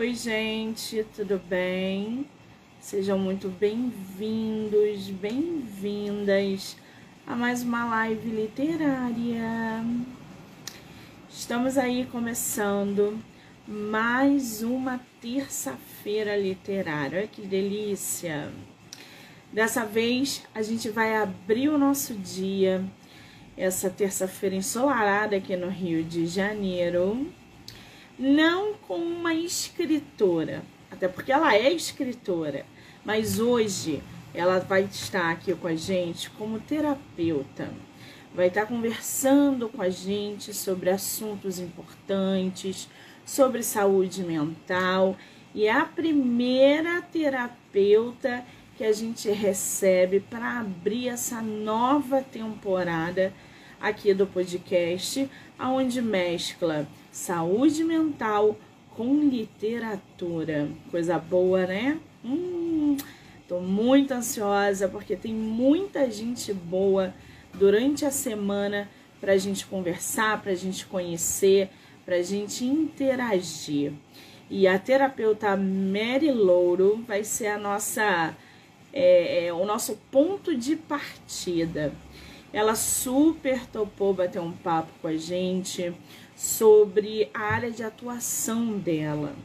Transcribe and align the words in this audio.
Oi, 0.00 0.14
gente, 0.14 1.04
tudo 1.14 1.38
bem? 1.46 2.24
Sejam 2.80 3.18
muito 3.18 3.50
bem-vindos, 3.50 5.10
bem-vindas 5.10 6.74
a 7.26 7.36
mais 7.36 7.62
uma 7.62 7.84
live 7.84 8.30
literária. 8.30 9.84
Estamos 11.28 11.76
aí 11.76 12.06
começando 12.10 13.18
mais 13.68 14.62
uma 14.62 14.98
terça-feira 15.20 16.34
literária. 16.34 17.18
Olha 17.18 17.28
que 17.28 17.42
delícia! 17.42 18.50
Dessa 19.52 19.84
vez 19.84 20.42
a 20.54 20.62
gente 20.62 20.88
vai 20.88 21.14
abrir 21.14 21.68
o 21.68 21.76
nosso 21.76 22.14
dia, 22.14 22.82
essa 23.54 23.90
terça-feira 23.90 24.56
ensolarada 24.56 25.36
aqui 25.36 25.54
no 25.56 25.68
Rio 25.68 26.02
de 26.02 26.26
Janeiro 26.26 27.30
não 28.20 28.74
com 28.74 28.96
uma 28.96 29.32
escritora, 29.32 30.62
até 30.90 31.08
porque 31.08 31.32
ela 31.32 31.56
é 31.56 31.72
escritora, 31.72 32.66
mas 33.02 33.40
hoje 33.40 34.02
ela 34.34 34.58
vai 34.58 34.82
estar 34.82 35.30
aqui 35.30 35.54
com 35.54 35.66
a 35.66 35.74
gente 35.74 36.28
como 36.30 36.60
terapeuta. 36.60 37.70
Vai 38.34 38.48
estar 38.48 38.66
conversando 38.66 39.70
com 39.70 39.80
a 39.80 39.88
gente 39.88 40.52
sobre 40.52 40.90
assuntos 40.90 41.58
importantes, 41.58 42.90
sobre 43.24 43.62
saúde 43.62 44.22
mental 44.22 45.16
e 45.54 45.64
é 45.64 45.72
a 45.72 45.86
primeira 45.86 47.00
terapeuta 47.00 48.44
que 48.76 48.84
a 48.84 48.92
gente 48.92 49.30
recebe 49.30 50.20
para 50.20 50.60
abrir 50.60 51.08
essa 51.08 51.40
nova 51.40 52.22
temporada 52.22 53.32
aqui 53.80 54.12
do 54.12 54.26
podcast, 54.26 55.28
aonde 55.58 56.02
mescla 56.02 56.86
saúde 57.10 57.84
mental 57.84 58.56
com 58.96 59.28
literatura. 59.28 60.68
Coisa 60.90 61.18
boa, 61.18 61.66
né? 61.66 61.98
Hum, 62.24 62.96
tô 63.48 63.60
muito 63.60 64.12
ansiosa 64.12 64.88
porque 64.88 65.16
tem 65.16 65.34
muita 65.34 66.10
gente 66.10 66.52
boa 66.52 67.14
durante 67.54 68.04
a 68.04 68.10
semana 68.10 68.88
para 69.20 69.32
a 69.32 69.38
gente 69.38 69.66
conversar, 69.66 70.40
para 70.40 70.52
a 70.52 70.56
gente 70.56 70.86
conhecer, 70.86 71.68
para 72.04 72.16
a 72.16 72.22
gente 72.22 72.64
interagir. 72.64 73.92
E 74.48 74.66
a 74.66 74.78
terapeuta 74.78 75.56
Mary 75.56 76.32
Louro 76.32 77.04
vai 77.06 77.22
ser 77.22 77.48
a 77.48 77.58
nossa, 77.58 78.36
é, 78.92 79.46
é, 79.46 79.52
o 79.52 79.64
nosso 79.64 79.98
ponto 80.10 80.56
de 80.56 80.74
partida. 80.74 81.92
Ela 82.52 82.74
super 82.74 83.64
topou 83.66 84.12
bater 84.12 84.40
um 84.40 84.50
papo 84.50 84.90
com 85.00 85.06
a 85.06 85.16
gente 85.16 85.94
sobre 86.40 87.28
a 87.34 87.40
área 87.40 87.70
de 87.70 87.82
atuação 87.82 88.78
dela, 88.78 89.36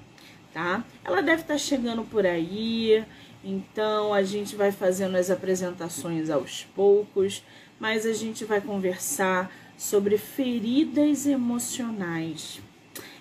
tá? 0.53 0.81
Ela 1.03 1.21
deve 1.21 1.41
estar 1.41 1.55
tá 1.55 1.57
chegando 1.57 2.05
por 2.05 2.25
aí, 2.25 3.03
então 3.43 4.13
a 4.13 4.23
gente 4.23 4.55
vai 4.55 4.71
fazendo 4.71 5.17
as 5.17 5.29
apresentações 5.29 6.29
aos 6.29 6.63
poucos, 6.73 7.43
mas 7.77 8.05
a 8.05 8.13
gente 8.13 8.45
vai 8.45 8.61
conversar 8.61 9.53
sobre 9.77 10.17
feridas 10.17 11.27
emocionais 11.27 12.61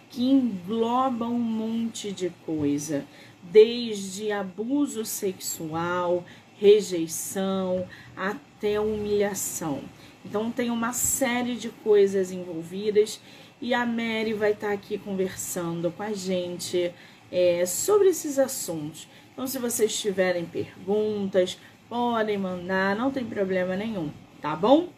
que 0.09 0.23
englobam 0.23 1.35
um 1.35 1.41
monte 1.41 2.13
de 2.13 2.31
coisa, 2.47 3.05
desde 3.43 4.31
abuso 4.31 5.05
sexual, 5.05 6.25
rejeição 6.61 7.85
até 8.17 8.79
humilhação. 8.79 9.83
Então 10.25 10.53
tem 10.53 10.71
uma 10.71 10.93
série 10.93 11.57
de 11.57 11.71
coisas 11.71 12.31
envolvidas 12.31 13.21
e 13.65 13.73
a 13.73 13.87
Mary 13.87 14.35
vai 14.35 14.53
estar 14.53 14.67
tá 14.67 14.73
aqui 14.75 14.99
conversando 14.99 15.91
com 15.91 16.03
a 16.03 16.13
gente 16.13 16.93
é, 17.33 17.65
sobre 17.65 18.09
esses 18.09 18.39
assuntos. 18.39 19.09
Então, 19.33 19.47
se 19.47 19.59
vocês 19.59 19.99
tiverem 19.99 20.45
perguntas, 20.45 21.59
podem 21.89 22.37
mandar, 22.37 22.95
não 22.95 23.11
tem 23.11 23.25
problema 23.25 23.75
nenhum, 23.75 24.13
tá 24.43 24.55
bom? 24.55 24.91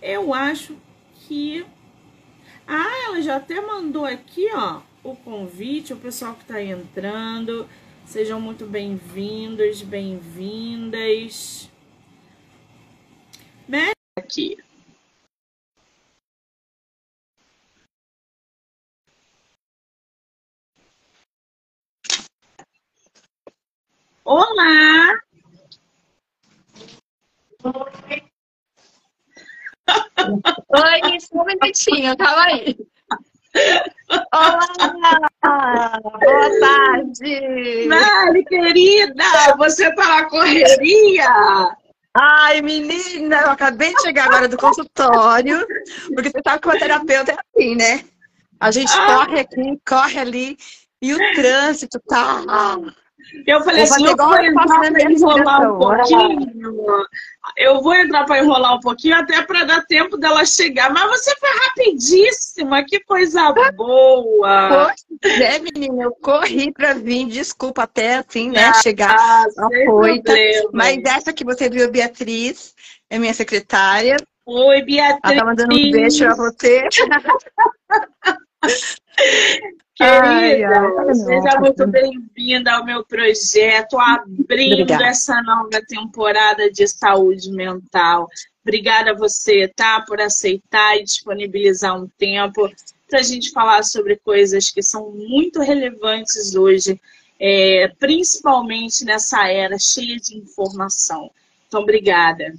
Eu 0.00 0.32
acho 0.32 0.76
que. 1.26 1.66
Ah, 2.64 3.06
ela 3.06 3.20
já 3.20 3.38
até 3.38 3.60
mandou 3.60 4.04
aqui, 4.04 4.46
ó, 4.54 4.80
o 5.02 5.16
convite, 5.16 5.92
o 5.92 5.96
pessoal 5.96 6.34
que 6.34 6.42
está 6.42 6.62
entrando. 6.62 7.68
Sejam 8.06 8.40
muito 8.40 8.66
bem-vindos, 8.66 9.82
bem-vindas. 9.82 11.68
Mary 13.66 13.94
aqui. 14.16 14.63
Olá! 24.24 25.20
Oi, 30.68 31.20
só 31.20 31.42
um 31.42 31.44
minutinho, 31.44 32.16
calma 32.16 32.44
aí. 32.44 32.74
Olá! 34.32 36.00
Boa 36.02 36.60
tarde! 36.60 37.86
Mari, 37.86 38.44
querida, 38.46 39.24
você 39.58 39.94
tá 39.94 40.08
na 40.08 40.30
correria? 40.30 41.28
Ai, 42.14 42.62
menina, 42.62 43.42
eu 43.42 43.50
acabei 43.50 43.94
de 43.94 44.02
chegar 44.02 44.24
agora 44.24 44.48
do 44.48 44.56
consultório, 44.56 45.66
porque 46.14 46.30
você 46.30 46.40
sabe 46.42 46.62
que 46.62 46.68
uma 46.68 46.78
terapeuta 46.78 47.32
é 47.32 47.36
assim, 47.36 47.74
né? 47.76 48.04
A 48.58 48.70
gente 48.70 48.90
ah. 48.90 49.06
corre 49.06 49.40
aqui, 49.40 49.78
corre 49.86 50.18
ali, 50.18 50.56
e 51.02 51.12
o 51.12 51.18
trânsito 51.34 52.00
tá 52.08 52.42
eu 53.46 53.62
falei 53.62 53.80
eu 53.80 53.84
assim, 53.84 54.06
eu 54.06 54.16
vou 54.16 54.36
entrar 54.38 54.80
para 54.80 55.12
enrolar 55.12 55.72
um 55.72 55.78
pouquinho. 55.78 57.06
Eu 57.56 57.82
vou 57.82 57.94
entrar 57.94 58.24
para 58.24 58.38
enrolar 58.38 58.76
um 58.76 58.80
pouquinho 58.80 59.16
até 59.16 59.42
para 59.42 59.64
dar 59.64 59.84
tempo 59.86 60.16
dela 60.16 60.44
chegar. 60.44 60.92
Mas 60.92 61.08
você 61.10 61.34
foi 61.36 61.48
rapidíssima, 61.50 62.84
que 62.84 63.00
coisa 63.00 63.52
boa. 63.76 64.94
É, 65.22 65.58
menina, 65.58 66.04
eu 66.04 66.12
corri 66.12 66.72
para 66.72 66.94
vir, 66.94 67.26
desculpa 67.26 67.82
até 67.82 68.16
assim, 68.16 68.50
né, 68.50 68.66
ah, 68.66 68.74
chegar 68.74 69.14
ah, 69.14 69.46
afoita. 69.58 70.32
Mas 70.72 71.02
essa 71.04 71.32
que 71.32 71.44
você 71.44 71.68
viu, 71.68 71.90
Beatriz, 71.90 72.74
é 73.10 73.18
minha 73.18 73.34
secretária. 73.34 74.16
Oi, 74.46 74.82
Beatriz. 74.82 75.20
Ela 75.24 75.36
tá 75.36 75.44
mandando 75.44 75.74
um 75.74 75.90
beijo 75.90 76.24
para 76.24 76.34
você. 76.34 76.88
Querida, 79.96 80.24
ai, 80.24 80.64
ai, 80.64 81.14
seja 81.14 81.60
muito 81.60 81.86
bem-vinda 81.86 82.72
ao 82.72 82.84
meu 82.84 83.04
projeto, 83.04 83.96
abrindo 83.96 84.82
Obrigada. 84.82 85.06
essa 85.06 85.40
nova 85.42 85.80
temporada 85.86 86.68
de 86.68 86.88
saúde 86.88 87.52
mental. 87.52 88.28
Obrigada 88.62 89.12
a 89.12 89.14
você, 89.14 89.68
tá? 89.68 90.00
Por 90.00 90.20
aceitar 90.20 90.96
e 90.96 91.04
disponibilizar 91.04 91.96
um 91.96 92.08
tempo 92.18 92.68
para 93.08 93.20
a 93.20 93.22
gente 93.22 93.52
falar 93.52 93.84
sobre 93.84 94.16
coisas 94.16 94.68
que 94.70 94.82
são 94.82 95.12
muito 95.12 95.60
relevantes 95.60 96.56
hoje, 96.56 97.00
é, 97.38 97.86
principalmente 97.98 99.04
nessa 99.04 99.46
era 99.48 99.78
cheia 99.78 100.16
de 100.16 100.36
informação. 100.36 101.30
Então, 101.68 101.82
obrigada. 101.82 102.52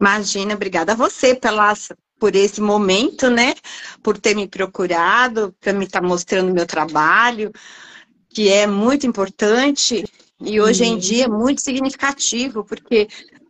Imagina, 0.00 0.54
obrigada 0.54 0.92
a 0.92 0.96
você 0.96 1.34
pela 1.34 1.74
por 2.22 2.36
esse 2.36 2.60
momento, 2.60 3.28
né? 3.28 3.52
Por 4.00 4.16
ter 4.16 4.36
me 4.36 4.46
procurado, 4.46 5.52
para 5.60 5.72
me 5.72 5.86
estar 5.86 6.00
tá 6.00 6.06
mostrando 6.06 6.54
meu 6.54 6.64
trabalho, 6.64 7.50
que 8.28 8.48
é 8.48 8.64
muito 8.64 9.08
importante 9.08 10.04
e 10.40 10.60
hoje 10.60 10.84
em 10.84 10.96
dia 10.96 11.24
é 11.24 11.28
muito 11.28 11.60
significativo, 11.60 12.62
porque 12.64 13.08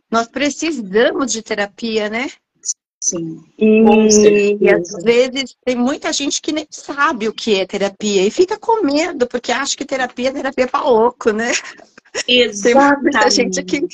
nós 0.09 0.27
precisamos 0.27 1.31
de 1.31 1.43
terapia, 1.43 2.09
né? 2.09 2.31
Sim. 2.99 3.43
E, 3.59 4.57
e, 4.59 4.69
às 4.71 5.03
vezes 5.03 5.55
tem 5.63 5.75
muita 5.75 6.11
gente 6.11 6.41
que 6.41 6.51
nem 6.51 6.65
sabe 6.71 7.27
o 7.27 7.33
que 7.33 7.59
é 7.59 7.67
terapia 7.67 8.25
e 8.25 8.31
fica 8.31 8.57
com 8.57 8.83
medo, 8.83 9.27
porque 9.27 9.51
acha 9.51 9.77
que 9.77 9.85
terapia 9.85 10.29
é 10.29 10.33
terapia 10.33 10.67
para 10.67 10.83
louco, 10.83 11.29
né? 11.29 11.51
Exatamente. 12.27 12.63
Tem 12.63 13.03
muita 13.03 13.29
gente 13.29 13.63
que, 13.63 13.85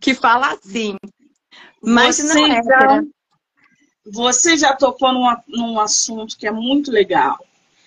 que 0.00 0.14
fala 0.14 0.54
assim. 0.54 0.96
Mas 1.82 2.16
Você 2.16 2.22
não 2.22 2.46
é. 2.46 2.62
Já, 2.62 3.02
você 4.06 4.56
já 4.56 4.74
tocou 4.74 5.12
num, 5.12 5.34
num 5.48 5.80
assunto 5.80 6.36
que 6.36 6.46
é 6.46 6.50
muito 6.50 6.90
legal. 6.90 7.38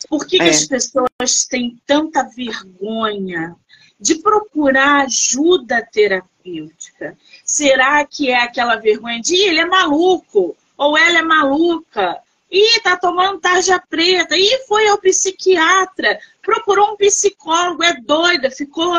Por 0.09 0.25
que, 0.25 0.37
é. 0.37 0.43
que 0.43 0.49
as 0.49 0.65
pessoas 0.65 1.45
têm 1.49 1.79
tanta 1.85 2.23
vergonha 2.23 3.55
de 3.99 4.15
procurar 4.15 5.05
ajuda 5.05 5.87
terapêutica? 5.91 7.17
Será 7.43 8.05
que 8.05 8.29
é 8.29 8.41
aquela 8.43 8.77
vergonha 8.77 9.21
de 9.21 9.35
ele 9.35 9.59
é 9.59 9.65
maluco? 9.65 10.55
Ou 10.77 10.97
ela 10.97 11.19
é 11.19 11.23
maluca? 11.23 12.21
Ih, 12.49 12.79
tá 12.81 12.95
tomando 12.95 13.39
tarja 13.39 13.79
preta. 13.89 14.37
Ih, 14.37 14.65
foi 14.67 14.87
ao 14.87 14.99
psiquiatra. 14.99 16.19
Procurou 16.41 16.93
um 16.93 16.97
psicólogo, 16.97 17.83
é 17.83 17.99
doida, 17.99 18.49
ficou. 18.49 18.93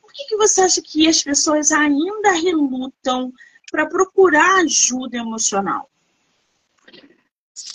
Por 0.00 0.12
que, 0.12 0.24
que 0.26 0.36
você 0.36 0.60
acha 0.62 0.80
que 0.80 1.08
as 1.08 1.22
pessoas 1.22 1.72
ainda 1.72 2.32
relutam 2.32 3.32
para 3.70 3.86
procurar 3.86 4.60
ajuda 4.60 5.16
emocional? 5.16 5.88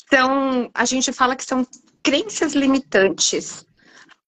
São, 0.10 0.70
a 0.74 0.86
gente 0.86 1.12
fala 1.12 1.36
que 1.36 1.46
são 1.46 1.66
crenças 2.04 2.54
limitantes. 2.54 3.66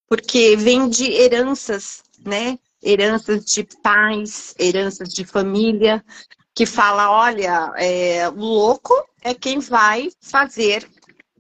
porque 0.07 0.55
vem 0.57 0.89
de 0.89 1.11
heranças, 1.11 2.03
né? 2.25 2.57
Heranças 2.83 3.45
de 3.45 3.63
pais, 3.83 4.55
heranças 4.59 5.09
de 5.09 5.23
família, 5.23 6.03
que 6.55 6.65
fala, 6.65 7.11
olha, 7.11 7.71
é, 7.77 8.27
o 8.29 8.35
louco 8.35 8.93
é 9.21 9.33
quem 9.33 9.59
vai 9.59 10.09
fazer 10.21 10.89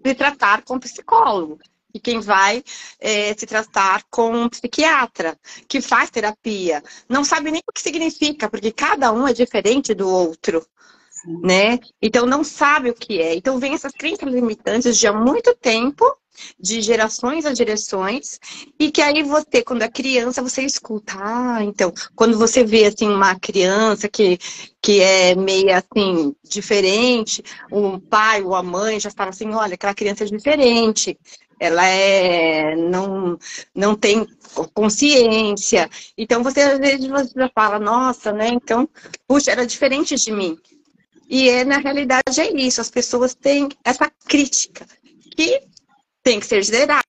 se 0.05 0.15
tratar 0.15 0.63
com 0.63 0.79
psicólogo 0.79 1.59
e 1.93 1.99
quem 1.99 2.19
vai 2.19 2.63
é, 2.99 3.33
se 3.33 3.45
tratar 3.45 4.03
com 4.09 4.47
psiquiatra, 4.47 5.37
que 5.67 5.81
faz 5.81 6.09
terapia. 6.09 6.83
Não 7.07 7.23
sabe 7.23 7.51
nem 7.51 7.61
o 7.67 7.73
que 7.73 7.81
significa, 7.81 8.49
porque 8.49 8.71
cada 8.71 9.11
um 9.11 9.27
é 9.27 9.33
diferente 9.33 9.93
do 9.93 10.07
outro. 10.07 10.65
Né? 11.25 11.79
Então 12.01 12.25
não 12.25 12.43
sabe 12.43 12.89
o 12.89 12.93
que 12.93 13.21
é. 13.21 13.35
Então 13.35 13.59
vem 13.59 13.73
essas 13.73 13.91
crenças 13.91 14.31
limitantes 14.31 14.97
de 14.97 15.07
há 15.07 15.13
muito 15.13 15.55
tempo, 15.55 16.05
de 16.59 16.81
gerações 16.81 17.45
a 17.45 17.53
gerações, 17.53 18.39
e 18.79 18.89
que 18.91 19.01
aí 19.01 19.23
você, 19.23 19.61
quando 19.61 19.81
é 19.81 19.89
criança, 19.89 20.41
você 20.41 20.63
escuta. 20.63 21.13
Ah, 21.17 21.63
então, 21.63 21.93
quando 22.15 22.37
você 22.37 22.63
vê 22.63 22.85
assim 22.85 23.09
uma 23.09 23.37
criança 23.37 24.07
que, 24.07 24.39
que 24.81 25.01
é 25.01 25.35
meio 25.35 25.69
assim, 25.75 26.33
diferente, 26.43 27.43
o 27.69 27.99
pai 27.99 28.41
ou 28.41 28.55
a 28.55 28.63
mãe 28.63 28.99
já 28.99 29.11
fala 29.11 29.31
assim, 29.31 29.51
olha, 29.53 29.73
aquela 29.73 29.93
criança 29.93 30.23
é 30.23 30.27
diferente 30.27 31.17
ela 31.59 31.85
é, 31.85 32.75
não, 32.75 33.37
não 33.75 33.95
tem 33.95 34.25
consciência. 34.73 35.89
Então, 36.17 36.41
você 36.41 36.61
às 36.61 36.79
vezes 36.79 37.05
você 37.07 37.33
já 37.35 37.49
fala, 37.53 37.77
nossa, 37.77 38.31
né? 38.31 38.47
Então, 38.47 38.87
puxa, 39.27 39.51
era 39.51 39.67
diferente 39.67 40.15
de 40.15 40.31
mim. 40.31 40.57
E 41.29 41.47
é, 41.47 41.63
na 41.63 41.77
realidade 41.77 42.41
é 42.41 42.51
isso, 42.51 42.81
as 42.81 42.89
pessoas 42.89 43.35
têm 43.35 43.69
essa 43.85 44.11
crítica 44.25 44.85
que 45.35 45.61
tem 46.23 46.39
que 46.39 46.45
ser 46.47 46.63
zerada. 46.63 47.03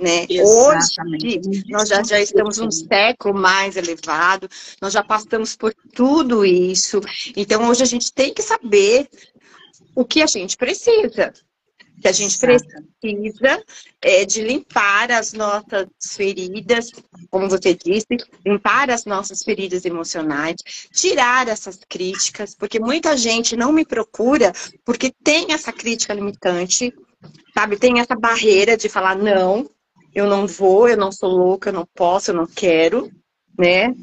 Né? 0.00 0.26
Hoje, 0.30 1.40
nós 1.68 1.88
já, 1.88 2.02
já 2.02 2.20
estamos 2.20 2.58
um 2.58 2.70
século 2.70 3.34
mais 3.34 3.76
elevado, 3.76 4.48
nós 4.80 4.92
já 4.92 5.02
passamos 5.02 5.56
por 5.56 5.74
tudo 5.94 6.44
isso. 6.44 7.00
Então, 7.36 7.68
hoje 7.68 7.82
a 7.82 7.86
gente 7.86 8.12
tem 8.12 8.32
que 8.32 8.42
saber 8.42 9.08
o 9.94 10.04
que 10.04 10.22
a 10.22 10.26
gente 10.26 10.56
precisa 10.56 11.32
que 12.00 12.08
a 12.08 12.12
gente 12.12 12.38
precisa 12.38 13.64
é, 14.00 14.24
de 14.24 14.42
limpar 14.42 15.10
as 15.12 15.32
nossas 15.32 15.88
feridas, 16.16 16.90
como 17.30 17.48
você 17.48 17.74
disse, 17.74 18.16
limpar 18.44 18.90
as 18.90 19.04
nossas 19.04 19.42
feridas 19.42 19.84
emocionais, 19.84 20.56
tirar 20.92 21.48
essas 21.48 21.78
críticas, 21.88 22.54
porque 22.54 22.80
muita 22.80 23.16
gente 23.16 23.56
não 23.56 23.72
me 23.72 23.84
procura 23.84 24.52
porque 24.84 25.12
tem 25.22 25.52
essa 25.52 25.72
crítica 25.72 26.14
limitante, 26.14 26.92
sabe? 27.54 27.76
Tem 27.76 28.00
essa 28.00 28.16
barreira 28.16 28.76
de 28.76 28.88
falar, 28.88 29.16
não, 29.16 29.70
eu 30.14 30.26
não 30.26 30.46
vou, 30.46 30.88
eu 30.88 30.96
não 30.96 31.12
sou 31.12 31.30
louca, 31.30 31.70
eu 31.70 31.74
não 31.74 31.86
posso, 31.94 32.30
eu 32.30 32.34
não 32.34 32.46
quero, 32.46 33.10
né? 33.58 33.94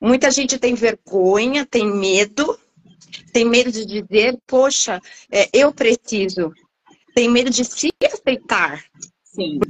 Muita 0.00 0.30
gente 0.30 0.58
tem 0.58 0.74
vergonha, 0.74 1.64
tem 1.64 1.86
medo, 1.86 2.58
tem 3.32 3.44
medo 3.44 3.72
de 3.72 3.86
dizer, 3.86 4.36
poxa, 4.46 5.00
é, 5.30 5.48
eu 5.52 5.72
preciso, 5.72 6.52
tem 7.14 7.30
medo 7.30 7.50
de 7.50 7.64
se 7.64 7.90
aceitar. 8.04 8.84
Sim. 9.22 9.60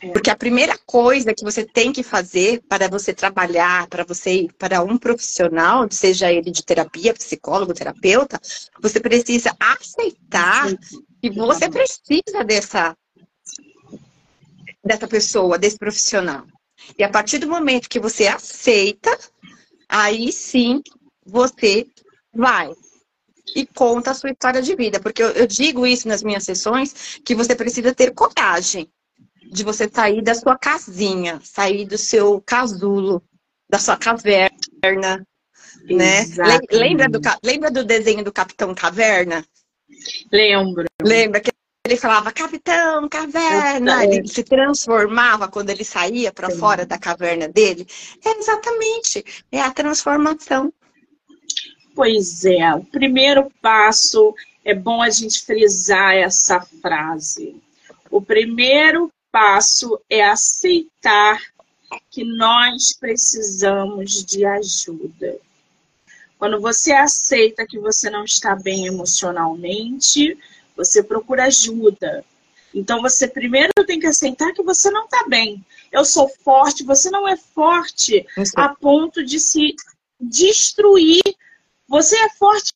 É. 0.00 0.10
Porque 0.10 0.30
a 0.30 0.36
primeira 0.36 0.78
coisa 0.84 1.34
que 1.34 1.42
você 1.42 1.64
tem 1.64 1.90
que 1.90 2.02
fazer 2.02 2.62
para 2.68 2.86
você 2.86 3.14
trabalhar, 3.14 3.86
para 3.88 4.04
você 4.04 4.42
ir 4.42 4.52
para 4.58 4.82
um 4.82 4.98
profissional, 4.98 5.86
seja 5.90 6.30
ele 6.30 6.50
de 6.50 6.62
terapia, 6.62 7.14
psicólogo, 7.14 7.72
terapeuta, 7.72 8.38
você 8.80 9.00
precisa 9.00 9.56
aceitar 9.58 10.68
que 11.20 11.30
você 11.30 11.70
precisa 11.70 12.44
dessa, 12.44 12.94
dessa 14.84 15.08
pessoa, 15.08 15.58
desse 15.58 15.78
profissional. 15.78 16.46
E 16.98 17.02
a 17.02 17.08
partir 17.08 17.38
do 17.38 17.48
momento 17.48 17.88
que 17.88 17.98
você 17.98 18.26
aceita, 18.26 19.18
aí 19.88 20.30
sim 20.30 20.82
você 21.24 21.86
vai 22.34 22.70
e 23.54 23.66
conta 23.66 24.10
a 24.10 24.14
sua 24.14 24.30
história 24.30 24.60
de 24.62 24.74
vida. 24.74 25.00
Porque 25.00 25.22
eu, 25.22 25.30
eu 25.30 25.46
digo 25.46 25.86
isso 25.86 26.08
nas 26.08 26.22
minhas 26.22 26.44
sessões, 26.44 27.20
que 27.24 27.34
você 27.34 27.54
precisa 27.54 27.94
ter 27.94 28.12
coragem 28.12 28.90
de 29.50 29.62
você 29.62 29.88
sair 29.92 30.22
da 30.22 30.34
sua 30.34 30.58
casinha, 30.58 31.40
sair 31.42 31.84
do 31.84 31.96
seu 31.96 32.40
casulo, 32.40 33.22
da 33.68 33.78
sua 33.78 33.96
caverna, 33.96 35.26
né? 35.88 36.24
Lembra 36.70 37.08
do, 37.08 37.20
lembra 37.42 37.70
do 37.70 37.84
desenho 37.84 38.24
do 38.24 38.32
Capitão 38.32 38.74
Caverna? 38.74 39.44
Lembro. 40.32 40.84
Lembra 41.02 41.40
que 41.40 41.50
ele 41.86 41.96
falava 41.96 42.32
Capitão 42.32 43.08
Caverna, 43.08 44.04
ele 44.04 44.26
se 44.26 44.42
transformava 44.42 45.46
quando 45.46 45.70
ele 45.70 45.84
saía 45.84 46.32
para 46.32 46.50
fora 46.50 46.84
da 46.84 46.98
caverna 46.98 47.46
dele? 47.48 47.86
É 48.24 48.30
exatamente, 48.38 49.24
é 49.52 49.60
a 49.60 49.70
transformação. 49.70 50.72
Pois 51.96 52.44
é, 52.44 52.74
o 52.74 52.84
primeiro 52.84 53.50
passo 53.62 54.34
é 54.62 54.74
bom 54.74 55.00
a 55.00 55.08
gente 55.08 55.42
frisar 55.42 56.14
essa 56.14 56.60
frase. 56.60 57.56
O 58.10 58.20
primeiro 58.20 59.10
passo 59.32 59.98
é 60.10 60.22
aceitar 60.22 61.40
que 62.10 62.22
nós 62.22 62.92
precisamos 62.92 64.22
de 64.26 64.44
ajuda. 64.44 65.38
Quando 66.38 66.60
você 66.60 66.92
aceita 66.92 67.66
que 67.66 67.78
você 67.78 68.10
não 68.10 68.24
está 68.24 68.54
bem 68.54 68.86
emocionalmente, 68.86 70.36
você 70.76 71.02
procura 71.02 71.44
ajuda. 71.44 72.22
Então 72.74 73.00
você 73.00 73.26
primeiro 73.26 73.72
tem 73.86 73.98
que 73.98 74.06
aceitar 74.06 74.52
que 74.52 74.62
você 74.62 74.90
não 74.90 75.06
está 75.06 75.24
bem. 75.28 75.64
Eu 75.90 76.04
sou 76.04 76.28
forte, 76.28 76.84
você 76.84 77.08
não 77.08 77.26
é 77.26 77.38
forte 77.38 78.26
a 78.54 78.68
ponto 78.68 79.24
de 79.24 79.40
se 79.40 79.74
destruir 80.20 81.22
você 81.88 82.16
é 82.16 82.28
forte 82.30 82.72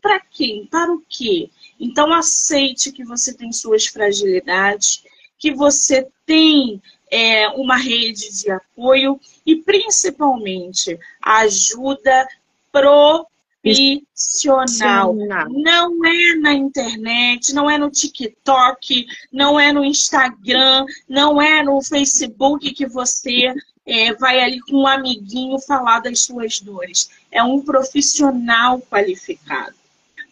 para 0.00 0.20
quem? 0.20 0.66
Para 0.66 0.92
o 0.92 1.02
quê? 1.08 1.50
Então 1.78 2.12
aceite 2.12 2.90
que 2.92 3.04
você 3.04 3.34
tem 3.34 3.52
suas 3.52 3.86
fragilidades, 3.86 5.04
que 5.38 5.52
você 5.52 6.08
tem 6.24 6.80
é, 7.10 7.48
uma 7.50 7.76
rede 7.76 8.34
de 8.34 8.50
apoio 8.50 9.20
e 9.44 9.56
principalmente 9.56 10.98
ajuda 11.22 12.26
profissional. 12.72 15.14
Não 15.50 16.02
é 16.04 16.34
na 16.36 16.54
internet, 16.54 17.52
não 17.52 17.68
é 17.68 17.76
no 17.78 17.90
TikTok, 17.90 19.06
não 19.32 19.60
é 19.60 19.72
no 19.72 19.84
Instagram, 19.84 20.86
não 21.08 21.40
é 21.40 21.62
no 21.62 21.80
Facebook 21.82 22.72
que 22.72 22.86
você 22.86 23.54
é, 23.86 24.12
vai 24.14 24.40
ali 24.40 24.60
com 24.60 24.82
um 24.82 24.86
amiguinho 24.86 25.58
falar 25.58 26.00
das 26.00 26.20
suas 26.20 26.60
dores. 26.60 27.10
É 27.30 27.42
um 27.42 27.60
profissional 27.60 28.80
qualificado. 28.80 29.74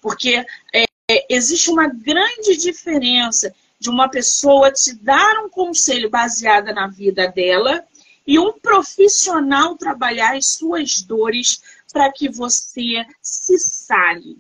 Porque 0.01 0.45
é, 0.75 0.85
existe 1.29 1.71
uma 1.71 1.87
grande 1.87 2.57
diferença 2.57 3.55
de 3.79 3.91
uma 3.91 4.09
pessoa 4.09 4.73
te 4.73 4.95
dar 4.95 5.45
um 5.45 5.49
conselho 5.49 6.09
baseado 6.09 6.73
na 6.73 6.87
vida 6.87 7.29
dela 7.29 7.85
e 8.27 8.39
um 8.39 8.53
profissional 8.53 9.77
trabalhar 9.77 10.37
as 10.37 10.47
suas 10.47 11.03
dores 11.03 11.61
para 11.93 12.11
que 12.13 12.29
você 12.29 13.05
se 13.21 13.59
sale. 13.59 14.39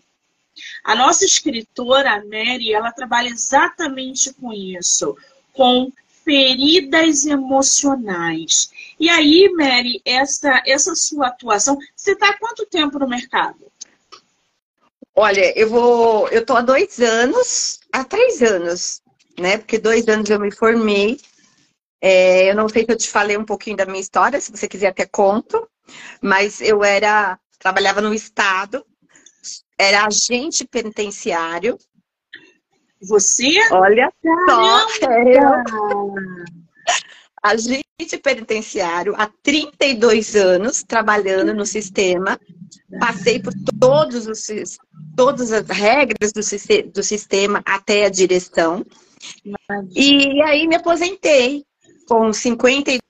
A 0.84 0.94
nossa 0.94 1.24
escritora, 1.24 2.12
a 2.12 2.24
Mary, 2.24 2.72
ela 2.72 2.92
trabalha 2.92 3.28
exatamente 3.28 4.32
com 4.34 4.52
isso, 4.52 5.16
com 5.52 5.92
feridas 6.24 7.24
emocionais. 7.26 8.70
E 8.98 9.08
aí, 9.08 9.48
Mary, 9.56 10.00
essa, 10.04 10.62
essa 10.66 10.94
sua 10.94 11.28
atuação, 11.28 11.76
você 11.94 12.12
está 12.12 12.30
há 12.30 12.38
quanto 12.38 12.66
tempo 12.66 12.98
no 12.98 13.08
mercado? 13.08 13.70
Olha, 15.14 15.58
eu 15.58 15.68
vou. 15.68 16.28
Eu 16.28 16.44
tô 16.44 16.56
há 16.56 16.62
dois 16.62 16.98
anos, 16.98 17.80
há 17.92 18.02
três 18.02 18.40
anos, 18.40 19.02
né? 19.38 19.58
Porque 19.58 19.78
dois 19.78 20.08
anos 20.08 20.30
eu 20.30 20.40
me 20.40 20.50
formei. 20.50 21.20
É, 22.00 22.50
eu 22.50 22.56
não 22.56 22.68
sei 22.68 22.84
se 22.84 22.92
eu 22.92 22.96
te 22.96 23.08
falei 23.08 23.36
um 23.36 23.44
pouquinho 23.44 23.76
da 23.76 23.86
minha 23.86 24.00
história, 24.00 24.40
se 24.40 24.50
você 24.50 24.66
quiser 24.66 24.88
até 24.88 25.06
conto, 25.06 25.68
mas 26.20 26.60
eu 26.60 26.82
era, 26.82 27.38
trabalhava 27.60 28.00
no 28.00 28.12
Estado, 28.12 28.84
era 29.78 30.06
agente 30.06 30.66
penitenciário. 30.66 31.78
Você? 33.08 33.58
Olha 33.72 34.12
só. 34.48 34.86
Agente 37.42 38.18
penitenciário 38.22 39.14
há 39.16 39.28
32 39.42 40.36
anos 40.36 40.84
trabalhando 40.84 41.52
no 41.52 41.66
sistema. 41.66 42.38
Passei 43.00 43.40
por 43.40 43.52
todos 43.80 44.26
os, 44.26 44.46
todas 45.16 45.50
as 45.50 45.66
regras 45.66 46.32
do, 46.32 46.40
do 46.92 47.02
sistema 47.02 47.62
até 47.66 48.04
a 48.04 48.10
direção. 48.10 48.84
E 49.94 50.40
aí 50.42 50.68
me 50.68 50.76
aposentei 50.76 51.64
com 52.06 52.32
52 52.32 53.02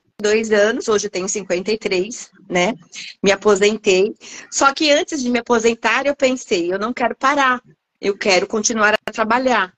anos, 0.53 0.89
hoje 0.89 1.11
tenho 1.11 1.29
53, 1.29 2.31
né? 2.49 2.75
Me 3.23 3.33
aposentei. 3.33 4.15
Só 4.51 4.73
que 4.73 4.91
antes 4.91 5.23
de 5.23 5.31
me 5.31 5.41
aposentar, 5.41 6.07
eu 6.07 6.17
pensei, 6.17 6.73
eu 6.73 6.79
não 6.79 6.93
quero 6.93 7.15
parar, 7.17 7.61
eu 8.01 8.17
quero 8.17 8.47
continuar 8.47 8.95
a 8.95 9.13
trabalhar. 9.13 9.73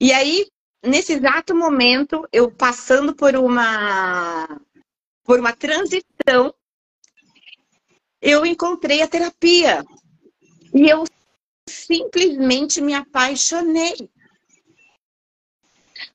E 0.00 0.12
aí 0.12 0.46
nesse 0.82 1.12
exato 1.14 1.54
momento, 1.54 2.26
eu 2.32 2.50
passando 2.50 3.14
por 3.14 3.34
uma 3.36 4.60
por 5.24 5.38
uma 5.38 5.52
transição, 5.52 6.54
eu 8.20 8.46
encontrei 8.46 9.02
a 9.02 9.08
terapia. 9.08 9.84
E 10.72 10.88
eu 10.88 11.04
simplesmente 11.68 12.80
me 12.80 12.94
apaixonei. 12.94 14.10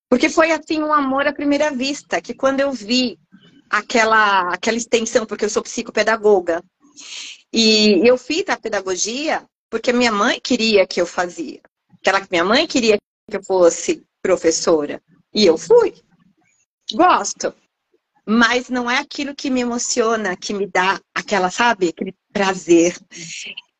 Porque 0.09 0.29
foi 0.29 0.51
assim 0.51 0.81
um 0.81 0.91
amor 0.91 1.27
à 1.27 1.33
primeira 1.33 1.71
vista, 1.71 2.21
que 2.21 2.33
quando 2.33 2.59
eu 2.59 2.71
vi 2.71 3.19
aquela, 3.69 4.53
aquela 4.53 4.77
extensão, 4.77 5.25
porque 5.25 5.45
eu 5.45 5.49
sou 5.49 5.61
psicopedagoga, 5.61 6.63
e 7.51 8.07
eu 8.07 8.17
fiz 8.17 8.49
a 8.49 8.57
pedagogia 8.57 9.47
porque 9.69 9.93
minha 9.93 10.11
mãe 10.11 10.39
queria 10.39 10.87
que 10.87 11.01
eu 11.01 11.05
fazia. 11.05 11.61
Aquela 11.99 12.25
minha 12.29 12.43
mãe 12.43 12.67
queria 12.67 12.97
que 13.29 13.37
eu 13.37 13.43
fosse 13.43 14.05
professora. 14.21 15.01
E 15.33 15.45
eu 15.45 15.57
fui. 15.57 15.93
Gosto. 16.91 17.53
Mas 18.25 18.69
não 18.69 18.89
é 18.89 18.97
aquilo 18.97 19.35
que 19.35 19.49
me 19.49 19.61
emociona, 19.61 20.35
que 20.37 20.53
me 20.53 20.67
dá 20.67 20.99
aquela, 21.13 21.49
sabe, 21.49 21.89
aquele 21.89 22.15
prazer. 22.31 22.97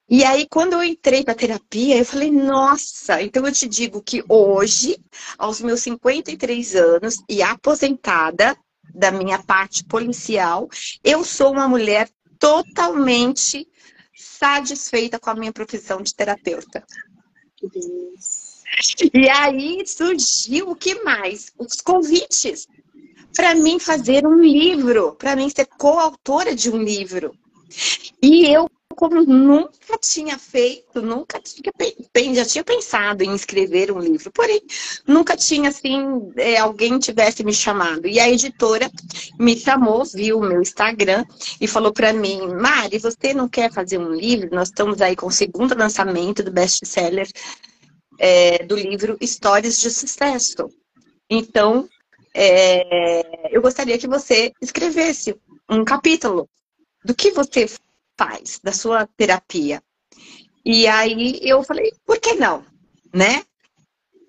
E 0.10 0.24
aí, 0.24 0.48
quando 0.50 0.74
eu 0.74 0.84
entrei 0.84 1.24
para 1.24 1.34
terapia, 1.34 1.98
eu 1.98 2.06
falei, 2.06 2.30
nossa, 2.30 3.22
então 3.22 3.46
eu 3.46 3.54
te 3.54 3.68
digo 3.68 4.02
que 4.02 4.24
hoje, 4.28 4.98
aos 5.38 5.62
meus 5.62 5.82
53 5.82 6.76
anos 6.76 7.18
e 7.30 7.42
aposentada 7.42 8.58
da 8.94 9.12
minha 9.12 9.42
parte 9.42 9.84
policial, 9.86 10.68
eu 11.04 11.24
sou 11.24 11.54
uma 11.54 11.68
mulher 11.68 12.10
totalmente 12.38 13.66
satisfeita 14.14 15.18
com 15.18 15.30
a 15.30 15.36
minha 15.36 15.54
profissão 15.54 16.02
de 16.02 16.14
terapeuta. 16.14 16.86
E 19.14 19.30
aí 19.30 19.84
surgiu 19.86 20.70
o 20.70 20.76
que 20.76 21.04
mais? 21.04 21.52
Os 21.58 21.82
convites 21.82 22.68
para 23.36 23.56
mim 23.56 23.80
fazer 23.80 24.26
um 24.26 24.40
livro, 24.40 25.14
para 25.14 25.36
mim 25.36 25.50
ser 25.50 25.66
coautora 25.66 26.56
de 26.56 26.70
um 26.70 26.82
livro. 26.82 27.36
E 28.22 28.46
eu, 28.46 28.70
como 28.96 29.24
nunca 29.24 29.98
tinha 30.00 30.38
feito, 30.38 31.02
nunca 31.02 31.42
tinha, 31.42 32.36
já 32.36 32.46
tinha 32.46 32.64
pensado 32.64 33.24
em 33.24 33.34
escrever 33.34 33.92
um 33.92 34.00
livro, 34.00 34.32
porém, 34.32 34.62
nunca 35.08 35.36
tinha, 35.36 35.70
assim, 35.70 36.32
é, 36.38 36.58
alguém 36.58 37.00
tivesse 37.00 37.44
me 37.44 37.52
chamado. 37.52 38.08
E 38.08 38.20
a 38.20 38.30
editora 38.30 38.92
me 39.40 39.58
chamou, 39.58 40.06
viu 40.06 40.38
o 40.38 40.42
meu 40.42 40.62
Instagram 40.62 41.26
e 41.60 41.68
falou 41.68 41.92
para 41.92 42.14
mim, 42.14 42.48
Mari, 42.54 43.00
você 43.00 43.34
não 43.34 43.50
quer 43.50 43.74
fazer 43.74 43.98
um 43.98 44.14
livro? 44.14 44.50
Nós 44.52 44.68
estamos 44.68 45.02
aí 45.02 45.16
com 45.16 45.26
o 45.26 45.32
segundo 45.32 45.76
lançamento 45.76 46.44
do 46.44 46.52
best-seller 46.52 47.28
é, 48.24 48.64
do 48.64 48.78
livro 48.78 49.18
Histórias 49.20 49.82
de 49.82 49.92
Sucesso. 49.92 50.70
Então, 51.30 51.90
é, 52.34 53.54
eu 53.54 53.62
gostaria 53.62 53.98
que 53.98 54.08
você 54.08 54.54
escrevesse 54.62 55.36
um 55.70 55.84
capítulo 55.84 56.50
do 57.04 57.14
que 57.14 57.32
você 57.32 57.70
faz, 58.18 58.62
da 58.64 58.72
sua 58.72 59.06
terapia. 59.18 59.84
E 60.64 60.88
aí 60.88 61.38
eu 61.42 61.64
falei, 61.64 61.92
por 62.06 62.18
que 62.18 62.36
não? 62.36 62.66
Né? 63.14 63.44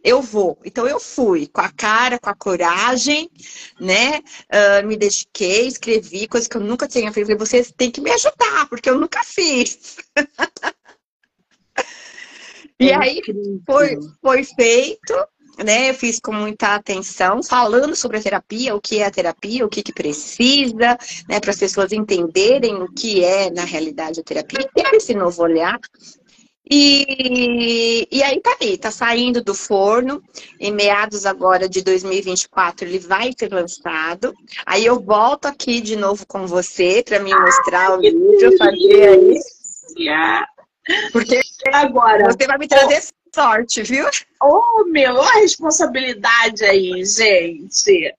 Eu 0.03 0.21
vou. 0.21 0.59
Então 0.65 0.89
eu 0.89 0.99
fui 0.99 1.47
com 1.47 1.61
a 1.61 1.71
cara, 1.71 2.19
com 2.19 2.29
a 2.29 2.35
coragem, 2.35 3.31
né? 3.79 4.19
Uh, 4.53 4.87
me 4.89 4.97
dediquei, 4.97 5.69
escrevi 5.69 6.27
coisas 6.27 6.49
que 6.49 6.57
eu 6.57 6.61
nunca 6.61 6.89
tinha 6.89 7.13
feito. 7.13 7.27
Falei, 7.27 7.39
vocês 7.39 7.73
têm 7.77 7.93
que 7.93 8.01
me 8.01 8.11
ajudar, 8.11 8.69
porque 8.69 8.91
eu 8.91 8.99
nunca 8.99 9.23
fiz. 9.23 9.99
e 12.81 12.91
é 12.91 12.97
aí 12.97 13.21
foi, 13.67 13.99
foi 14.21 14.45
feito 14.45 15.15
né? 15.63 15.91
Eu 15.91 15.95
fiz 15.95 16.19
com 16.19 16.33
muita 16.33 16.75
atenção, 16.75 17.43
falando 17.43 17.95
sobre 17.95 18.17
a 18.17 18.23
terapia, 18.23 18.75
o 18.75 18.81
que 18.81 18.99
é 18.99 19.07
a 19.07 19.11
terapia, 19.11 19.65
o 19.65 19.69
que, 19.69 19.83
que 19.83 19.93
precisa, 19.93 20.99
né? 21.29 21.39
Para 21.41 21.51
as 21.51 21.59
pessoas 21.59 21.93
entenderem 21.93 22.75
o 22.83 22.93
que 22.93 23.23
é, 23.25 23.51
na 23.51 23.65
realidade, 23.65 24.21
a 24.21 24.25
terapia, 24.25 24.69
ter 24.75 24.95
esse 24.95 25.15
novo 25.15 25.43
olhar. 25.43 25.79
E, 26.69 28.09
e 28.11 28.23
aí 28.23 28.41
tá 28.41 28.57
aí, 28.59 28.79
tá 28.79 28.91
saindo 28.91 29.45
do 29.45 29.55
forno. 29.55 30.23
Em 30.59 30.73
meados 30.73 31.27
agora 31.27 31.69
de 31.69 31.83
2024 31.83 32.89
ele 32.89 32.99
vai 32.99 33.33
ser 33.39 33.53
lançado. 33.53 34.33
Aí 34.65 34.87
eu 34.87 34.99
volto 34.99 35.45
aqui 35.45 35.83
de 35.83 35.95
novo 35.95 36.27
com 36.27 36.47
você 36.47 37.03
para 37.07 37.21
me 37.21 37.35
mostrar 37.35 37.99
o 37.99 38.01
livro, 38.01 38.57
fazer 38.57 39.09
aí. 39.09 39.39
Porque 41.13 41.41
agora 41.73 42.33
você 42.33 42.47
vai 42.47 42.59
me 42.59 42.69
trazer 42.69 43.03
sorte, 43.35 43.83
viu? 43.83 44.07
Oh, 44.43 44.85
meu, 44.87 45.21
a 45.21 45.33
responsabilidade 45.35 46.65
aí, 46.65 47.05
gente. 47.05 48.15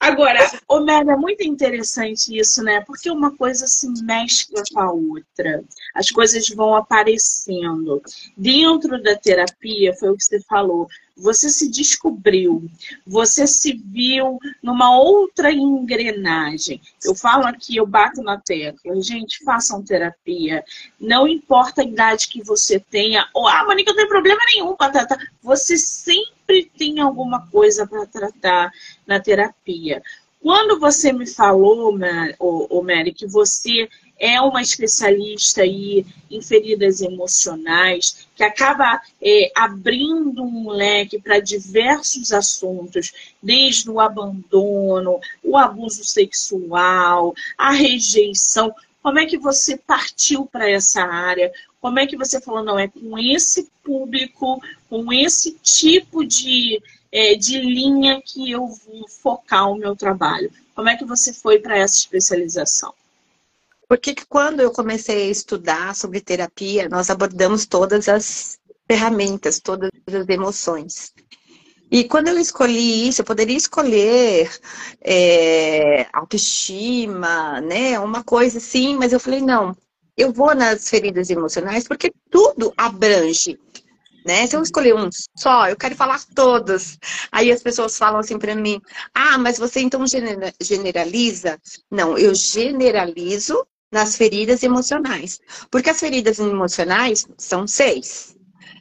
Agora, 0.00 0.38
Homero, 0.66 1.10
é 1.10 1.16
muito 1.16 1.42
interessante 1.42 2.34
isso, 2.38 2.62
né? 2.62 2.80
Porque 2.86 3.10
uma 3.10 3.36
coisa 3.36 3.66
se 3.66 3.86
mescla 4.02 4.62
com 4.72 4.80
a 4.80 4.90
outra. 4.90 5.62
As 5.94 6.10
coisas 6.10 6.48
vão 6.48 6.74
aparecendo. 6.74 8.00
Dentro 8.34 9.02
da 9.02 9.14
terapia, 9.14 9.92
foi 9.92 10.08
o 10.08 10.16
que 10.16 10.24
você 10.24 10.40
falou, 10.48 10.88
você 11.20 11.48
se 11.48 11.70
descobriu, 11.70 12.68
você 13.06 13.46
se 13.46 13.72
viu 13.72 14.38
numa 14.62 14.96
outra 14.98 15.52
engrenagem. 15.52 16.80
Eu 17.04 17.14
falo 17.14 17.46
aqui, 17.46 17.76
eu 17.76 17.86
bato 17.86 18.22
na 18.22 18.38
tecla, 18.38 19.00
gente, 19.02 19.44
façam 19.44 19.82
terapia. 19.82 20.64
Não 20.98 21.28
importa 21.28 21.82
a 21.82 21.84
idade 21.84 22.28
que 22.28 22.42
você 22.42 22.80
tenha, 22.80 23.28
ou, 23.34 23.46
ah, 23.46 23.64
Manica, 23.64 23.90
não 23.90 23.98
tem 23.98 24.08
problema 24.08 24.40
nenhum 24.52 24.74
para 24.74 24.92
tratar. 24.92 25.18
Você 25.42 25.76
sempre 25.76 26.70
tem 26.76 27.00
alguma 27.00 27.46
coisa 27.48 27.86
para 27.86 28.06
tratar 28.06 28.72
na 29.06 29.20
terapia. 29.20 30.02
Quando 30.42 30.80
você 30.80 31.12
me 31.12 31.26
falou, 31.26 31.92
Mary, 31.92 33.12
que 33.12 33.26
você 33.26 33.88
é 34.20 34.38
uma 34.38 34.60
especialista 34.60 35.62
aí 35.62 36.04
em 36.30 36.42
feridas 36.42 37.00
emocionais, 37.00 38.28
que 38.36 38.44
acaba 38.44 39.00
é, 39.20 39.50
abrindo 39.56 40.42
um 40.42 40.68
leque 40.68 41.18
para 41.18 41.40
diversos 41.40 42.30
assuntos, 42.30 43.12
desde 43.42 43.90
o 43.90 43.98
abandono, 43.98 45.18
o 45.42 45.56
abuso 45.56 46.04
sexual, 46.04 47.34
a 47.56 47.72
rejeição. 47.72 48.74
Como 49.02 49.18
é 49.18 49.24
que 49.24 49.38
você 49.38 49.78
partiu 49.78 50.44
para 50.44 50.70
essa 50.70 51.02
área? 51.02 51.50
Como 51.80 51.98
é 51.98 52.06
que 52.06 52.16
você 52.16 52.38
falou, 52.42 52.62
não, 52.62 52.78
é 52.78 52.88
com 52.88 53.18
esse 53.18 53.70
público, 53.82 54.62
com 54.90 55.10
esse 55.10 55.52
tipo 55.62 56.26
de, 56.26 56.80
é, 57.10 57.34
de 57.34 57.58
linha 57.58 58.20
que 58.20 58.50
eu 58.50 58.66
vou 58.66 59.08
focar 59.08 59.70
o 59.70 59.76
meu 59.76 59.96
trabalho? 59.96 60.52
Como 60.74 60.90
é 60.90 60.96
que 60.96 61.06
você 61.06 61.32
foi 61.32 61.58
para 61.58 61.78
essa 61.78 61.96
especialização? 61.96 62.92
Porque 63.90 64.14
quando 64.28 64.60
eu 64.60 64.70
comecei 64.70 65.22
a 65.22 65.30
estudar 65.32 65.96
sobre 65.96 66.20
terapia, 66.20 66.88
nós 66.88 67.10
abordamos 67.10 67.66
todas 67.66 68.08
as 68.08 68.56
ferramentas, 68.88 69.58
todas 69.58 69.90
as 70.06 70.28
emoções. 70.28 71.12
E 71.90 72.04
quando 72.04 72.28
eu 72.28 72.38
escolhi 72.38 73.08
isso, 73.08 73.22
eu 73.22 73.24
poderia 73.24 73.56
escolher 73.56 74.48
é, 75.00 76.06
autoestima, 76.12 77.60
né? 77.60 77.98
Uma 77.98 78.22
coisa 78.22 78.58
assim, 78.58 78.94
mas 78.94 79.12
eu 79.12 79.18
falei, 79.18 79.40
não, 79.40 79.76
eu 80.16 80.32
vou 80.32 80.54
nas 80.54 80.88
feridas 80.88 81.28
emocionais 81.28 81.88
porque 81.88 82.12
tudo 82.30 82.72
abrange. 82.76 83.58
Né? 84.24 84.46
Se 84.46 84.54
eu 84.54 84.62
escolher 84.62 84.94
um 84.94 85.08
só, 85.36 85.68
eu 85.68 85.76
quero 85.76 85.96
falar 85.96 86.22
todos. 86.32 86.96
Aí 87.32 87.50
as 87.50 87.60
pessoas 87.60 87.98
falam 87.98 88.20
assim 88.20 88.38
para 88.38 88.54
mim: 88.54 88.80
ah, 89.12 89.36
mas 89.36 89.58
você 89.58 89.80
então 89.80 90.04
generaliza? 90.06 91.58
Não, 91.90 92.16
eu 92.16 92.34
generalizo 92.36 93.66
nas 93.90 94.16
feridas 94.16 94.62
emocionais. 94.62 95.40
Porque 95.70 95.90
as 95.90 95.98
feridas 95.98 96.38
emocionais 96.38 97.26
são 97.36 97.66
seis. 97.66 98.36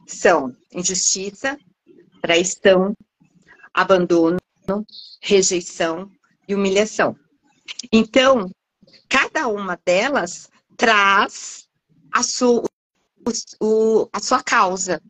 São 0.06 0.56
injustiça, 0.74 1.58
traição, 2.22 2.94
abandono, 3.74 4.38
rejeição 5.22 6.10
e 6.48 6.56
humilhação. 6.56 7.16
Então, 7.92 8.50
cada 9.08 9.48
uma 9.48 9.80
delas 9.86 10.50
traz 10.78 11.68
a 12.12 12.24
sua, 12.24 12.64
o, 13.60 14.10
a 14.12 14.20
sua 14.20 14.44
causa. 14.44 15.02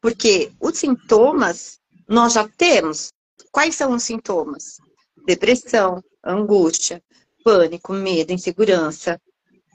Porque 0.00 0.52
os 0.60 0.78
sintomas 0.78 1.78
nós 2.08 2.32
já 2.32 2.48
temos. 2.48 3.12
Quais 3.50 3.74
são 3.74 3.94
os 3.94 4.02
sintomas? 4.02 4.78
Depressão, 5.26 6.02
angústia, 6.24 7.02
pânico, 7.44 7.92
medo, 7.92 8.32
insegurança, 8.32 9.20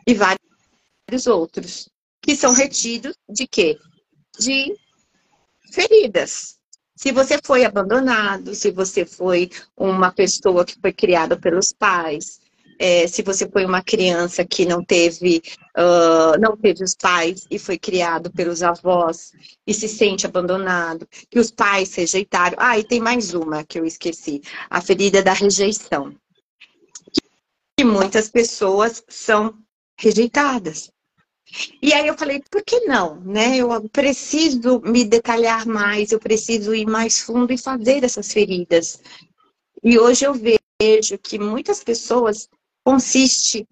e 0.07 0.13
vários 0.13 1.27
outros, 1.27 1.89
que 2.21 2.33
são 2.33 2.53
retidos 2.53 3.13
de 3.29 3.45
quê? 3.45 3.77
De 4.39 4.73
feridas. 5.73 6.55
Se 6.95 7.11
você 7.11 7.37
foi 7.45 7.65
abandonado, 7.65 8.55
se 8.55 8.71
você 8.71 9.05
foi 9.05 9.51
uma 9.75 10.11
pessoa 10.11 10.65
que 10.65 10.79
foi 10.79 10.93
criada 10.93 11.37
pelos 11.37 11.73
pais, 11.73 12.39
é, 12.79 13.05
se 13.07 13.21
você 13.21 13.49
foi 13.49 13.65
uma 13.65 13.83
criança 13.83 14.45
que 14.45 14.65
não 14.65 14.83
teve, 14.83 15.41
uh, 15.77 16.39
não 16.39 16.55
teve 16.55 16.83
os 16.83 16.95
pais 16.95 17.45
e 17.49 17.59
foi 17.59 17.77
criado 17.77 18.31
pelos 18.31 18.63
avós 18.63 19.31
e 19.65 19.73
se 19.73 19.87
sente 19.87 20.25
abandonado, 20.25 21.07
que 21.29 21.39
os 21.39 21.51
pais 21.51 21.93
rejeitaram. 21.95 22.55
Ah, 22.59 22.77
e 22.77 22.83
tem 22.83 22.99
mais 22.99 23.33
uma 23.33 23.63
que 23.63 23.79
eu 23.79 23.85
esqueci, 23.85 24.41
a 24.69 24.79
ferida 24.79 25.21
da 25.21 25.33
rejeição. 25.33 26.15
Que 27.77 27.83
muitas 27.83 28.29
pessoas 28.29 29.03
são 29.07 29.55
rejeitadas. 29.97 30.91
E 31.81 31.93
aí 31.93 32.07
eu 32.07 32.17
falei, 32.17 32.41
por 32.51 32.63
que 32.63 32.81
não? 32.81 33.19
Né? 33.21 33.57
Eu 33.57 33.89
preciso 33.89 34.81
me 34.81 35.05
detalhar 35.05 35.65
mais, 35.65 36.11
eu 36.11 36.19
preciso 36.19 36.75
ir 36.75 36.85
mais 36.85 37.19
fundo 37.19 37.53
e 37.53 37.57
fazer 37.57 38.03
essas 38.03 38.31
feridas. 38.31 39.01
E 39.83 39.97
hoje 39.97 40.25
eu 40.25 40.33
vejo 40.33 41.17
que 41.17 41.39
muitas 41.39 41.83
pessoas 41.83 42.49
consiste 42.83 43.65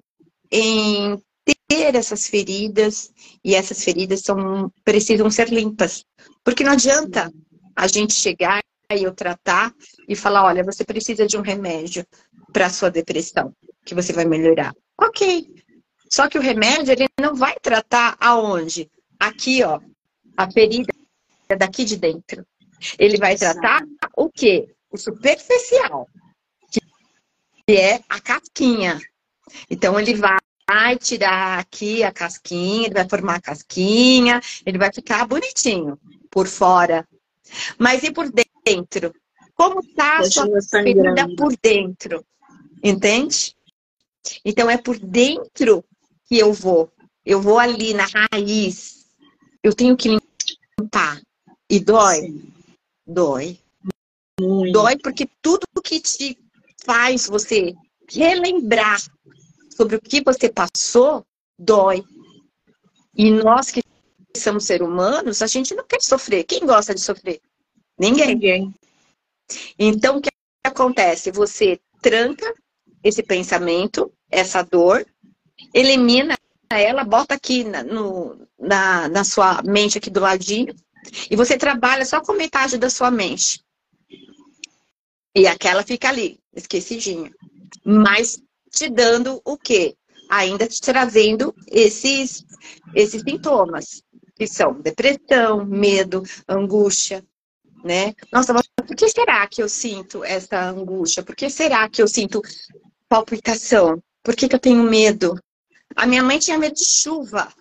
em 0.51 1.21
ter 1.67 1.95
essas 1.95 2.27
feridas 2.27 3.11
e 3.43 3.55
essas 3.55 3.83
feridas 3.83 4.21
são 4.21 4.71
precisam 4.83 5.29
ser 5.29 5.49
limpas. 5.49 6.05
Porque 6.43 6.63
não 6.63 6.71
adianta 6.71 7.31
a 7.75 7.87
gente 7.87 8.13
chegar 8.13 8.61
e 8.91 9.03
eu 9.03 9.13
tratar 9.13 9.73
e 10.07 10.15
falar, 10.15 10.45
olha, 10.45 10.63
você 10.63 10.85
precisa 10.85 11.25
de 11.25 11.37
um 11.37 11.41
remédio 11.41 12.05
para 12.53 12.69
sua 12.69 12.89
depressão, 12.89 13.53
que 13.83 13.95
você 13.95 14.13
vai 14.13 14.25
melhorar. 14.25 14.73
OK. 14.97 15.64
Só 16.09 16.27
que 16.27 16.37
o 16.37 16.41
remédio 16.41 16.91
ele 16.91 17.07
não 17.19 17.35
vai 17.35 17.55
tratar 17.61 18.15
aonde? 18.19 18.89
Aqui, 19.19 19.63
ó, 19.63 19.79
a 20.37 20.51
ferida 20.51 20.93
é 21.49 21.55
daqui 21.55 21.83
de 21.85 21.97
dentro. 21.97 22.45
Ele 22.99 23.17
vai 23.17 23.35
tratar 23.37 23.83
o 24.15 24.29
quê? 24.29 24.75
O 24.91 24.97
superficial 24.97 26.07
que 27.67 27.75
é 27.77 27.99
a 28.07 28.19
casquinha. 28.19 29.01
Então, 29.69 29.99
ele 29.99 30.13
vai 30.13 30.97
tirar 30.99 31.59
aqui 31.59 32.03
a 32.03 32.11
casquinha, 32.11 32.85
ele 32.85 32.93
vai 32.93 33.09
formar 33.09 33.35
a 33.35 33.41
casquinha, 33.41 34.39
ele 34.65 34.77
vai 34.77 34.93
ficar 34.93 35.27
bonitinho 35.27 35.99
por 36.29 36.47
fora. 36.47 37.07
Mas 37.77 38.03
e 38.03 38.11
por 38.11 38.31
dentro? 38.65 39.13
Como 39.55 39.79
está 39.79 40.19
a 40.19 40.23
sua 40.23 40.61
ferida 40.61 41.27
por 41.35 41.55
dentro? 41.61 42.25
Entende? 42.83 43.55
Então, 44.43 44.69
é 44.69 44.77
por 44.77 44.99
dentro 44.99 45.83
que 46.25 46.37
eu 46.37 46.53
vou. 46.53 46.91
Eu 47.25 47.41
vou 47.41 47.57
ali 47.57 47.93
na 47.93 48.05
raiz. 48.05 49.05
Eu 49.63 49.73
tenho 49.73 49.97
que 49.97 50.09
limpar. 50.79 51.21
E 51.69 51.79
dói? 51.79 52.21
Sim. 52.21 52.53
Dói. 53.07 53.59
Muito. 54.39 54.73
Dói 54.73 54.97
porque 54.97 55.27
tudo 55.41 55.65
que 55.83 55.99
te 55.99 56.37
faz 56.83 57.27
você 57.27 57.73
relembrar 58.09 59.01
sobre 59.75 59.95
o 59.95 60.01
que 60.01 60.21
você 60.21 60.49
passou, 60.49 61.25
dói. 61.57 62.03
E 63.15 63.31
nós 63.31 63.71
que 63.71 63.81
somos 64.37 64.65
seres 64.65 64.87
humanos, 64.87 65.41
a 65.41 65.47
gente 65.47 65.73
não 65.73 65.85
quer 65.85 66.01
sofrer. 66.01 66.43
Quem 66.43 66.65
gosta 66.65 66.93
de 66.93 67.01
sofrer? 67.01 67.41
Ninguém. 67.97 68.27
Ninguém. 68.27 68.75
Então, 69.79 70.17
o 70.17 70.21
que 70.21 70.29
acontece? 70.63 71.31
Você 71.31 71.79
tranca 72.01 72.53
esse 73.03 73.23
pensamento, 73.23 74.11
essa 74.29 74.61
dor, 74.63 75.05
elimina 75.75 76.37
ela, 76.69 77.03
bota 77.03 77.35
aqui 77.35 77.63
na, 77.65 77.83
no, 77.83 78.47
na, 78.57 79.09
na 79.09 79.23
sua 79.23 79.61
mente, 79.61 79.97
aqui 79.97 80.09
do 80.09 80.21
ladinho, 80.21 80.73
e 81.29 81.35
você 81.35 81.57
trabalha 81.57 82.05
só 82.05 82.21
com 82.21 82.33
metade 82.33 82.77
da 82.77 82.89
sua 82.89 83.11
mente. 83.11 83.63
E 85.35 85.45
aquela 85.45 85.83
fica 85.83 86.07
ali, 86.07 86.39
esquecidinha. 86.55 87.31
Mas 87.83 88.41
te 88.71 88.89
dando 88.89 89.41
o 89.43 89.57
quê? 89.57 89.95
Ainda 90.29 90.65
te 90.65 90.81
trazendo 90.81 91.53
esses, 91.67 92.43
esses 92.95 93.21
sintomas, 93.21 94.01
que 94.35 94.47
são 94.47 94.81
depressão, 94.81 95.65
medo, 95.65 96.23
angústia, 96.47 97.23
né? 97.83 98.15
Nossa, 98.31 98.53
mas 98.53 98.67
por 98.75 98.95
que 98.95 99.07
será 99.09 99.45
que 99.47 99.61
eu 99.61 99.69
sinto 99.69 100.23
essa 100.23 100.69
angústia? 100.69 101.21
Por 101.21 101.35
que 101.35 101.49
será 101.49 101.87
que 101.89 102.01
eu 102.01 102.07
sinto 102.07 102.41
palpitação? 103.07 104.01
Por 104.23 104.35
que, 104.35 104.49
que 104.49 104.55
eu 104.55 104.59
tenho 104.59 104.81
medo? 104.81 105.39
A 105.95 106.05
minha 106.05 106.23
mãe 106.23 106.37
tinha 106.37 106.57
medo 106.57 106.75
de 106.75 106.85
chuva. 106.85 107.51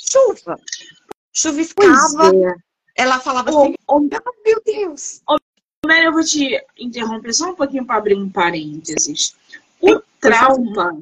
Chuva. 0.00 0.58
Chuviscava. 1.32 2.34
É. 2.34 2.54
Ela 2.96 3.20
falava 3.20 3.50
assim, 3.50 3.74
oh, 3.86 3.96
oh, 3.96 4.00
meu 4.00 4.62
Deus. 4.64 5.22
Oh, 5.28 5.36
Mary, 5.86 6.06
eu 6.06 6.12
vou 6.12 6.24
te 6.24 6.58
interromper 6.78 7.32
só 7.32 7.50
um 7.50 7.54
pouquinho 7.54 7.84
para 7.84 7.96
abrir 7.96 8.16
um 8.16 8.28
parênteses. 8.28 9.34
O 9.80 10.00
trauma, 10.20 11.00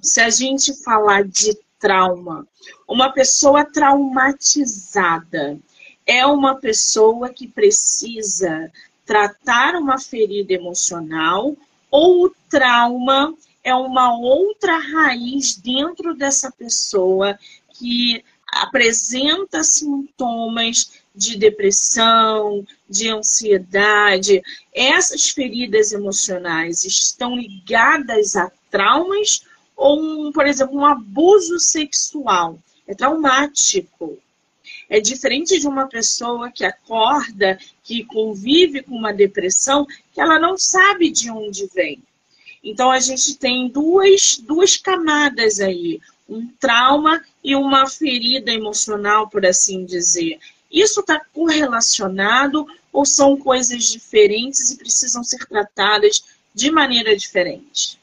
se 0.00 0.20
a 0.20 0.30
gente 0.30 0.74
falar 0.82 1.24
de 1.24 1.56
trauma, 1.78 2.46
uma 2.86 3.12
pessoa 3.12 3.64
traumatizada 3.64 5.58
é 6.06 6.26
uma 6.26 6.56
pessoa 6.56 7.28
que 7.30 7.46
precisa 7.46 8.70
tratar 9.06 9.74
uma 9.76 9.98
ferida 9.98 10.52
emocional 10.52 11.56
ou 11.90 12.26
o 12.26 12.34
trauma 12.50 13.34
é 13.68 13.74
uma 13.74 14.18
outra 14.18 14.78
raiz 14.78 15.56
dentro 15.56 16.14
dessa 16.14 16.50
pessoa 16.50 17.38
que 17.74 18.24
apresenta 18.50 19.62
sintomas 19.62 20.90
de 21.14 21.36
depressão, 21.36 22.66
de 22.88 23.10
ansiedade. 23.10 24.42
Essas 24.72 25.28
feridas 25.28 25.92
emocionais 25.92 26.84
estão 26.84 27.36
ligadas 27.36 28.36
a 28.36 28.50
traumas 28.70 29.42
ou, 29.76 30.00
um, 30.00 30.32
por 30.32 30.46
exemplo, 30.46 30.78
um 30.78 30.86
abuso 30.86 31.58
sexual. 31.58 32.58
É 32.86 32.94
traumático. 32.94 34.18
É 34.88 34.98
diferente 34.98 35.60
de 35.60 35.68
uma 35.68 35.86
pessoa 35.86 36.50
que 36.50 36.64
acorda, 36.64 37.58
que 37.84 38.04
convive 38.04 38.82
com 38.82 38.94
uma 38.94 39.12
depressão, 39.12 39.86
que 40.12 40.20
ela 40.20 40.38
não 40.38 40.56
sabe 40.56 41.10
de 41.10 41.30
onde 41.30 41.66
vem. 41.66 42.02
Então 42.68 42.90
a 42.90 43.00
gente 43.00 43.36
tem 43.36 43.68
duas, 43.68 44.38
duas 44.38 44.76
camadas 44.76 45.60
aí 45.60 46.00
um 46.28 46.46
trauma 46.60 47.24
e 47.42 47.56
uma 47.56 47.88
ferida 47.88 48.52
emocional, 48.52 49.28
por 49.30 49.46
assim 49.46 49.84
dizer. 49.84 50.38
Isso 50.70 51.00
está 51.00 51.18
correlacionado 51.32 52.66
ou 52.92 53.06
são 53.06 53.36
coisas 53.36 53.84
diferentes 53.84 54.70
e 54.70 54.76
precisam 54.76 55.24
ser 55.24 55.46
tratadas 55.46 56.22
de 56.54 56.70
maneira 56.70 57.16
diferente? 57.16 57.98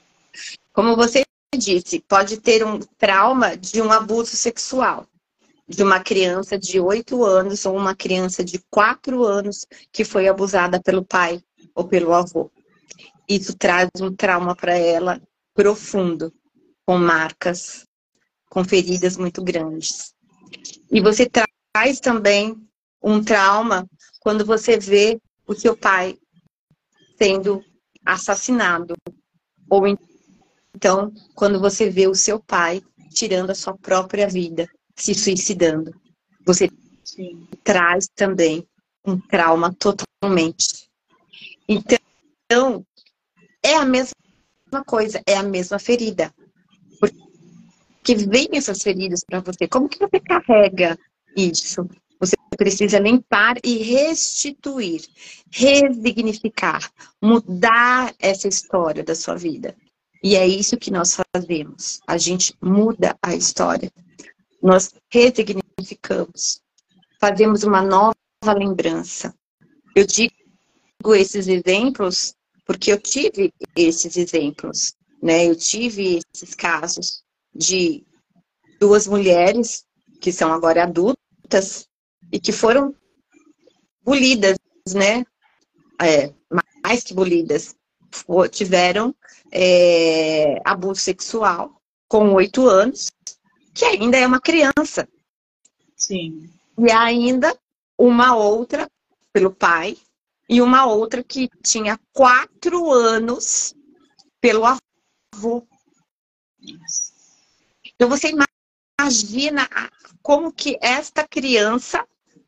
Como 0.73 0.95
você 0.95 1.23
disse, 1.55 1.99
pode 1.99 2.37
ter 2.37 2.65
um 2.65 2.79
trauma 2.97 3.55
de 3.55 3.81
um 3.81 3.91
abuso 3.91 4.35
sexual 4.35 5.07
de 5.67 5.81
uma 5.81 5.99
criança 5.99 6.57
de 6.57 6.79
8 6.79 7.23
anos 7.23 7.65
ou 7.65 7.75
uma 7.75 7.95
criança 7.95 8.43
de 8.43 8.59
4 8.69 9.23
anos 9.23 9.65
que 9.91 10.03
foi 10.03 10.27
abusada 10.27 10.81
pelo 10.81 11.03
pai 11.03 11.41
ou 11.73 11.87
pelo 11.87 12.13
avô. 12.13 12.51
Isso 13.27 13.55
traz 13.57 13.89
um 13.99 14.15
trauma 14.15 14.55
para 14.55 14.77
ela 14.77 15.21
profundo, 15.53 16.33
com 16.85 16.97
marcas, 16.97 17.85
com 18.49 18.63
feridas 18.63 19.17
muito 19.17 19.43
grandes. 19.43 20.13
E 20.91 21.01
você 21.01 21.29
traz 21.29 21.99
também 21.99 22.55
um 23.01 23.23
trauma 23.23 23.87
quando 24.19 24.45
você 24.45 24.77
vê 24.77 25.19
o 25.47 25.53
seu 25.53 25.75
pai 25.75 26.17
sendo 27.17 27.63
assassinado. 28.05 28.95
Ou 29.69 29.87
então, 30.75 31.11
quando 31.33 31.59
você 31.59 31.89
vê 31.89 32.07
o 32.07 32.15
seu 32.15 32.39
pai 32.39 32.81
tirando 33.13 33.49
a 33.49 33.55
sua 33.55 33.77
própria 33.77 34.27
vida, 34.27 34.67
se 34.95 35.13
suicidando. 35.15 35.93
Você 36.45 36.69
Sim. 37.03 37.47
traz 37.63 38.07
também 38.15 38.67
um 39.05 39.19
trauma 39.19 39.73
totalmente. 39.73 40.89
Então, 41.67 42.85
é 43.65 43.75
a 43.75 43.85
mesma 43.85 44.13
coisa, 44.85 45.21
é 45.25 45.35
a 45.35 45.43
mesma 45.43 45.79
ferida 45.79 46.33
que 48.05 48.15
vem 48.15 48.49
essas 48.53 48.83
feridas 48.83 49.23
para 49.25 49.39
você? 49.39 49.67
Como 49.67 49.89
que 49.89 49.97
você 49.97 50.19
carrega 50.19 50.97
isso? 51.35 51.89
Você 52.19 52.35
precisa 52.55 52.99
limpar 52.99 53.57
e 53.63 53.77
restituir, 53.77 55.01
resignificar, 55.51 56.89
mudar 57.21 58.13
essa 58.19 58.47
história 58.47 59.03
da 59.03 59.15
sua 59.15 59.35
vida. 59.35 59.75
E 60.23 60.35
é 60.35 60.47
isso 60.47 60.77
que 60.77 60.91
nós 60.91 61.17
fazemos. 61.33 61.99
A 62.07 62.17
gente 62.17 62.55
muda 62.61 63.17
a 63.21 63.35
história. 63.35 63.91
Nós 64.61 64.93
resignificamos. 65.11 66.61
Fazemos 67.19 67.63
uma 67.63 67.81
nova 67.81 68.13
lembrança. 68.55 69.33
Eu 69.95 70.05
digo 70.05 70.31
esses 71.15 71.47
exemplos 71.47 72.35
porque 72.65 72.91
eu 72.91 72.99
tive 72.99 73.53
esses 73.75 74.17
exemplos, 74.17 74.95
né? 75.21 75.47
Eu 75.47 75.55
tive 75.55 76.19
esses 76.33 76.55
casos 76.55 77.23
de 77.53 78.03
duas 78.79 79.07
mulheres 79.07 79.85
que 80.19 80.31
são 80.31 80.51
agora 80.51 80.83
adultas 80.83 81.87
e 82.31 82.39
que 82.39 82.51
foram 82.51 82.93
bolidas, 84.03 84.57
né? 84.93 85.23
É, 86.01 86.33
mais 86.83 87.03
que 87.03 87.13
bolidas, 87.13 87.75
tiveram 88.51 89.15
é, 89.51 90.61
abuso 90.65 90.99
sexual 90.99 91.81
com 92.07 92.33
oito 92.33 92.67
anos, 92.67 93.11
que 93.73 93.85
ainda 93.85 94.17
é 94.17 94.25
uma 94.25 94.39
criança. 94.39 95.07
Sim. 95.95 96.49
E 96.77 96.91
ainda 96.91 97.57
uma 97.97 98.35
outra 98.35 98.89
pelo 99.31 99.51
pai 99.51 99.97
e 100.47 100.61
uma 100.61 100.85
outra 100.85 101.23
que 101.23 101.49
tinha 101.63 101.99
quatro 102.13 102.91
anos 102.91 103.73
pelo 104.39 104.63
avô. 104.65 105.67
Então 107.95 108.09
você 108.09 108.31
imagina 108.99 109.67
como 110.21 110.51
que 110.51 110.77
esta 110.81 111.27
criança 111.27 112.05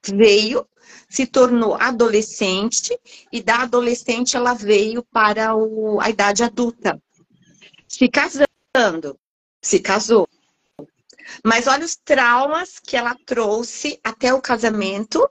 veio, 0.08 0.68
se 1.10 1.26
tornou 1.26 1.76
adolescente 1.76 2.98
e 3.32 3.42
da 3.42 3.62
adolescente 3.62 4.38
ela 4.38 4.54
veio 4.54 5.04
para 5.04 5.56
o, 5.56 6.00
a 6.00 6.10
idade 6.10 6.44
adulta. 6.44 7.02
Se 7.88 8.10
casando, 8.10 9.20
se 9.62 9.80
casou. 9.80 10.28
Mas 11.44 11.68
olha 11.68 11.86
os 11.86 11.96
traumas 11.96 12.80
que 12.80 12.96
ela 12.96 13.16
trouxe 13.26 14.00
até 14.04 14.34
o 14.34 14.42
casamento 14.42 15.30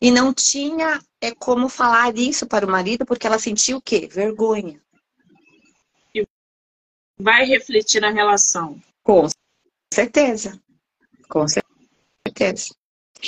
e 0.00 0.10
não 0.10 0.34
tinha 0.34 1.00
é, 1.20 1.34
como 1.34 1.68
falar 1.68 2.16
isso 2.16 2.46
para 2.46 2.66
o 2.66 2.70
marido 2.70 3.04
porque 3.04 3.26
ela 3.26 3.38
sentiu 3.38 3.78
o 3.78 3.82
quê? 3.82 4.08
Vergonha. 4.10 4.80
E 6.14 6.26
vai 7.18 7.44
refletir 7.44 8.00
na 8.00 8.10
relação. 8.10 8.80
Com 9.02 9.28
certeza. 9.92 10.60
Com 11.28 11.46
certeza. 11.46 12.74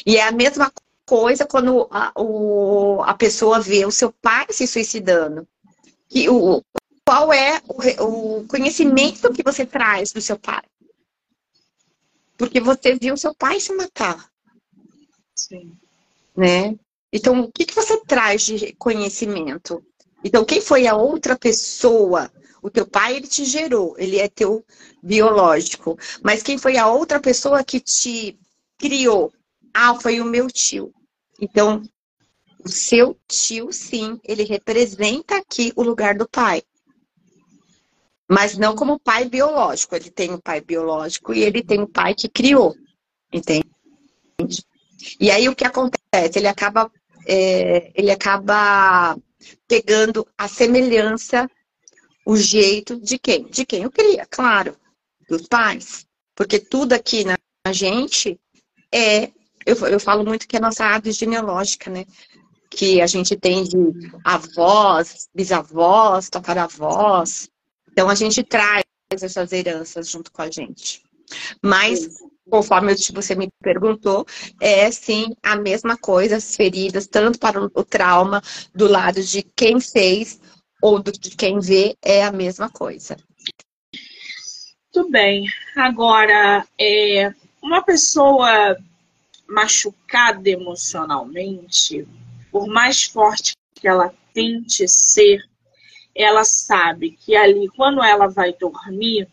E 0.07 0.17
é 0.17 0.23
a 0.23 0.33
mesma 0.33 0.73
coisa 1.07 1.47
quando 1.47 1.87
a, 1.91 2.13
o, 2.17 3.03
a 3.03 3.15
pessoa 3.15 3.61
vê 3.61 3.85
o 3.85 3.91
seu 3.91 4.11
pai 4.11 4.47
se 4.51 4.67
suicidando. 4.67 5.47
Que 6.09 6.29
o, 6.29 6.63
qual 7.07 7.33
é 7.33 7.61
o, 7.69 8.39
o 8.41 8.47
conhecimento 8.47 9.33
que 9.33 9.43
você 9.43 9.67
traz 9.67 10.13
do 10.13 10.21
seu 10.21 10.39
pai? 10.39 10.63
Porque 12.39 12.61
você 12.61 12.97
viu 12.97 13.17
seu 13.17 13.35
pai 13.35 13.61
se 13.61 13.75
matar. 13.75 14.31
Sim. 15.35 15.77
Né? 16.37 16.79
Então, 17.13 17.41
o 17.41 17.53
que, 17.53 17.67
que 17.67 17.75
você 17.75 18.01
traz 18.05 18.43
de 18.43 18.73
conhecimento? 18.75 19.85
Então, 20.25 20.45
quem 20.45 20.61
foi 20.61 20.87
a 20.87 20.97
outra 20.97 21.37
pessoa? 21.37 22.31
O 22.63 22.71
teu 22.71 22.87
pai, 22.87 23.17
ele 23.17 23.27
te 23.27 23.45
gerou, 23.45 23.95
ele 23.99 24.19
é 24.19 24.29
teu 24.29 24.65
biológico. 25.03 25.99
Mas 26.23 26.43
quem 26.43 26.57
foi 26.57 26.77
a 26.77 26.87
outra 26.87 27.21
pessoa 27.21 27.65
que 27.65 27.81
te 27.81 28.39
criou? 28.79 29.33
Ah, 29.75 29.95
foi 29.95 30.21
o 30.21 30.25
meu 30.25 30.47
tio. 30.47 30.93
Então, 31.41 31.83
o 32.65 32.69
seu 32.69 33.19
tio, 33.27 33.73
sim, 33.73 34.21
ele 34.25 34.45
representa 34.45 35.37
aqui 35.37 35.73
o 35.75 35.83
lugar 35.83 36.17
do 36.17 36.29
pai. 36.29 36.63
Mas 38.29 38.57
não 38.57 38.77
como 38.77 39.01
pai 39.01 39.29
biológico. 39.29 39.97
Ele 39.97 40.11
tem 40.11 40.33
o 40.33 40.41
pai 40.41 40.61
biológico 40.61 41.35
e 41.35 41.43
ele 41.43 41.63
tem 41.63 41.81
o 41.81 41.89
pai 41.89 42.15
que 42.15 42.29
criou. 42.29 42.75
Entende? 43.33 43.69
E 45.19 45.31
aí 45.31 45.49
o 45.49 45.57
que 45.57 45.65
acontece? 45.65 46.39
Ele 46.39 46.47
acaba, 46.47 46.91
é, 47.27 47.91
ele 47.95 48.11
acaba 48.11 49.17
pegando 49.67 50.27
a 50.37 50.49
semelhança, 50.49 51.49
o 52.25 52.37
jeito 52.37 53.01
de 53.01 53.19
quem? 53.19 53.47
De 53.47 53.65
quem 53.65 53.87
o 53.87 53.91
cria, 53.91 54.27
claro, 54.31 54.77
dos 55.29 55.47
pais. 55.49 56.07
Porque 56.35 56.59
tudo 56.59 56.93
aqui 56.93 57.25
na 57.25 57.37
gente 57.73 58.39
é 58.93 59.31
eu, 59.67 59.77
eu 59.87 60.01
falo 60.01 60.25
muito 60.25 60.47
que 60.47 60.57
é 60.57 60.61
nossa 60.61 60.85
árvore 60.85 61.13
genealógica, 61.13 61.91
né? 61.91 62.05
Que 62.71 63.01
a 63.01 63.07
gente 63.07 63.37
tem 63.37 63.65
de 63.65 63.77
avós, 64.25 65.29
bisavós, 65.35 66.29
tataravós. 66.29 67.49
Então 67.91 68.09
a 68.09 68.15
gente 68.15 68.43
traz 68.43 68.83
essas 69.11 69.53
heranças 69.53 70.09
junto 70.09 70.33
com 70.33 70.43
a 70.43 70.51
gente. 70.51 71.03
Mas, 71.63 72.09
conforme 72.53 72.95
você 73.15 73.35
me 73.35 73.49
perguntou, 73.63 74.27
é 74.61 74.91
sim 74.91 75.35
a 75.43 75.57
mesma 75.57 75.97
coisa, 75.97 76.37
as 76.37 76.55
feridas, 76.55 77.07
tanto 77.07 77.39
para 77.39 77.59
o 77.59 77.83
trauma 77.83 78.43
do 78.75 78.87
lado 78.87 79.23
de 79.23 79.43
quem 79.43 79.81
fez 79.81 80.39
ou 80.83 81.03
de 81.03 81.35
quem 81.35 81.59
vê, 81.61 81.97
é 82.03 82.23
a 82.23 82.31
mesma 82.31 82.69
coisa. 82.69 83.17
Tudo 84.93 85.09
bem. 85.11 85.47
Agora, 85.75 86.67
é, 86.79 87.33
uma 87.63 87.83
pessoa 87.83 88.77
machucada 89.49 90.51
emocionalmente, 90.51 92.07
por 92.51 92.67
mais 92.67 93.05
forte 93.05 93.55
que 93.75 93.89
ela 93.89 94.13
tente 94.35 94.87
ser, 94.87 95.43
ela 96.15 96.45
sabe 96.45 97.13
que 97.13 97.35
ali, 97.35 97.67
quando 97.75 98.05
ela 98.05 98.27
vai 98.27 98.53
dormir, 98.53 99.27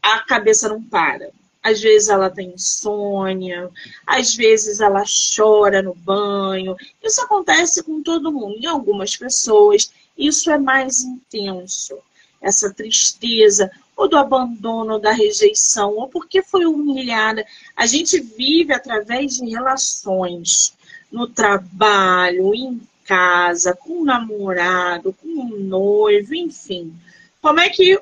a 0.00 0.20
cabeça 0.20 0.68
não 0.68 0.80
para. 0.80 1.36
Às 1.62 1.80
vezes 1.80 2.08
ela 2.08 2.30
tem 2.30 2.54
insônia, 2.54 3.68
às 4.06 4.34
vezes 4.34 4.80
ela 4.80 5.02
chora 5.36 5.82
no 5.82 5.94
banho. 5.94 6.76
Isso 7.02 7.20
acontece 7.20 7.82
com 7.82 8.02
todo 8.02 8.32
mundo. 8.32 8.58
Em 8.58 8.66
algumas 8.66 9.16
pessoas, 9.16 9.90
isso 10.16 10.50
é 10.50 10.58
mais 10.58 11.02
intenso. 11.02 11.98
Essa 12.40 12.72
tristeza, 12.72 13.70
ou 13.96 14.08
do 14.08 14.16
abandono, 14.16 14.94
ou 14.94 15.00
da 15.00 15.10
rejeição, 15.10 15.94
ou 15.94 16.08
porque 16.08 16.42
foi 16.42 16.64
humilhada. 16.64 17.44
A 17.76 17.86
gente 17.86 18.20
vive 18.20 18.72
através 18.72 19.36
de 19.36 19.50
relações 19.50 20.72
no 21.10 21.26
trabalho, 21.26 22.54
em 22.54 22.80
casa, 23.04 23.74
com 23.74 24.02
o 24.02 24.04
namorado, 24.04 25.14
com 25.14 25.28
o 25.28 25.58
noivo, 25.58 26.34
enfim. 26.34 26.94
Como 27.40 27.58
é 27.58 27.68
que 27.70 27.98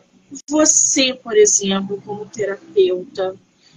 você, 0.46 1.14
por 1.14 1.36
exemplo, 1.36 2.02
como 2.04 2.26
terapeuta, 2.26 3.36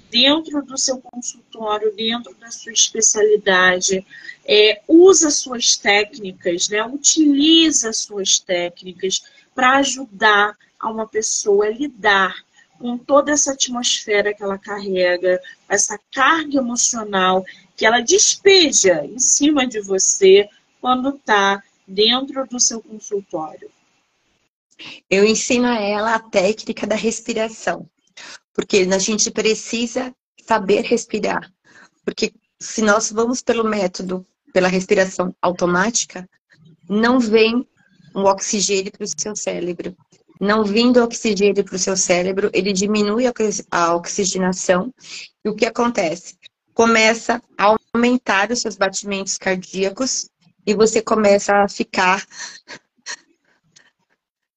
dentro 0.10 0.62
do 0.64 0.78
seu 0.78 1.00
consultório, 1.00 1.96
dentro 1.96 2.34
da 2.36 2.52
sua 2.52 2.72
especialidade, 2.72 4.06
é, 4.46 4.82
usa 4.88 5.30
suas 5.30 5.76
técnicas, 5.78 6.70
né? 6.70 6.84
utiliza 6.84 7.94
suas 7.94 8.40
técnicas 8.40 9.24
para 9.54 9.78
ajudar 9.78 10.58
a 10.80 10.90
uma 10.90 11.08
pessoa 11.08 11.66
a 11.66 11.70
lidar 11.70 12.36
com 12.80 12.98
toda 12.98 13.32
essa 13.32 13.52
atmosfera 13.52 14.34
que 14.34 14.42
ela 14.42 14.58
carrega, 14.58 15.40
essa 15.68 16.00
carga 16.12 16.58
emocional 16.58 17.44
que 17.76 17.86
ela 17.86 18.00
despeja 18.00 19.06
em 19.06 19.20
cima 19.20 19.68
de 19.68 19.82
você 19.82 20.48
quando 20.80 21.10
está 21.10 21.62
dentro 21.86 22.48
do 22.48 22.60
seu 22.60 22.82
consultório. 22.82 23.70
Eu 25.10 25.26
ensino 25.26 25.68
a 25.68 25.76
ela 25.76 26.16
a 26.16 26.20
técnica 26.20 26.88
da 26.88 26.96
respiração, 26.96 27.86
porque 28.60 28.86
a 28.92 29.00
gente 29.00 29.32
precisa 29.32 30.14
saber 30.46 30.82
respirar. 30.82 31.50
Porque 32.04 32.34
se 32.60 32.82
nós 32.82 33.10
vamos 33.10 33.42
pelo 33.42 33.64
método, 33.64 34.28
pela 34.52 34.68
respiração 34.68 35.34
automática, 35.42 36.30
não 36.90 37.22
vem 37.22 37.66
um 38.14 38.26
oxigênio 38.26 38.92
para 38.92 39.06
o 39.06 39.08
seu 39.08 39.34
cérebro 39.34 39.96
não 40.42 40.66
vindo 40.66 41.02
oxigênio 41.02 41.64
para 41.64 41.76
o 41.76 41.80
seu 41.80 41.96
cérebro, 41.96 42.50
ele 42.54 42.72
diminui 42.72 43.26
a 43.72 43.96
oxigenação. 43.96 44.94
E 45.44 45.50
o 45.50 45.56
que 45.56 45.66
acontece? 45.66 46.38
Começa 46.74 47.42
a 47.58 47.76
aumentar 47.94 48.52
os 48.52 48.60
seus 48.60 48.78
batimentos 48.78 49.38
cardíacos 49.38 50.30
e 50.66 50.74
você 50.74 51.02
começa 51.02 51.54
a 51.64 51.68
ficar 51.68 52.26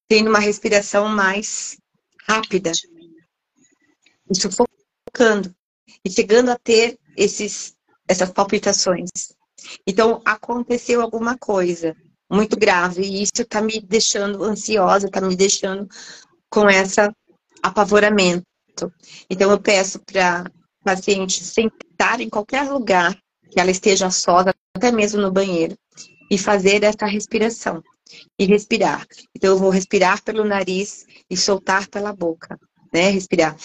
tendo 0.08 0.28
uma 0.28 0.38
respiração 0.38 1.08
mais 1.08 1.76
rápida, 2.28 2.70
e 4.32 4.40
sufocando, 4.40 5.54
e 6.04 6.10
chegando 6.10 6.50
a 6.50 6.58
ter 6.58 6.98
esses, 7.16 7.74
essas 8.08 8.30
palpitações. 8.30 9.10
Então, 9.86 10.20
aconteceu 10.24 11.00
alguma 11.00 11.36
coisa 11.38 11.94
muito 12.30 12.56
grave. 12.56 13.02
E 13.02 13.22
isso 13.22 13.42
está 13.42 13.60
me 13.60 13.80
deixando 13.80 14.42
ansiosa, 14.42 15.06
está 15.06 15.20
me 15.20 15.36
deixando 15.36 15.86
com 16.50 16.68
essa 16.68 17.14
apavoramento. 17.62 18.44
Então, 19.30 19.50
eu 19.50 19.60
peço 19.60 20.00
para 20.00 20.50
paciente 20.82 21.44
sentar 21.44 22.20
em 22.20 22.28
qualquer 22.28 22.68
lugar 22.70 23.16
que 23.50 23.60
ela 23.60 23.70
esteja 23.70 24.10
só, 24.10 24.44
até 24.74 24.90
mesmo 24.90 25.20
no 25.20 25.30
banheiro, 25.30 25.76
e 26.30 26.38
fazer 26.38 26.82
essa 26.82 27.06
respiração. 27.06 27.82
E 28.38 28.44
respirar. 28.44 29.06
Então, 29.34 29.50
eu 29.50 29.58
vou 29.58 29.70
respirar 29.70 30.22
pelo 30.22 30.44
nariz 30.44 31.06
e 31.30 31.36
soltar 31.36 31.88
pela 31.88 32.12
boca, 32.12 32.58
né? 32.92 33.08
Respirar. 33.10 33.56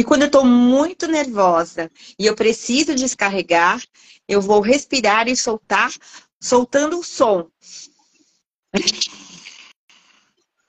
E 0.00 0.02
quando 0.02 0.22
eu 0.22 0.28
estou 0.28 0.46
muito 0.46 1.06
nervosa 1.06 1.90
e 2.18 2.24
eu 2.24 2.34
preciso 2.34 2.94
descarregar, 2.94 3.82
eu 4.26 4.40
vou 4.40 4.62
respirar 4.62 5.28
e 5.28 5.36
soltar, 5.36 5.92
soltando 6.40 7.00
o 7.00 7.04
som. 7.04 7.50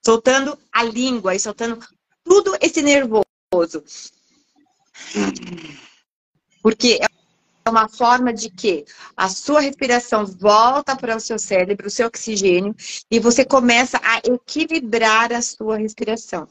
Soltando 0.06 0.60
a 0.70 0.84
língua 0.84 1.34
e 1.34 1.40
soltando 1.40 1.80
tudo 2.26 2.58
esse 2.60 2.82
nervoso. 2.82 3.26
Porque 6.62 7.00
é 7.02 7.70
uma 7.70 7.88
forma 7.88 8.34
de 8.34 8.50
que 8.50 8.84
a 9.16 9.30
sua 9.30 9.62
respiração 9.62 10.26
volta 10.26 10.94
para 10.94 11.16
o 11.16 11.22
seu 11.22 11.40
cérebro, 11.40 11.88
o 11.88 11.92
seu 11.92 12.08
oxigênio, 12.08 12.76
e 13.10 13.18
você 13.18 13.46
começa 13.46 13.98
a 14.04 14.18
equilibrar 14.26 15.32
a 15.32 15.42
sua 15.42 15.78
respiração. 15.78 16.50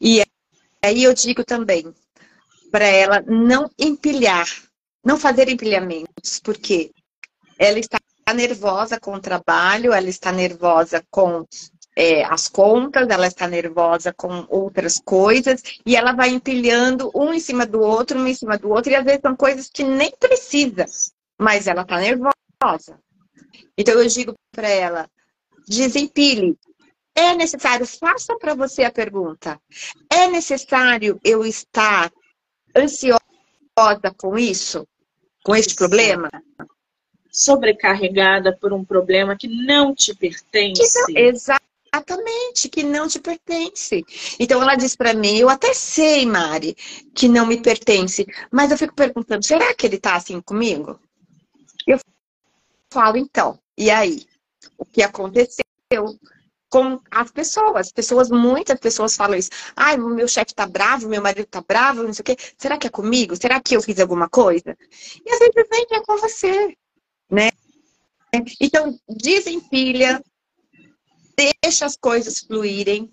E 0.00 0.22
aí 0.82 1.04
eu 1.04 1.14
digo 1.14 1.44
também 1.44 1.92
para 2.70 2.86
ela 2.86 3.22
não 3.26 3.70
empilhar, 3.78 4.46
não 5.04 5.18
fazer 5.18 5.48
empilhamentos, 5.48 6.38
porque 6.42 6.90
ela 7.58 7.78
está 7.78 7.98
nervosa 8.34 9.00
com 9.00 9.14
o 9.14 9.20
trabalho, 9.20 9.92
ela 9.92 10.08
está 10.08 10.30
nervosa 10.30 11.02
com 11.10 11.46
é, 11.96 12.24
as 12.24 12.46
contas, 12.46 13.08
ela 13.08 13.26
está 13.26 13.48
nervosa 13.48 14.12
com 14.12 14.46
outras 14.48 15.00
coisas, 15.04 15.62
e 15.84 15.96
ela 15.96 16.12
vai 16.12 16.28
empilhando 16.28 17.10
um 17.14 17.32
em 17.32 17.40
cima 17.40 17.66
do 17.66 17.80
outro, 17.80 18.18
um 18.18 18.26
em 18.26 18.34
cima 18.34 18.56
do 18.56 18.70
outro, 18.70 18.92
e 18.92 18.94
às 18.94 19.04
vezes 19.04 19.20
são 19.22 19.34
coisas 19.34 19.68
que 19.68 19.82
nem 19.82 20.12
precisa, 20.18 20.84
mas 21.38 21.66
ela 21.66 21.82
está 21.82 21.98
nervosa. 21.98 23.00
Então 23.76 23.94
eu 23.94 24.06
digo 24.06 24.34
para 24.52 24.68
ela, 24.68 25.10
desempile. 25.66 26.56
É 27.18 27.34
necessário, 27.34 27.84
faça 27.84 28.36
para 28.38 28.54
você 28.54 28.84
a 28.84 28.92
pergunta. 28.92 29.60
É 30.08 30.28
necessário 30.28 31.18
eu 31.24 31.44
estar 31.44 32.12
ansiosa 32.76 33.18
com 34.16 34.38
isso? 34.38 34.86
Com 35.44 35.56
este 35.56 35.74
problema? 35.74 36.30
Sobrecarregada 37.28 38.56
por 38.56 38.72
um 38.72 38.84
problema 38.84 39.36
que 39.36 39.48
não 39.48 39.96
te 39.96 40.14
pertence. 40.14 40.80
Que 41.06 41.12
não, 41.12 41.20
Exatamente, 41.20 42.68
que 42.70 42.84
não 42.84 43.08
te 43.08 43.18
pertence. 43.18 44.04
Então 44.38 44.62
ela 44.62 44.76
diz 44.76 44.94
para 44.94 45.12
mim, 45.12 45.38
eu 45.38 45.48
até 45.48 45.74
sei, 45.74 46.24
Mari, 46.24 46.76
que 47.12 47.26
não 47.28 47.46
me 47.46 47.60
pertence, 47.60 48.24
mas 48.48 48.70
eu 48.70 48.78
fico 48.78 48.94
perguntando, 48.94 49.44
será 49.44 49.74
que 49.74 49.88
ele 49.88 49.98
tá 49.98 50.14
assim 50.14 50.40
comigo? 50.40 51.00
Eu 51.84 51.98
falo, 52.92 53.16
então, 53.16 53.58
e 53.76 53.90
aí? 53.90 54.24
O 54.78 54.84
que 54.84 55.02
aconteceu 55.02 55.58
com 56.68 57.00
as 57.10 57.30
pessoas? 57.30 57.86
As 57.88 57.92
pessoas, 57.92 58.30
muitas 58.30 58.78
pessoas 58.78 59.16
falam 59.16 59.38
isso. 59.38 59.50
Ai, 59.76 59.96
meu 59.96 60.28
chefe 60.28 60.54
tá 60.54 60.66
bravo, 60.66 61.08
meu 61.08 61.22
marido 61.22 61.46
tá 61.46 61.62
bravo, 61.66 62.02
não 62.02 62.12
sei 62.12 62.22
o 62.22 62.24
quê. 62.24 62.36
Será 62.56 62.78
que 62.78 62.86
é 62.86 62.90
comigo? 62.90 63.36
Será 63.36 63.60
que 63.60 63.76
eu 63.76 63.82
fiz 63.82 63.98
alguma 63.98 64.28
coisa? 64.28 64.76
E 65.24 65.32
às 65.32 65.38
vezes 65.38 65.68
nem 65.70 65.86
é 65.92 66.00
com 66.02 66.16
você, 66.18 66.76
né? 67.30 67.50
Então, 68.60 68.98
desempilha, 69.08 70.22
deixa 71.62 71.86
as 71.86 71.96
coisas 71.96 72.40
fluírem, 72.40 73.10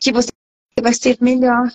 que 0.00 0.12
você 0.12 0.32
vai 0.80 0.92
ser 0.92 1.18
melhor. 1.20 1.70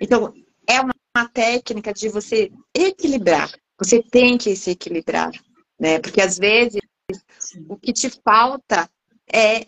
Então, 0.00 0.34
é 0.66 0.80
uma, 0.80 0.94
uma 1.16 1.28
técnica 1.28 1.92
de 1.92 2.08
você 2.08 2.50
equilibrar. 2.74 3.50
Você 3.78 4.02
tem 4.02 4.36
que 4.36 4.56
se 4.56 4.72
equilibrar, 4.72 5.30
né? 5.78 5.98
Porque 6.00 6.20
às 6.20 6.36
vezes 6.38 6.80
o 7.68 7.76
que 7.76 7.92
te 7.92 8.10
falta 8.10 8.90
é 9.32 9.66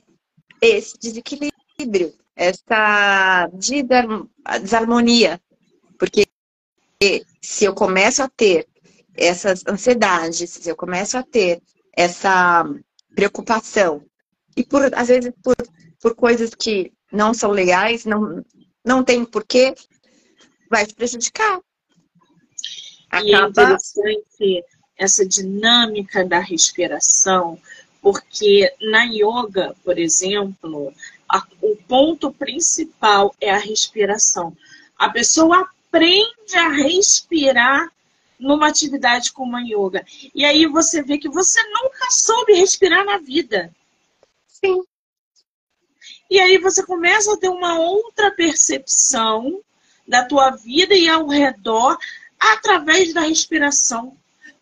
esse 0.63 0.97
desequilíbrio, 0.99 2.15
essa 2.37 3.51
desarmonia. 4.61 5.41
Porque 5.99 6.27
se 7.43 7.65
eu 7.65 7.75
começo 7.75 8.23
a 8.23 8.29
ter 8.29 8.69
essas 9.15 9.65
ansiedades, 9.67 10.49
se 10.49 10.69
eu 10.69 10.77
começo 10.77 11.19
a 11.19 11.23
ter 11.23 11.61
essa 11.93 12.65
preocupação 13.15 14.03
e 14.57 14.65
por, 14.65 14.83
às 14.95 15.09
vezes 15.09 15.33
por, 15.43 15.57
por 16.01 16.15
coisas 16.15 16.55
que 16.55 16.93
não 17.11 17.35
são 17.35 17.51
legais, 17.51 18.05
não, 18.05 18.43
não 18.85 19.03
tem 19.03 19.25
porquê, 19.25 19.75
vai 20.71 20.87
te 20.87 20.95
prejudicar. 20.95 21.61
Acaba... 23.11 23.27
E 23.27 23.35
é 23.35 23.49
interessante 23.49 24.65
essa 24.97 25.27
dinâmica 25.27 26.25
da 26.25 26.39
respiração, 26.39 27.61
porque 28.03 28.75
na 28.81 29.05
yoga, 29.05 29.77
por 29.85 29.97
exemplo, 29.97 30.93
a, 31.29 31.47
o 31.63 31.77
ponto 31.89 32.33
principal 32.33 33.33
é 33.41 33.49
a 33.51 33.59
respiração. 33.59 34.55
A 34.99 35.09
pessoa 35.09 35.71
aprende 35.89 36.57
a 36.57 36.69
respirar 36.69 37.93
numa 38.39 38.67
atividade 38.67 39.33
como 39.33 39.57
a 39.57 39.61
yoga. 39.61 40.05
E 40.35 40.45
aí 40.45 40.67
você 40.67 41.01
vê 41.01 41.17
que 41.17 41.29
você 41.29 41.63
nunca 41.63 42.11
soube 42.11 42.55
respirar 42.55 43.05
na 43.05 43.19
vida. 43.19 43.73
Sim. 44.49 44.83
E 46.29 46.41
aí 46.41 46.59
você 46.59 46.85
começa 46.85 47.33
a 47.33 47.37
ter 47.37 47.49
uma 47.49 47.79
outra 47.79 48.33
percepção 48.33 49.61
da 50.09 50.25
tua 50.25 50.51
vida 50.51 50.95
e 50.95 51.09
ao 51.09 51.29
redor 51.29 51.97
através 52.39 53.15
da 53.15 53.21
respiração. 53.21 54.17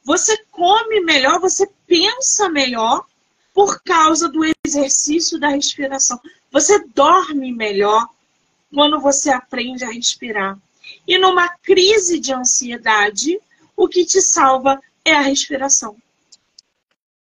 Você 0.04 0.36
come 0.50 1.00
melhor, 1.00 1.40
você 1.40 1.66
pensa 1.86 2.50
melhor 2.50 3.06
por 3.54 3.82
causa 3.82 4.28
do 4.28 4.40
exercício 4.64 5.38
da 5.38 5.48
respiração. 5.48 6.20
Você 6.50 6.84
dorme 6.94 7.52
melhor 7.52 8.08
quando 8.72 9.00
você 9.00 9.30
aprende 9.30 9.84
a 9.84 9.90
respirar. 9.90 10.58
E 11.06 11.18
numa 11.18 11.48
crise 11.48 12.18
de 12.18 12.32
ansiedade, 12.32 13.38
o 13.76 13.88
que 13.88 14.04
te 14.04 14.20
salva 14.20 14.80
é 15.04 15.12
a 15.12 15.20
respiração. 15.20 15.96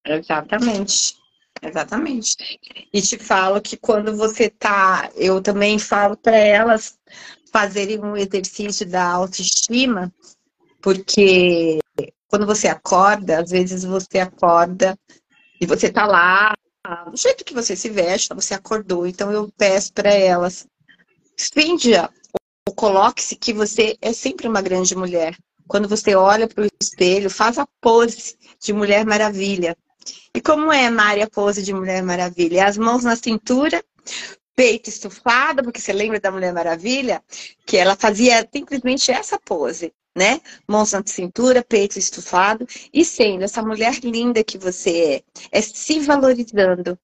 Exatamente. 0.06 1.18
Exatamente. 1.62 2.60
E 2.92 3.02
te 3.02 3.18
falo 3.18 3.62
que 3.62 3.78
quando 3.78 4.16
você 4.18 4.50
tá, 4.50 5.10
eu 5.16 5.42
também 5.42 5.80
falo 5.80 6.18
para 6.18 6.36
elas 6.36 6.98
fazerem 7.52 8.00
um 8.00 8.18
exercício 8.18 8.86
da 8.86 9.06
autoestima, 9.06 10.12
porque 10.82 11.80
quando 12.28 12.46
você 12.46 12.68
acorda, 12.68 13.40
às 13.40 13.52
vezes 13.52 13.84
você 13.84 14.20
acorda 14.20 14.98
e 15.60 15.66
você 15.66 15.92
tá 15.92 16.06
lá, 16.06 16.54
do 17.10 17.18
jeito 17.18 17.46
que 17.46 17.54
você 17.54 17.76
se 17.76 17.90
veste, 17.90 18.34
você 18.34 18.54
acordou. 18.54 19.08
Então 19.08 19.32
eu 19.32 19.52
peço 19.58 19.94
para 19.94 20.12
elas, 20.12 20.68
finja 21.54 22.10
ou 22.68 22.76
coloque-se 22.76 23.36
que 23.36 23.54
você 23.54 23.98
é 24.02 24.14
sempre 24.14 24.48
uma 24.48 24.62
grande 24.62 24.96
mulher. 24.96 25.38
Quando 25.68 25.88
você 25.88 26.16
olha 26.16 26.48
para 26.48 26.64
o 26.64 26.68
espelho, 26.82 27.30
faz 27.30 27.58
a 27.58 27.68
pose 27.80 28.38
de 28.60 28.74
Mulher 28.74 29.06
Maravilha. 29.06 29.78
E 30.36 30.42
como 30.42 30.72
é, 30.72 30.90
Mari, 30.90 31.22
a 31.22 31.30
pose 31.30 31.64
de 31.64 31.74
Mulher 31.74 32.04
Maravilha? 32.04 32.66
As 32.68 32.78
mãos 32.78 33.04
na 33.04 33.16
cintura, 33.16 33.84
peito 34.56 34.90
estufado, 34.90 35.64
porque 35.64 35.82
você 35.82 35.94
lembra 35.94 36.20
da 36.20 36.32
Mulher 36.32 36.54
Maravilha? 36.54 37.24
Que 37.66 37.78
ela 37.78 37.96
fazia 37.96 38.48
simplesmente 38.54 39.12
essa 39.12 39.40
pose, 39.40 39.94
né? 40.16 40.42
Mãos 40.68 40.92
na 40.92 41.04
cintura, 41.06 41.64
peito 41.64 41.98
estufado, 41.98 42.68
e 42.94 43.04
sendo 43.04 43.44
essa 43.44 43.62
mulher 43.62 44.00
linda 44.04 44.44
que 44.44 44.58
você 44.58 45.24
é, 45.52 45.60
é 45.60 45.62
se 45.62 46.00
valorizando, 46.00 46.98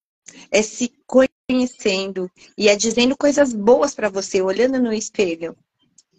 é 0.50 0.62
se 0.62 0.92
conhecendo 1.06 2.30
e 2.56 2.68
é 2.68 2.76
dizendo 2.76 3.16
coisas 3.16 3.52
boas 3.52 3.94
para 3.94 4.08
você, 4.08 4.40
olhando 4.40 4.80
no 4.80 4.92
espelho. 4.92 5.56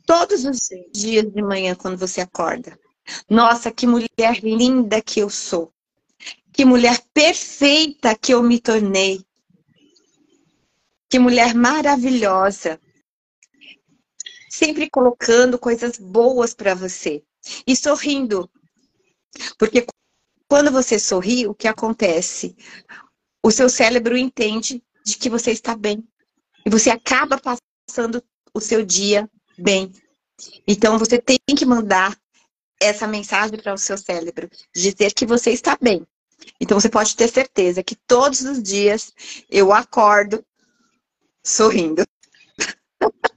Todos 0.05 0.43
os 0.45 0.67
dias 0.91 1.31
de 1.31 1.41
manhã, 1.41 1.75
quando 1.75 1.97
você 1.97 2.21
acorda. 2.21 2.77
Nossa, 3.29 3.71
que 3.71 3.87
mulher 3.87 4.43
linda 4.43 5.01
que 5.01 5.19
eu 5.19 5.29
sou. 5.29 5.71
Que 6.51 6.65
mulher 6.65 6.99
perfeita 7.13 8.15
que 8.15 8.33
eu 8.33 8.43
me 8.43 8.59
tornei. 8.59 9.23
Que 11.11 11.19
mulher 11.19 11.53
maravilhosa. 11.53 12.79
Sempre 14.49 14.89
colocando 14.89 15.59
coisas 15.59 15.97
boas 15.97 16.53
para 16.53 16.73
você. 16.73 17.21
E 17.67 17.75
sorrindo. 17.75 18.49
Porque 19.59 19.85
quando 20.47 20.71
você 20.71 20.97
sorri, 20.97 21.45
o 21.45 21.53
que 21.53 21.67
acontece? 21.67 22.55
O 23.43 23.51
seu 23.51 23.67
cérebro 23.67 24.15
entende 24.15 24.81
de 25.05 25.17
que 25.17 25.29
você 25.29 25.51
está 25.51 25.75
bem. 25.75 26.01
E 26.65 26.69
você 26.69 26.89
acaba 26.89 27.37
passando 27.37 28.23
o 28.53 28.61
seu 28.61 28.85
dia 28.85 29.29
bem. 29.57 29.91
Então 30.65 30.97
você 30.97 31.19
tem 31.19 31.39
que 31.57 31.65
mandar 31.65 32.17
essa 32.79 33.05
mensagem 33.05 33.59
para 33.61 33.73
o 33.73 33.77
seu 33.77 33.97
cérebro, 33.97 34.49
dizer 34.73 35.13
que 35.13 35.25
você 35.25 35.51
está 35.51 35.77
bem. 35.79 36.07
Então 36.59 36.79
você 36.79 36.89
pode 36.89 37.17
ter 37.17 37.27
certeza 37.27 37.83
que 37.83 37.95
todos 37.95 38.41
os 38.41 38.63
dias 38.63 39.13
eu 39.49 39.73
acordo 39.73 40.43
sorrindo. 41.43 42.03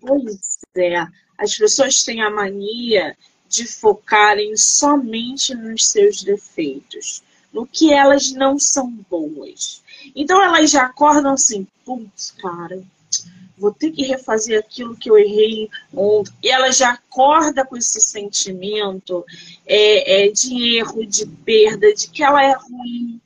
Pois 0.01 0.59
é. 0.77 1.07
As 1.39 1.57
pessoas 1.57 2.03
têm 2.03 2.23
a 2.23 2.31
mania 2.31 3.17
de 3.49 3.67
focarem 3.67 4.57
somente 4.57 5.55
nos 5.55 5.89
seus 5.89 6.23
defeitos, 6.23 7.23
no 7.53 7.67
que 7.67 7.93
elas 7.93 8.33
não 8.33 8.59
são 8.59 8.91
boas. 9.11 9.83
Então 10.15 10.43
elas 10.43 10.71
já 10.71 10.85
acordam 10.85 11.33
assim, 11.33 11.67
putz, 11.85 12.33
cara, 12.33 12.83
vou 13.57 13.73
ter 13.73 13.91
que 13.93 14.03
refazer 14.03 14.59
aquilo 14.59 14.97
que 14.97 15.11
eu 15.11 15.19
errei 15.19 15.71
ontem. 15.93 16.33
E 16.43 16.51
ela 16.51 16.71
já 16.73 16.91
acorda 16.91 17.65
com 17.65 17.77
esse 17.77 18.01
sentimento 18.01 19.25
é, 19.67 20.27
é, 20.27 20.33
de 20.33 20.77
erro, 20.77 21.07
de 21.07 21.27
perda, 21.27 21.93
de 21.95 22.09
que 22.09 22.23
ela 22.23 22.43
é 22.43 22.53
ruim, 22.53 23.21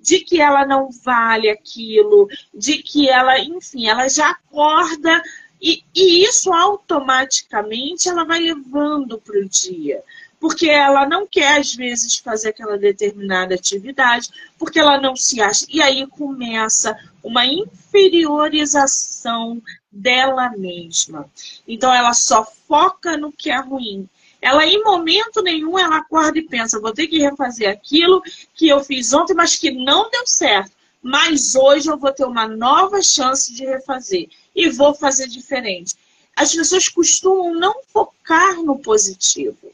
de 0.00 0.20
que 0.20 0.40
ela 0.40 0.66
não 0.66 0.90
vale 0.90 1.50
aquilo, 1.50 2.28
de 2.54 2.82
que 2.82 3.08
ela, 3.08 3.38
enfim, 3.38 3.88
ela 3.88 4.08
já 4.08 4.30
acorda 4.30 5.22
e, 5.60 5.84
e 5.94 6.24
isso 6.24 6.52
automaticamente 6.52 8.08
ela 8.08 8.24
vai 8.24 8.40
levando 8.40 9.18
para 9.18 9.38
o 9.38 9.48
dia. 9.48 10.02
porque 10.40 10.68
ela 10.70 11.06
não 11.06 11.26
quer, 11.26 11.60
às 11.60 11.74
vezes, 11.74 12.16
fazer 12.16 12.48
aquela 12.48 12.78
determinada 12.78 13.54
atividade, 13.54 14.30
porque 14.58 14.80
ela 14.80 14.98
não 14.98 15.14
se 15.14 15.38
acha. 15.40 15.66
E 15.68 15.82
aí 15.82 16.06
começa 16.06 16.98
uma 17.22 17.44
inferiorização 17.44 19.60
dela 19.92 20.48
mesma. 20.56 21.30
Então, 21.68 21.92
ela 21.92 22.14
só 22.14 22.42
foca 22.66 23.18
no 23.18 23.30
que 23.30 23.50
é 23.50 23.60
ruim. 23.60 24.08
Ela, 24.40 24.66
em 24.66 24.82
momento 24.82 25.42
nenhum, 25.42 25.78
ela 25.78 25.98
acorda 25.98 26.38
e 26.38 26.42
pensa: 26.42 26.80
vou 26.80 26.92
ter 26.92 27.06
que 27.06 27.18
refazer 27.18 27.68
aquilo 27.68 28.22
que 28.54 28.68
eu 28.68 28.82
fiz 28.82 29.12
ontem, 29.12 29.34
mas 29.34 29.56
que 29.56 29.70
não 29.70 30.10
deu 30.10 30.26
certo. 30.26 30.72
Mas 31.02 31.54
hoje 31.54 31.88
eu 31.88 31.98
vou 31.98 32.12
ter 32.12 32.24
uma 32.24 32.46
nova 32.46 33.02
chance 33.02 33.54
de 33.54 33.64
refazer 33.64 34.28
e 34.54 34.68
vou 34.68 34.94
fazer 34.94 35.28
diferente. 35.28 35.94
As 36.36 36.54
pessoas 36.54 36.88
costumam 36.88 37.54
não 37.54 37.82
focar 37.92 38.56
no 38.62 38.78
positivo 38.78 39.70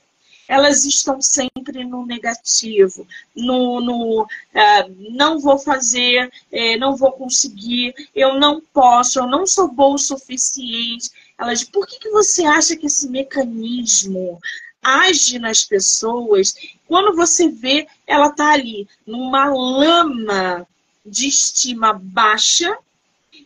elas 0.49 0.85
estão 0.85 1.21
sempre 1.21 1.85
no 1.85 2.07
negativo, 2.07 3.07
no, 3.35 3.81
no 3.81 4.23
uh, 4.23 5.11
não 5.11 5.41
vou 5.41 5.59
fazer, 5.59 6.31
eh, 6.53 6.77
não 6.77 6.97
vou 6.97 7.13
conseguir, 7.13 7.95
eu 8.15 8.39
não 8.39 8.61
posso, 8.73 9.19
eu 9.19 9.27
não 9.27 9.47
sou 9.47 9.69
boa 9.69 9.95
o 9.95 9.99
suficiente. 9.99 11.11
Elas, 11.39 11.65
por 11.65 11.87
que, 11.87 11.99
que 11.99 12.11
você 12.11 12.45
acha 12.45 12.77
que 12.77 12.87
esse 12.87 13.09
mecanismo 13.09 14.41
age 14.83 15.39
nas 15.39 15.65
pessoas? 15.65 16.55
Quando 16.87 17.15
você 17.15 17.49
vê, 17.49 17.87
ela 18.07 18.29
está 18.29 18.53
ali 18.53 18.89
numa 19.07 19.47
lama 19.47 20.67
de 21.05 21.29
estima 21.29 21.93
baixa 21.93 22.77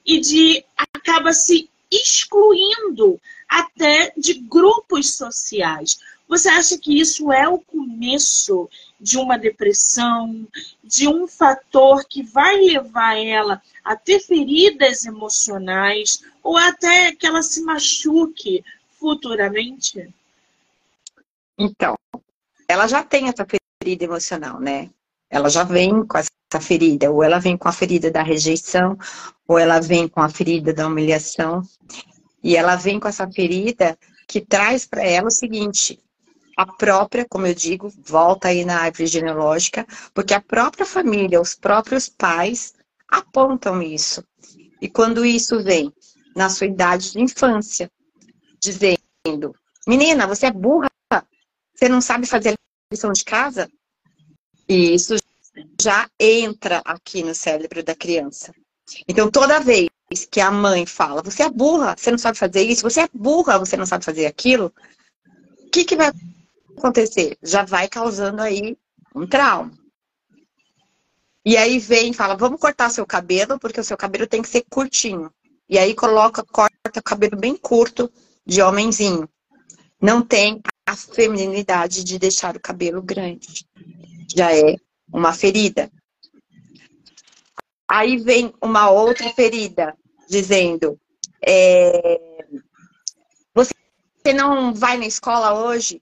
e 0.06 0.20
de 0.20 0.64
acaba 0.76 1.32
se 1.32 1.68
excluindo 1.90 3.20
até 3.48 4.12
de 4.16 4.34
grupos 4.34 5.16
sociais. 5.16 5.98
Você 6.30 6.48
acha 6.48 6.78
que 6.78 7.00
isso 7.00 7.32
é 7.32 7.48
o 7.48 7.58
começo 7.58 8.70
de 9.00 9.18
uma 9.18 9.36
depressão, 9.36 10.46
de 10.82 11.08
um 11.08 11.26
fator 11.26 12.04
que 12.04 12.22
vai 12.22 12.56
levar 12.56 13.18
ela 13.18 13.60
a 13.84 13.96
ter 13.96 14.20
feridas 14.20 15.04
emocionais 15.04 16.22
ou 16.40 16.56
até 16.56 17.10
que 17.10 17.26
ela 17.26 17.42
se 17.42 17.62
machuque 17.62 18.62
futuramente? 18.92 20.08
Então, 21.58 21.96
ela 22.68 22.86
já 22.86 23.02
tem 23.02 23.26
essa 23.26 23.44
ferida 23.82 24.04
emocional, 24.04 24.60
né? 24.60 24.88
Ela 25.28 25.48
já 25.48 25.64
vem 25.64 26.06
com 26.06 26.16
essa 26.16 26.60
ferida, 26.60 27.10
ou 27.10 27.24
ela 27.24 27.40
vem 27.40 27.56
com 27.56 27.66
a 27.66 27.72
ferida 27.72 28.08
da 28.08 28.22
rejeição, 28.22 28.96
ou 29.48 29.58
ela 29.58 29.80
vem 29.80 30.06
com 30.06 30.20
a 30.20 30.28
ferida 30.28 30.72
da 30.72 30.86
humilhação. 30.86 31.60
E 32.40 32.56
ela 32.56 32.76
vem 32.76 33.00
com 33.00 33.08
essa 33.08 33.28
ferida 33.28 33.98
que 34.28 34.40
traz 34.40 34.86
para 34.86 35.02
ela 35.02 35.26
o 35.26 35.32
seguinte: 35.32 36.00
a 36.60 36.66
própria, 36.66 37.26
como 37.26 37.46
eu 37.46 37.54
digo, 37.54 37.90
volta 38.04 38.48
aí 38.48 38.66
na 38.66 38.82
árvore 38.82 39.06
genealógica, 39.06 39.86
porque 40.12 40.34
a 40.34 40.42
própria 40.42 40.84
família, 40.84 41.40
os 41.40 41.54
próprios 41.54 42.06
pais 42.06 42.74
apontam 43.08 43.80
isso. 43.80 44.22
E 44.78 44.86
quando 44.86 45.24
isso 45.24 45.62
vem 45.62 45.90
na 46.36 46.50
sua 46.50 46.66
idade 46.66 47.12
de 47.12 47.20
infância, 47.22 47.90
dizendo: 48.60 49.54
Menina, 49.88 50.26
você 50.26 50.46
é 50.46 50.50
burra, 50.52 50.90
você 51.74 51.88
não 51.88 52.02
sabe 52.02 52.26
fazer 52.26 52.50
a 52.50 52.54
lição 52.92 53.10
de 53.10 53.24
casa? 53.24 53.66
E 54.68 54.92
isso 54.94 55.16
já 55.80 56.10
entra 56.20 56.82
aqui 56.84 57.22
no 57.22 57.34
cérebro 57.34 57.82
da 57.82 57.94
criança. 57.94 58.52
Então, 59.08 59.30
toda 59.30 59.60
vez 59.60 59.88
que 60.30 60.42
a 60.42 60.50
mãe 60.50 60.84
fala: 60.84 61.22
Você 61.22 61.42
é 61.42 61.48
burra, 61.48 61.96
você 61.96 62.10
não 62.10 62.18
sabe 62.18 62.36
fazer 62.36 62.64
isso, 62.64 62.82
você 62.82 63.00
é 63.00 63.08
burra, 63.14 63.58
você 63.58 63.78
não 63.78 63.86
sabe 63.86 64.04
fazer 64.04 64.26
aquilo, 64.26 64.70
o 65.64 65.70
que, 65.70 65.86
que 65.86 65.96
vai 65.96 66.12
acontecer? 66.80 67.36
Já 67.42 67.64
vai 67.64 67.88
causando 67.88 68.42
aí 68.42 68.76
um 69.14 69.26
trauma. 69.26 69.70
E 71.44 71.56
aí 71.56 71.78
vem 71.78 72.10
e 72.10 72.14
fala, 72.14 72.36
vamos 72.36 72.60
cortar 72.60 72.90
seu 72.90 73.06
cabelo, 73.06 73.58
porque 73.58 73.80
o 73.80 73.84
seu 73.84 73.96
cabelo 73.96 74.26
tem 74.26 74.42
que 74.42 74.48
ser 74.48 74.64
curtinho. 74.68 75.32
E 75.68 75.78
aí 75.78 75.94
coloca, 75.94 76.44
corta 76.44 77.00
o 77.00 77.02
cabelo 77.02 77.36
bem 77.36 77.56
curto 77.56 78.12
de 78.44 78.60
homenzinho. 78.60 79.28
Não 80.00 80.22
tem 80.22 80.60
a 80.86 80.96
feminilidade 80.96 82.04
de 82.04 82.18
deixar 82.18 82.56
o 82.56 82.60
cabelo 82.60 83.00
grande. 83.00 83.66
Já 84.34 84.54
é 84.54 84.76
uma 85.12 85.32
ferida. 85.32 85.90
Aí 87.88 88.18
vem 88.18 88.52
uma 88.62 88.90
outra 88.90 89.28
ferida, 89.30 89.96
dizendo, 90.28 90.98
é, 91.42 92.20
você 93.54 94.32
não 94.32 94.74
vai 94.74 94.96
na 94.96 95.06
escola 95.06 95.54
hoje 95.54 96.00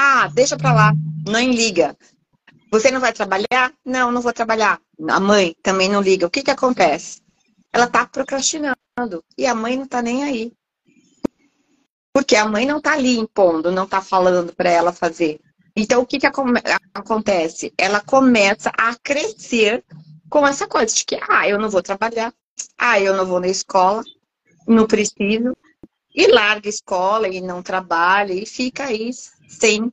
ah, 0.00 0.28
deixa 0.28 0.56
pra 0.56 0.72
lá, 0.72 0.92
nem 1.28 1.52
liga. 1.52 1.94
Você 2.72 2.90
não 2.90 3.00
vai 3.00 3.12
trabalhar? 3.12 3.70
Não, 3.84 4.10
não 4.10 4.22
vou 4.22 4.32
trabalhar. 4.32 4.80
A 5.08 5.20
mãe 5.20 5.54
também 5.62 5.90
não 5.90 6.00
liga. 6.00 6.26
O 6.26 6.30
que 6.30 6.42
que 6.42 6.50
acontece? 6.50 7.20
Ela 7.70 7.86
tá 7.86 8.06
procrastinando 8.06 8.76
e 9.36 9.46
a 9.46 9.54
mãe 9.54 9.76
não 9.76 9.86
tá 9.86 10.00
nem 10.00 10.24
aí. 10.24 10.52
Porque 12.14 12.34
a 12.34 12.46
mãe 12.48 12.64
não 12.64 12.80
tá 12.80 12.94
ali 12.94 13.18
impondo, 13.18 13.70
não 13.70 13.86
tá 13.86 14.00
falando 14.00 14.54
para 14.54 14.70
ela 14.70 14.92
fazer. 14.92 15.38
Então, 15.76 16.00
o 16.00 16.06
que 16.06 16.18
que 16.18 16.26
acontece? 16.94 17.72
Ela 17.76 18.00
começa 18.00 18.72
a 18.76 18.94
crescer 18.96 19.84
com 20.28 20.46
essa 20.46 20.66
coisa 20.66 20.94
de 20.94 21.04
que, 21.04 21.20
ah, 21.28 21.46
eu 21.46 21.58
não 21.58 21.68
vou 21.68 21.82
trabalhar, 21.82 22.32
ah, 22.78 22.98
eu 22.98 23.16
não 23.16 23.26
vou 23.26 23.38
na 23.38 23.48
escola, 23.48 24.02
não 24.66 24.86
preciso, 24.86 25.54
e 26.14 26.26
larga 26.26 26.68
a 26.68 26.70
escola 26.70 27.28
e 27.28 27.40
não 27.40 27.62
trabalha 27.62 28.32
e 28.32 28.46
fica 28.46 28.84
aí 28.84 29.10
sem 29.48 29.92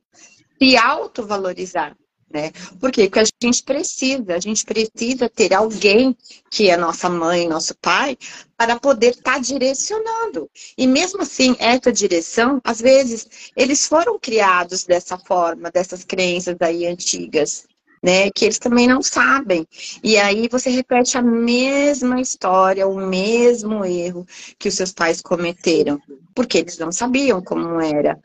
se 0.58 0.76
autovalorizar. 0.76 1.96
Né? 2.30 2.52
Por 2.78 2.92
quê? 2.92 3.04
Porque 3.04 3.20
a 3.20 3.24
gente 3.42 3.62
precisa, 3.62 4.34
a 4.34 4.38
gente 4.38 4.62
precisa 4.64 5.30
ter 5.30 5.54
alguém 5.54 6.14
que 6.50 6.68
é 6.68 6.76
nossa 6.76 7.08
mãe, 7.08 7.48
nosso 7.48 7.74
pai, 7.80 8.18
para 8.54 8.78
poder 8.78 9.12
estar 9.12 9.34
tá 9.34 9.38
direcionando. 9.38 10.50
E 10.76 10.86
mesmo 10.86 11.22
assim, 11.22 11.56
essa 11.58 11.90
direção, 11.90 12.60
às 12.62 12.82
vezes, 12.82 13.50
eles 13.56 13.86
foram 13.86 14.18
criados 14.18 14.84
dessa 14.84 15.16
forma, 15.16 15.70
dessas 15.70 16.04
crenças 16.04 16.56
aí 16.60 16.86
antigas, 16.86 17.66
né? 18.02 18.30
Que 18.30 18.46
eles 18.46 18.58
também 18.58 18.86
não 18.86 19.02
sabem. 19.02 19.66
E 20.02 20.16
aí 20.16 20.48
você 20.50 20.70
repete 20.70 21.16
a 21.16 21.22
mesma 21.22 22.20
história, 22.20 22.86
o 22.86 22.96
mesmo 22.96 23.84
erro 23.84 24.26
que 24.58 24.68
os 24.68 24.74
seus 24.74 24.92
pais 24.92 25.20
cometeram, 25.20 26.00
porque 26.34 26.58
eles 26.58 26.78
não 26.78 26.92
sabiam 26.92 27.42
como 27.42 27.80
era. 27.80 28.18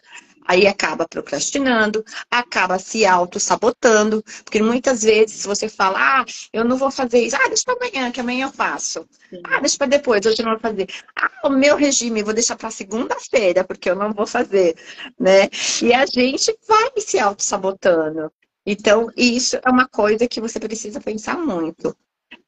Aí 0.46 0.68
acaba 0.68 1.08
procrastinando, 1.08 2.04
acaba 2.30 2.78
se 2.78 3.06
auto-sabotando, 3.06 4.24
porque 4.44 4.62
muitas 4.62 5.02
vezes 5.02 5.46
você 5.46 5.70
fala, 5.70 5.98
ah, 5.98 6.26
eu 6.52 6.66
não 6.66 6.78
vou 6.78 6.92
fazer 6.92 7.20
isso, 7.22 7.36
ah, 7.36 7.48
deixa 7.48 7.64
para 7.66 7.76
amanhã, 7.76 8.12
que 8.12 8.20
amanhã 8.20 8.48
eu 8.48 8.52
faço. 8.52 9.08
Sim. 9.30 9.42
Ah, 9.46 9.60
deixa 9.62 9.78
para 9.78 9.88
depois, 9.88 10.26
hoje 10.26 10.42
eu 10.42 10.46
não 10.46 10.54
vou 10.54 10.62
fazer. 10.62 10.88
Ah, 11.16 11.48
o 11.48 11.50
meu 11.50 11.78
regime, 11.78 12.24
vou 12.24 12.34
deixar 12.34 12.58
para 12.58 12.70
segunda-feira, 12.72 13.64
porque 13.64 13.90
eu 13.90 13.96
não 13.96 14.12
vou 14.12 14.28
fazer, 14.28 14.76
né? 15.18 15.48
E 15.82 15.94
a 15.94 16.06
gente 16.06 16.54
vai 16.68 16.92
se 16.98 17.18
auto-sabotando. 17.20 18.32
Então, 18.66 19.10
isso 19.18 19.58
é 19.58 19.70
uma 19.70 19.88
coisa 19.88 20.28
que 20.28 20.40
você 20.40 20.60
precisa 20.60 21.02
pensar 21.02 21.38
muito, 21.38 21.96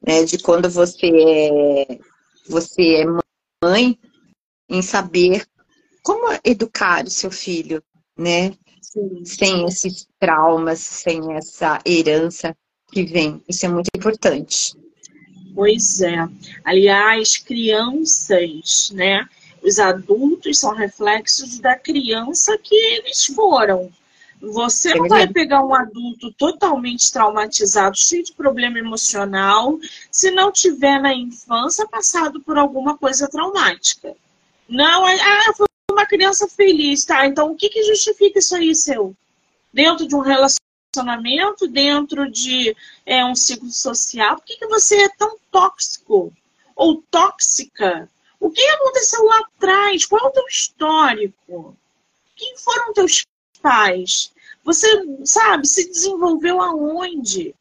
né? 0.01 0.23
De 0.23 0.37
quando 0.39 0.69
você 0.69 1.07
é, 1.07 1.99
você 2.47 3.03
é 3.03 3.05
mãe, 3.63 3.99
em 4.69 4.81
saber 4.81 5.45
como 6.01 6.27
educar 6.43 7.05
o 7.05 7.09
seu 7.09 7.31
filho, 7.31 7.83
né? 8.17 8.53
Sim. 8.81 9.25
Sem 9.25 9.65
esses 9.65 10.07
traumas, 10.19 10.79
sem 10.79 11.33
essa 11.33 11.81
herança 11.85 12.55
que 12.91 13.03
vem. 13.03 13.43
Isso 13.47 13.65
é 13.65 13.69
muito 13.69 13.89
importante. 13.95 14.73
Pois 15.53 16.01
é. 16.01 16.27
Aliás, 16.63 17.37
crianças, 17.37 18.91
né? 18.93 19.27
Os 19.63 19.79
adultos 19.79 20.59
são 20.59 20.73
reflexos 20.75 21.59
da 21.59 21.75
criança 21.75 22.57
que 22.57 22.75
eles 22.75 23.25
foram. 23.25 23.91
Você 24.41 24.93
não 24.93 25.07
vai 25.07 25.27
pegar 25.27 25.63
um 25.63 25.73
adulto 25.73 26.31
totalmente 26.33 27.11
traumatizado, 27.11 27.97
cheio 27.97 28.23
de 28.23 28.33
problema 28.33 28.77
emocional, 28.77 29.79
se 30.11 30.29
não 30.31 30.51
tiver 30.51 31.01
na 31.01 31.13
infância 31.13 31.87
passado 31.87 32.41
por 32.41 32.57
alguma 32.57 32.97
coisa 32.97 33.27
traumática. 33.27 34.15
Não, 34.67 35.07
é, 35.07 35.19
ah, 35.19 35.53
foi 35.55 35.67
uma 35.91 36.05
criança 36.05 36.47
feliz, 36.47 37.05
tá? 37.05 37.25
Então 37.25 37.51
o 37.51 37.55
que, 37.55 37.69
que 37.69 37.83
justifica 37.83 38.39
isso 38.39 38.55
aí, 38.55 38.75
seu? 38.75 39.15
Dentro 39.73 40.07
de 40.07 40.15
um 40.15 40.19
relacionamento, 40.19 41.67
dentro 41.67 42.29
de 42.29 42.75
é, 43.05 43.23
um 43.25 43.35
ciclo 43.35 43.69
social, 43.71 44.35
por 44.35 44.45
que, 44.45 44.57
que 44.57 44.67
você 44.67 45.03
é 45.03 45.09
tão 45.09 45.37
tóxico 45.51 46.33
ou 46.75 47.01
tóxica? 47.09 48.09
O 48.39 48.51
que 48.51 48.61
aconteceu 48.61 49.23
lá 49.23 49.39
atrás? 49.39 50.05
Qual 50.05 50.25
é 50.25 50.27
o 50.27 50.31
teu 50.31 50.45
histórico? 50.47 51.75
Quem 52.35 52.57
foram 52.57 52.93
teus 52.93 53.25
pais? 53.65 54.31
Você, 54.63 54.87
sabe, 55.23 55.67
se 55.67 55.89
desenvolveu 55.89 56.61
aonde? 56.61 57.55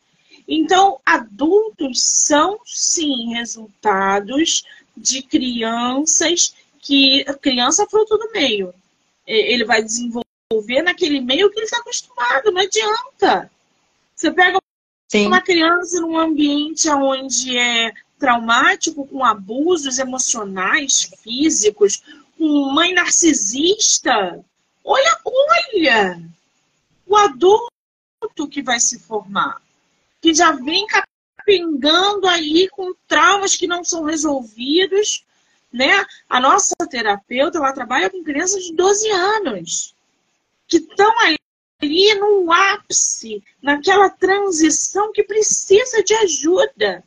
Então, 0.46 1.00
adultos 1.04 2.02
são, 2.02 2.58
sim, 2.66 3.32
resultados 3.32 4.62
de 4.94 5.22
crianças 5.22 6.54
que 6.80 7.24
a 7.26 7.32
criança 7.32 7.84
é 7.84 7.88
fruto 7.88 8.18
do 8.18 8.30
meio. 8.32 8.74
Ele 9.26 9.64
vai 9.64 9.82
desenvolver 9.82 10.24
desenvolver 10.50 10.82
naquele 10.82 11.20
meio 11.20 11.50
que 11.50 11.58
ele 11.58 11.64
está 11.64 11.78
acostumado, 11.78 12.52
não 12.52 12.60
adianta. 12.60 13.50
Você 14.14 14.30
pega 14.30 14.58
Sim. 15.08 15.26
uma 15.26 15.40
criança 15.40 16.00
num 16.00 16.18
ambiente 16.18 16.88
onde 16.90 17.56
é 17.56 17.92
traumático, 18.18 19.06
com 19.06 19.24
abusos 19.24 19.98
emocionais, 19.98 21.10
físicos, 21.22 22.02
com 22.38 22.72
mãe 22.72 22.92
narcisista. 22.92 24.44
Olha, 24.84 25.20
olha! 25.24 26.22
O 27.06 27.16
adulto 27.16 27.70
que 28.50 28.62
vai 28.62 28.78
se 28.78 28.98
formar, 28.98 29.60
que 30.20 30.34
já 30.34 30.52
vem 30.52 30.86
capengando 30.86 32.28
aí 32.28 32.68
com 32.68 32.94
traumas 33.08 33.56
que 33.56 33.66
não 33.66 33.82
são 33.82 34.04
resolvidos, 34.04 35.24
né? 35.72 36.04
A 36.28 36.38
nossa 36.38 36.74
terapeuta, 36.88 37.58
ela 37.58 37.72
trabalha 37.72 38.10
com 38.10 38.22
crianças 38.22 38.64
de 38.64 38.74
12 38.74 39.10
anos, 39.10 39.94
que 40.68 40.76
estão 40.76 41.12
ali 41.20 42.14
no 42.18 42.52
ápice, 42.52 43.42
naquela 43.60 44.08
transição 44.10 45.12
que 45.12 45.24
precisa 45.24 46.02
de 46.02 46.14
ajuda 46.14 47.02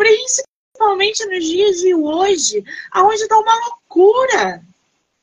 principalmente 0.00 1.26
nos 1.26 1.44
dias 1.44 1.76
de 1.80 1.94
hoje, 1.94 2.64
aonde 2.90 3.22
está 3.22 3.38
uma 3.38 3.54
loucura, 3.66 4.64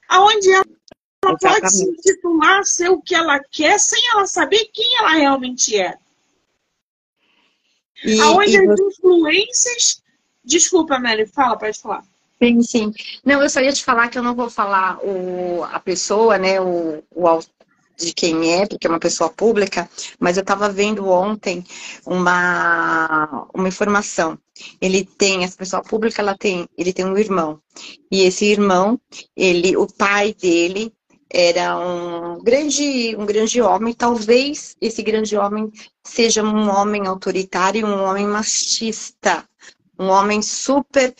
aonde 0.08 0.52
ela 0.52 0.66
Exatamente. 1.30 1.62
pode 1.62 1.72
se 1.72 1.84
intitular 1.84 2.64
ser 2.66 2.90
o 2.90 3.02
que 3.02 3.16
ela 3.16 3.40
quer 3.52 3.80
sem 3.80 4.00
ela 4.12 4.26
saber 4.26 4.70
quem 4.74 4.98
ela 4.98 5.12
realmente 5.12 5.80
é. 5.80 5.98
E, 8.04 8.20
aonde 8.22 8.52
e 8.52 8.58
as 8.58 8.80
influências. 8.80 10.02
Desculpa, 10.44 11.00
Mary, 11.00 11.26
fala, 11.26 11.58
pode 11.58 11.80
falar. 11.80 12.04
Sim, 12.42 12.62
sim. 12.62 12.94
Não, 13.26 13.42
eu 13.42 13.50
só 13.50 13.60
ia 13.60 13.74
te 13.74 13.84
falar 13.84 14.10
que 14.10 14.18
eu 14.18 14.24
não 14.24 14.36
vou 14.36 14.50
falar 14.50 15.00
o, 15.04 15.64
a 15.64 15.80
pessoa, 15.80 16.38
né, 16.38 16.62
o, 16.62 17.04
o, 17.12 17.40
de 17.98 18.14
quem 18.14 18.54
é, 18.54 18.68
porque 18.68 18.86
é 18.86 18.90
uma 18.90 19.00
pessoa 19.00 19.30
pública, 19.30 19.90
mas 20.20 20.38
eu 20.38 20.42
estava 20.42 20.70
vendo 20.70 21.10
ontem 21.10 21.64
uma, 22.06 23.48
uma 23.54 23.68
informação. 23.68 24.38
Ele 24.80 25.04
tem, 25.04 25.44
essa 25.44 25.58
pessoa 25.58 25.82
pública, 25.82 26.22
ela 26.22 26.38
tem, 26.38 26.70
ele 26.78 26.94
tem 26.94 27.06
um 27.06 27.18
irmão. 27.18 27.60
E 28.12 28.22
esse 28.22 28.46
irmão, 28.46 29.00
ele, 29.36 29.76
o 29.76 29.88
pai 29.88 30.34
dele 30.34 30.94
era 31.30 31.78
um 31.78 32.42
grande, 32.42 33.16
um 33.18 33.26
grande 33.26 33.62
homem. 33.62 33.94
Talvez 33.94 34.76
esse 34.80 35.02
grande 35.04 35.36
homem 35.38 35.72
seja 36.04 36.44
um 36.44 36.70
homem 36.70 37.08
autoritário, 37.08 37.86
um 37.86 38.04
homem 38.04 38.28
machista, 38.28 39.44
um 40.00 40.08
homem 40.08 40.42
super 40.42 41.14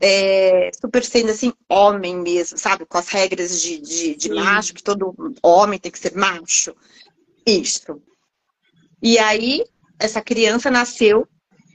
é, 0.00 0.70
super 0.78 1.04
sendo 1.04 1.30
assim, 1.30 1.52
homem 1.68 2.16
mesmo, 2.16 2.58
sabe? 2.58 2.84
Com 2.84 2.98
as 2.98 3.08
regras 3.08 3.60
de, 3.60 3.78
de, 3.78 4.14
de 4.14 4.28
macho, 4.28 4.74
que 4.74 4.82
todo 4.82 5.14
homem 5.42 5.78
tem 5.78 5.90
que 5.90 5.98
ser 5.98 6.14
macho. 6.14 6.74
Isso. 7.46 8.00
E 9.02 9.18
aí, 9.18 9.64
essa 9.98 10.20
criança 10.20 10.70
nasceu 10.70 11.26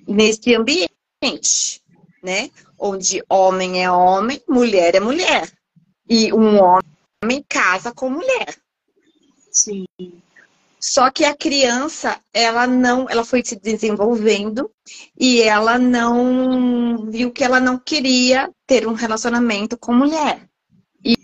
nesse 0.07 0.53
ambiente, 0.55 1.81
né? 2.23 2.49
Onde 2.77 3.23
homem 3.29 3.83
é 3.83 3.91
homem, 3.91 4.41
mulher 4.47 4.95
é 4.95 4.99
mulher. 4.99 5.51
E 6.07 6.33
um 6.33 6.57
homem 6.57 6.88
casa 7.47 7.93
com 7.93 8.09
mulher. 8.09 8.55
Sim. 9.51 9.85
Só 10.79 11.11
que 11.11 11.25
a 11.25 11.35
criança, 11.35 12.17
ela 12.33 12.65
não, 12.65 13.09
ela 13.09 13.25
foi 13.25 13.43
se 13.43 13.57
desenvolvendo 13.57 14.71
e 15.19 15.41
ela 15.41 15.77
não 15.77 17.09
viu 17.11 17.31
que 17.31 17.43
ela 17.43 17.59
não 17.59 17.77
queria 17.77 18.49
ter 18.65 18.87
um 18.87 18.93
relacionamento 18.93 19.77
com 19.77 19.93
mulher. 19.93 20.47
E, 21.03 21.17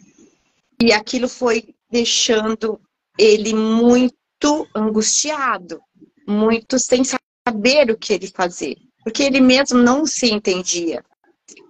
e 0.81 0.91
aquilo 0.91 1.29
foi 1.29 1.73
deixando 1.89 2.81
ele 3.17 3.53
muito 3.53 4.67
angustiado, 4.75 5.79
muito 6.27 6.77
sem 6.77 7.03
saber 7.05 7.89
o 7.89 7.97
que 7.97 8.11
ele 8.11 8.27
fazer, 8.27 8.75
porque 9.05 9.23
ele 9.23 9.39
mesmo 9.39 9.81
não 9.81 10.05
se 10.05 10.29
entendia 10.29 11.01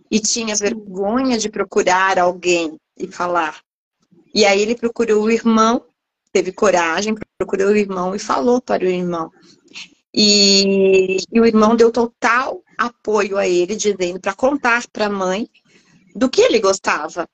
e 0.09 0.19
tinha 0.19 0.55
vergonha 0.55 1.37
de 1.37 1.49
procurar 1.49 2.17
alguém 2.17 2.79
e 2.97 3.07
falar. 3.07 3.61
E 4.35 4.45
aí 4.45 4.61
ele 4.61 4.75
procurou 4.75 5.23
o 5.23 5.31
irmão 5.31 5.81
teve 6.35 6.51
coragem, 6.51 7.15
procurou 7.37 7.69
o 7.69 7.77
irmão 7.77 8.13
e 8.13 8.19
falou 8.19 8.61
para 8.61 8.83
o 8.83 8.87
irmão. 8.87 9.31
E, 10.13 11.15
e 11.31 11.39
o 11.39 11.45
irmão 11.45 11.77
deu 11.77 11.93
total 11.93 12.61
apoio 12.77 13.37
a 13.37 13.47
ele, 13.47 13.73
dizendo 13.73 14.19
para 14.19 14.33
contar 14.33 14.85
para 14.91 15.05
a 15.05 15.09
mãe 15.09 15.49
do 16.13 16.29
que 16.29 16.41
ele 16.41 16.59
gostava. 16.59 17.25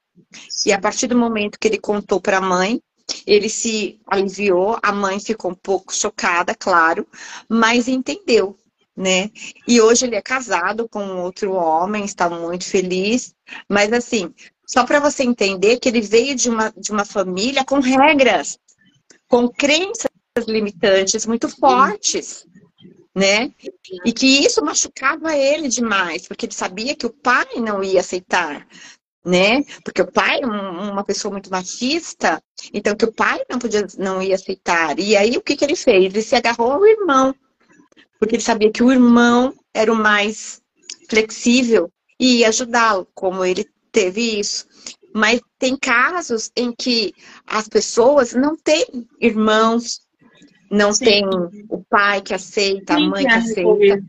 E 0.67 0.71
a 0.71 0.79
partir 0.79 1.07
do 1.07 1.17
momento 1.17 1.57
que 1.59 1.67
ele 1.67 1.79
contou 1.79 2.21
para 2.21 2.37
a 2.37 2.41
mãe, 2.41 2.79
ele 3.25 3.49
se 3.49 3.99
aliviou, 4.05 4.77
a 4.83 4.91
mãe 4.91 5.19
ficou 5.19 5.49
um 5.49 5.55
pouco 5.55 5.95
chocada, 5.95 6.53
claro, 6.53 7.07
mas 7.49 7.87
entendeu, 7.87 8.55
né? 8.95 9.31
E 9.67 9.81
hoje 9.81 10.05
ele 10.05 10.15
é 10.15 10.21
casado 10.21 10.87
com 10.87 11.23
outro 11.23 11.53
homem, 11.53 12.05
está 12.05 12.29
muito 12.29 12.65
feliz, 12.65 13.33
mas 13.67 13.91
assim, 13.91 14.31
só 14.71 14.85
para 14.85 15.01
você 15.01 15.23
entender 15.23 15.79
que 15.79 15.89
ele 15.89 15.99
veio 15.99 16.33
de 16.33 16.49
uma, 16.49 16.71
de 16.71 16.91
uma 16.91 17.03
família 17.03 17.65
com 17.65 17.81
regras, 17.81 18.57
com 19.27 19.49
crenças 19.49 20.07
limitantes 20.47 21.25
muito 21.25 21.49
fortes, 21.49 22.47
né? 23.13 23.51
E 24.05 24.13
que 24.13 24.25
isso 24.25 24.63
machucava 24.63 25.35
ele 25.35 25.67
demais, 25.67 26.25
porque 26.25 26.45
ele 26.45 26.53
sabia 26.53 26.95
que 26.95 27.05
o 27.05 27.09
pai 27.09 27.45
não 27.57 27.83
ia 27.83 27.99
aceitar, 27.99 28.65
né? 29.25 29.61
Porque 29.83 30.01
o 30.01 30.09
pai 30.09 30.39
é 30.41 30.45
uma 30.45 31.03
pessoa 31.03 31.33
muito 31.33 31.51
machista, 31.51 32.41
então 32.73 32.95
que 32.95 33.03
o 33.03 33.11
pai 33.11 33.41
não 33.49 33.59
podia, 33.59 33.85
não 33.97 34.21
ia 34.21 34.35
aceitar. 34.35 34.97
E 34.97 35.17
aí 35.17 35.35
o 35.35 35.41
que, 35.41 35.57
que 35.57 35.65
ele 35.65 35.75
fez? 35.75 36.05
Ele 36.05 36.21
se 36.21 36.33
agarrou 36.33 36.71
ao 36.71 36.85
irmão, 36.85 37.35
porque 38.17 38.35
ele 38.35 38.43
sabia 38.43 38.71
que 38.71 38.81
o 38.81 38.89
irmão 38.89 39.53
era 39.73 39.91
o 39.91 39.97
mais 39.97 40.61
flexível 41.09 41.91
e 42.17 42.37
ia 42.37 42.47
ajudá-lo, 42.47 43.05
como 43.13 43.43
ele 43.43 43.69
teve 43.91 44.39
isso. 44.39 44.65
Mas 45.13 45.41
tem 45.59 45.75
casos 45.75 46.49
em 46.55 46.71
que 46.71 47.13
as 47.45 47.67
pessoas 47.67 48.33
não 48.33 48.55
têm 48.55 49.07
irmãos, 49.19 50.01
não 50.69 50.93
Sim. 50.93 51.05
tem 51.05 51.25
o 51.69 51.83
pai 51.89 52.21
que 52.21 52.33
aceita, 52.33 52.95
Sim, 52.95 53.05
a 53.05 53.09
mãe 53.09 53.25
que 53.25 53.33
aceita. 53.33 54.03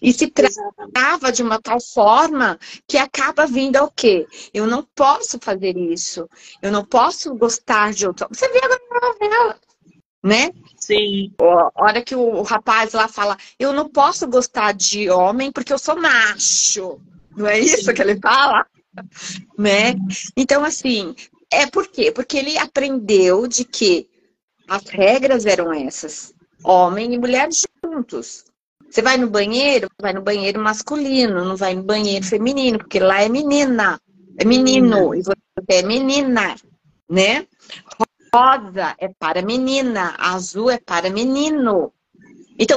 E 0.00 0.12
se 0.12 0.26
trava 0.28 1.32
de 1.32 1.42
uma 1.42 1.60
tal 1.60 1.80
forma 1.80 2.58
que 2.86 2.98
acaba 2.98 3.46
vindo 3.46 3.76
ao 3.76 3.90
quê? 3.90 4.26
Eu 4.52 4.66
não 4.66 4.86
posso 4.94 5.38
fazer 5.40 5.76
isso. 5.76 6.28
Eu 6.60 6.70
não 6.70 6.84
posso 6.84 7.34
gostar 7.34 7.92
de 7.92 8.06
outro. 8.06 8.26
Você 8.30 8.48
vê 8.48 8.58
agora 8.58 8.80
na 8.90 9.08
novela, 9.08 9.56
né? 10.22 10.50
Sim. 10.76 11.32
A 11.40 11.70
hora 11.74 12.02
que 12.02 12.14
o 12.14 12.42
rapaz 12.42 12.92
lá 12.92 13.08
fala, 13.08 13.36
eu 13.58 13.72
não 13.72 13.88
posso 13.88 14.26
gostar 14.28 14.72
de 14.72 15.08
homem 15.10 15.50
porque 15.50 15.72
eu 15.72 15.78
sou 15.78 15.96
macho. 15.98 17.00
Não 17.36 17.46
é 17.46 17.58
isso 17.58 17.84
Sim. 17.84 17.94
que 17.94 18.02
ele 18.02 18.18
fala? 18.20 18.66
Né? 19.58 19.94
Então, 20.36 20.64
assim, 20.64 21.14
é 21.50 21.66
por 21.66 21.88
quê? 21.88 22.10
Porque 22.10 22.36
ele 22.36 22.58
aprendeu 22.58 23.46
de 23.46 23.64
que 23.64 24.08
as 24.68 24.84
regras 24.86 25.46
eram 25.46 25.72
essas. 25.72 26.32
Homem 26.64 27.12
e 27.12 27.18
mulher 27.18 27.48
juntos. 27.84 28.44
Você 28.88 29.02
vai 29.02 29.16
no 29.16 29.28
banheiro, 29.28 29.88
vai 30.00 30.12
no 30.12 30.22
banheiro 30.22 30.60
masculino, 30.60 31.44
não 31.44 31.56
vai 31.56 31.74
no 31.74 31.82
banheiro 31.82 32.24
feminino, 32.24 32.78
porque 32.78 33.00
lá 33.00 33.22
é 33.22 33.28
menina, 33.28 34.00
é 34.38 34.44
menino, 34.44 35.14
e 35.14 35.22
você 35.22 35.34
é 35.68 35.82
menina, 35.82 36.54
né? 37.08 37.46
Rosa 38.34 38.94
é 38.98 39.08
para 39.08 39.42
menina, 39.42 40.14
azul 40.18 40.70
é 40.70 40.78
para 40.78 41.10
menino. 41.10 41.92
Então, 42.58 42.76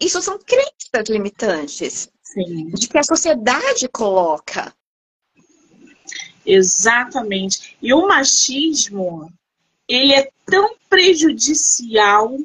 isso 0.00 0.22
são 0.22 0.38
crenças 0.38 1.08
limitantes 1.08 2.10
Sim. 2.22 2.68
de 2.68 2.88
que 2.88 2.98
a 2.98 3.02
sociedade 3.02 3.88
coloca. 3.88 4.74
Exatamente. 6.44 7.76
E 7.80 7.92
o 7.92 8.06
machismo, 8.06 9.32
ele 9.88 10.12
é 10.12 10.30
tão 10.44 10.76
prejudicial 10.88 12.36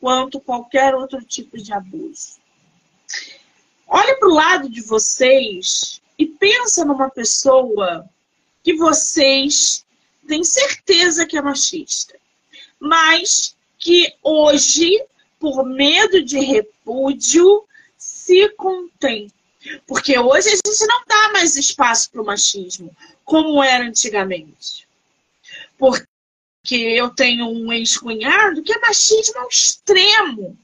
quanto 0.00 0.40
qualquer 0.40 0.94
outro 0.94 1.22
tipo 1.24 1.58
de 1.58 1.72
abuso. 1.72 2.38
Olha 3.86 4.16
para 4.18 4.28
o 4.28 4.34
lado 4.34 4.68
de 4.68 4.80
vocês 4.82 6.00
e 6.18 6.26
pensa 6.26 6.84
numa 6.84 7.10
pessoa 7.10 8.08
que 8.62 8.74
vocês 8.74 9.84
têm 10.28 10.44
certeza 10.44 11.26
que 11.26 11.36
é 11.36 11.42
machista, 11.42 12.16
mas 12.78 13.56
que 13.78 14.14
hoje, 14.22 15.02
por 15.38 15.64
medo 15.64 16.22
de 16.22 16.38
repúdio, 16.38 17.64
se 17.96 18.48
contém. 18.50 19.32
Porque 19.86 20.18
hoje 20.18 20.48
a 20.48 20.52
gente 20.52 20.86
não 20.86 21.02
dá 21.06 21.32
mais 21.32 21.56
espaço 21.56 22.10
para 22.10 22.22
o 22.22 22.24
machismo 22.24 22.94
como 23.24 23.62
era 23.62 23.84
antigamente. 23.84 24.88
Porque 25.78 26.06
eu 26.70 27.10
tenho 27.10 27.46
um 27.46 27.72
ex-cunhado 27.72 28.62
que 28.62 28.72
é 28.72 28.80
machismo 28.80 29.38
ao 29.38 29.48
extremo. 29.48 30.58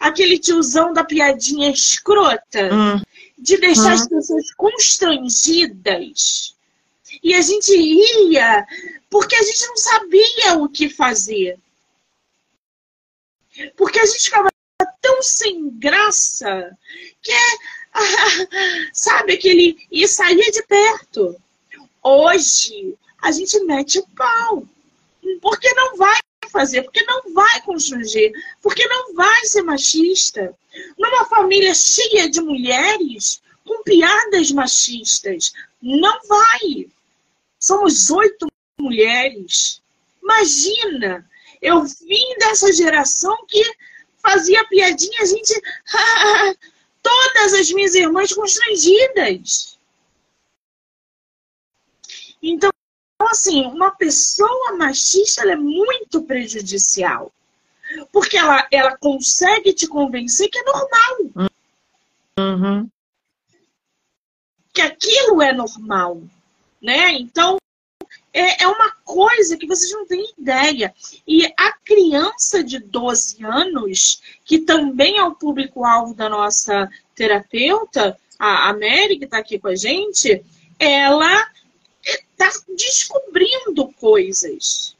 Aquele 0.00 0.38
tiozão 0.38 0.92
da 0.92 1.04
piadinha 1.04 1.70
escrota, 1.70 2.70
hum. 2.72 3.00
de 3.36 3.58
deixar 3.58 3.90
hum. 3.90 3.94
as 3.94 4.08
pessoas 4.08 4.54
constrangidas. 4.54 6.54
E 7.22 7.34
a 7.34 7.40
gente 7.40 7.76
ria 7.76 8.66
Porque 9.10 9.34
a 9.34 9.42
gente 9.42 9.66
não 9.66 9.76
sabia 9.76 10.58
o 10.58 10.68
que 10.68 10.88
fazer. 10.88 11.58
Porque 13.76 13.98
a 13.98 14.06
gente 14.06 14.24
ficava 14.24 14.52
tão 15.00 15.22
sem 15.22 15.70
graça 15.70 16.76
que 17.22 17.32
é, 17.32 17.56
sabe, 18.92 19.34
aquele. 19.34 19.76
e 19.90 20.06
saía 20.06 20.50
de 20.50 20.62
perto. 20.62 21.36
Hoje, 22.02 22.94
a 23.22 23.32
gente 23.32 23.58
mete 23.60 23.98
o 23.98 24.06
pau. 24.08 24.66
Porque 25.40 25.72
não 25.74 25.96
vai 25.96 26.18
fazer, 26.50 26.82
porque 26.82 27.02
não 27.04 27.34
vai 27.34 27.60
constranger, 27.62 28.32
porque 28.62 28.86
não 28.86 29.14
vai 29.14 29.44
ser 29.44 29.62
machista. 29.62 30.54
Numa 30.96 31.24
família 31.24 31.74
cheia 31.74 32.28
de 32.30 32.40
mulheres 32.40 33.42
com 33.64 33.82
piadas 33.82 34.52
machistas, 34.52 35.52
não 35.82 36.20
vai. 36.28 36.88
Somos 37.58 38.10
oito 38.10 38.46
mulheres. 38.78 39.82
Imagina, 40.22 41.28
eu 41.60 41.82
vim 41.82 42.38
dessa 42.38 42.72
geração 42.72 43.36
que 43.46 43.62
fazia 44.22 44.64
piadinha, 44.66 45.22
a 45.22 45.24
gente. 45.24 45.62
todas 47.06 47.54
as 47.54 47.70
minhas 47.70 47.94
irmãs 47.94 48.32
constrangidas. 48.32 49.78
Então, 52.42 52.70
assim, 53.20 53.64
uma 53.66 53.92
pessoa 53.92 54.76
machista 54.76 55.48
é 55.48 55.54
muito 55.54 56.22
prejudicial. 56.22 57.32
Porque 58.10 58.36
ela, 58.36 58.66
ela 58.72 58.96
consegue 58.96 59.72
te 59.72 59.86
convencer 59.86 60.48
que 60.50 60.58
é 60.58 60.64
normal. 60.64 61.50
Uhum. 62.38 62.90
Que 64.74 64.80
aquilo 64.80 65.40
é 65.40 65.52
normal. 65.52 66.22
Né? 66.82 67.12
Então, 67.12 67.56
é, 68.36 68.64
é 68.64 68.68
uma 68.68 68.90
coisa 69.02 69.56
que 69.56 69.66
vocês 69.66 69.90
não 69.92 70.06
têm 70.06 70.34
ideia. 70.38 70.94
E 71.26 71.46
a 71.56 71.72
criança 71.72 72.62
de 72.62 72.78
12 72.78 73.42
anos, 73.42 74.20
que 74.44 74.58
também 74.58 75.16
é 75.16 75.24
o 75.24 75.34
público-alvo 75.34 76.12
da 76.12 76.28
nossa 76.28 76.90
terapeuta, 77.14 78.18
a 78.38 78.74
Mary, 78.74 79.18
que 79.18 79.24
está 79.24 79.38
aqui 79.38 79.58
com 79.58 79.68
a 79.68 79.74
gente, 79.74 80.44
ela 80.78 81.50
está 82.04 82.50
descobrindo 82.76 83.90
coisas. 83.94 84.94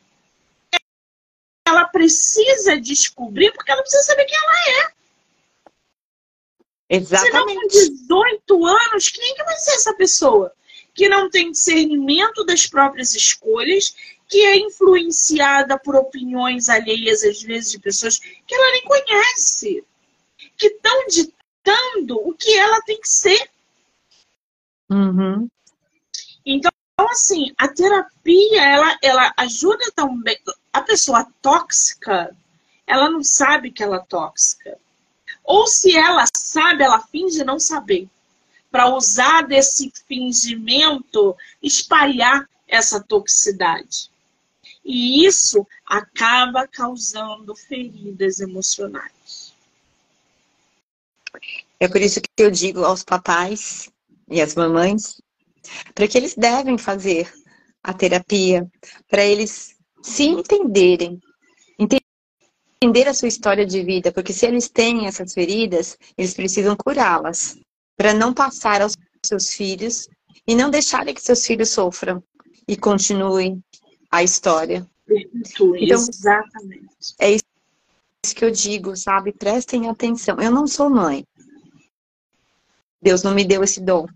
Ela 1.66 1.84
precisa 1.84 2.80
descobrir 2.80 3.52
porque 3.52 3.70
ela 3.70 3.82
precisa 3.82 4.02
saber 4.04 4.24
quem 4.24 4.38
ela 4.38 4.80
é. 4.80 4.96
Exatamente. 6.88 7.74
Senão, 7.74 8.28
com 8.28 8.46
18 8.48 8.66
anos, 8.66 9.08
quem 9.10 9.30
é 9.30 9.34
que 9.34 9.44
vai 9.44 9.56
ser 9.58 9.72
essa 9.72 9.92
pessoa? 9.92 10.54
Que 10.96 11.10
não 11.10 11.28
tem 11.28 11.52
discernimento 11.52 12.42
das 12.42 12.66
próprias 12.66 13.14
escolhas, 13.14 13.94
que 14.26 14.40
é 14.40 14.56
influenciada 14.56 15.78
por 15.78 15.94
opiniões 15.94 16.70
alheias, 16.70 17.22
às 17.22 17.42
vezes, 17.42 17.70
de 17.70 17.78
pessoas 17.78 18.18
que 18.18 18.54
ela 18.54 18.72
nem 18.72 18.84
conhece, 18.84 19.84
que 20.56 20.68
estão 20.68 21.06
ditando 21.06 22.16
o 22.26 22.32
que 22.32 22.52
ela 22.54 22.80
tem 22.80 22.98
que 22.98 23.08
ser. 23.08 23.50
Uhum. 24.90 25.46
Então, 26.44 26.72
assim, 27.10 27.52
a 27.58 27.68
terapia, 27.68 28.62
ela, 28.62 28.98
ela 29.02 29.34
ajuda 29.36 29.92
também. 29.94 30.38
A 30.72 30.80
pessoa 30.80 31.26
tóxica, 31.42 32.34
ela 32.86 33.10
não 33.10 33.22
sabe 33.22 33.70
que 33.70 33.82
ela 33.82 33.96
é 33.96 34.06
tóxica. 34.08 34.78
Ou 35.44 35.66
se 35.66 35.96
ela 35.96 36.24
sabe, 36.34 36.82
ela 36.82 37.00
finge 37.00 37.44
não 37.44 37.60
saber 37.60 38.08
para 38.76 38.94
usar 38.94 39.46
desse 39.46 39.90
fingimento 40.06 41.34
espalhar 41.62 42.46
essa 42.68 43.02
toxicidade. 43.02 44.10
E 44.84 45.24
isso 45.24 45.66
acaba 45.86 46.68
causando 46.68 47.54
feridas 47.56 48.38
emocionais. 48.38 49.54
É 51.80 51.88
por 51.88 52.02
isso 52.02 52.20
que 52.20 52.28
eu 52.36 52.50
digo 52.50 52.84
aos 52.84 53.02
papais 53.02 53.90
e 54.30 54.42
às 54.42 54.54
mamães 54.54 55.22
para 55.94 56.06
que 56.06 56.18
eles 56.18 56.34
devem 56.34 56.76
fazer 56.76 57.32
a 57.82 57.94
terapia, 57.94 58.70
para 59.08 59.24
eles 59.24 59.74
se 60.02 60.24
entenderem, 60.24 61.18
entender 61.78 63.08
a 63.08 63.14
sua 63.14 63.28
história 63.28 63.64
de 63.64 63.82
vida, 63.82 64.12
porque 64.12 64.34
se 64.34 64.44
eles 64.44 64.68
têm 64.68 65.06
essas 65.06 65.32
feridas, 65.32 65.96
eles 66.18 66.34
precisam 66.34 66.76
curá-las 66.76 67.58
para 67.96 68.12
não 68.12 68.32
passar 68.32 68.82
aos 68.82 68.94
seus 69.24 69.50
filhos 69.50 70.08
e 70.46 70.54
não 70.54 70.70
deixarem 70.70 71.14
que 71.14 71.22
seus 71.22 71.44
filhos 71.44 71.70
sofram 71.70 72.22
e 72.68 72.76
continuem 72.76 73.62
a 74.10 74.22
história. 74.22 74.86
Então, 75.08 75.74
Exatamente. 75.74 77.14
É 77.18 77.32
isso 77.32 78.34
que 78.34 78.44
eu 78.44 78.50
digo, 78.50 78.96
sabe? 78.96 79.32
Prestem 79.32 79.88
atenção. 79.88 80.36
Eu 80.40 80.50
não 80.50 80.66
sou 80.66 80.90
mãe. 80.90 81.24
Deus 83.00 83.22
não 83.22 83.34
me 83.34 83.44
deu 83.44 83.62
esse 83.62 83.80
dom. 83.80 84.06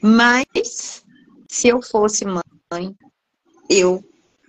Mas, 0.00 1.04
se 1.48 1.68
eu 1.68 1.82
fosse 1.82 2.24
mãe, 2.24 2.96
eu 3.68 4.04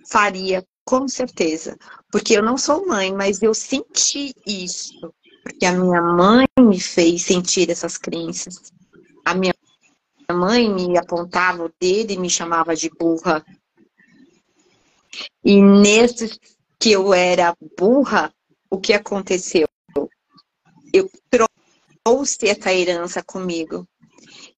faria 0.08 0.64
com 0.84 1.08
certeza. 1.08 1.76
Porque 2.10 2.34
eu 2.34 2.42
não 2.42 2.56
sou 2.56 2.86
mãe, 2.86 3.12
mas 3.12 3.42
eu 3.42 3.52
senti 3.52 4.34
isso 4.46 5.12
porque 5.42 5.64
a 5.64 5.72
minha 5.72 6.02
mãe 6.02 6.46
me 6.58 6.80
fez 6.80 7.22
sentir 7.22 7.70
essas 7.70 7.96
crenças. 7.96 8.72
A 9.24 9.34
minha 9.34 9.54
mãe 10.32 10.68
me 10.68 10.98
apontava 10.98 11.64
o 11.64 11.72
dedo 11.80 12.12
e 12.12 12.18
me 12.18 12.28
chamava 12.28 12.74
de 12.76 12.90
burra. 12.90 13.44
E 15.44 15.60
nesse 15.60 16.38
que 16.78 16.92
eu 16.92 17.12
era 17.12 17.56
burra, 17.78 18.32
o 18.70 18.78
que 18.78 18.92
aconteceu? 18.92 19.66
Eu 20.92 21.10
trouxe 21.30 22.48
essa 22.48 22.72
herança 22.72 23.22
comigo. 23.22 23.86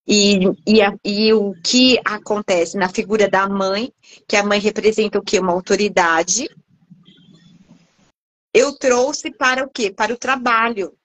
E, 0.06 0.40
e, 0.66 0.82
a, 0.82 0.92
e, 1.04 1.32
o 1.32 1.54
que 1.62 2.00
acontece 2.04 2.76
na 2.76 2.88
figura 2.88 3.28
da 3.28 3.48
mãe, 3.48 3.92
que 4.26 4.36
a 4.36 4.42
mãe 4.42 4.58
representa 4.58 5.18
o 5.18 5.22
que? 5.22 5.38
Uma 5.38 5.52
autoridade, 5.52 6.48
eu 8.52 8.76
trouxe 8.76 9.30
para 9.30 9.64
o 9.64 9.70
quê? 9.70 9.90
Para 9.90 10.12
o 10.12 10.18
trabalho. 10.18 10.96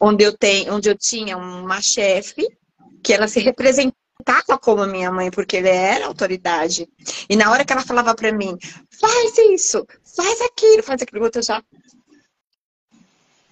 Onde 0.00 0.24
eu, 0.24 0.36
tenho, 0.36 0.74
onde 0.74 0.88
eu 0.88 0.98
tinha 0.98 1.36
uma 1.36 1.80
chefe 1.80 2.46
que 3.02 3.12
ela 3.12 3.28
se 3.28 3.40
representava 3.40 4.58
como 4.60 4.82
a 4.82 4.86
minha 4.86 5.10
mãe, 5.10 5.30
porque 5.30 5.58
ela 5.58 5.68
era 5.68 6.06
autoridade. 6.06 6.88
E 7.28 7.36
na 7.36 7.50
hora 7.50 7.64
que 7.64 7.72
ela 7.72 7.82
falava 7.82 8.14
para 8.14 8.32
mim, 8.32 8.56
faz 8.90 9.38
isso, 9.38 9.86
faz 10.16 10.40
aquilo, 10.42 10.82
faz 10.82 11.02
aquilo, 11.02 11.30
eu 11.32 11.42
já. 11.42 11.62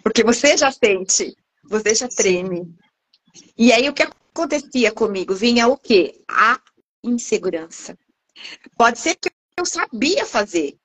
Porque 0.03 0.25
você 0.25 0.57
já 0.57 0.73
sente, 0.73 1.35
você 1.65 1.95
já 1.95 2.09
treme. 2.09 2.75
E 3.57 3.73
aí 3.73 3.89
o 3.89 3.95
que 3.95 4.03
acontecia 4.03 4.93
comigo? 4.93 5.35
Vinha 5.35 5.69
o 5.69 5.77
quê? 5.77 6.23
A 6.29 6.61
insegurança. 7.05 7.97
Pode 8.77 8.99
ser 8.99 9.15
que 9.17 9.31
eu 9.57 9.65
sabia 9.65 10.27
fazer, 10.27 10.77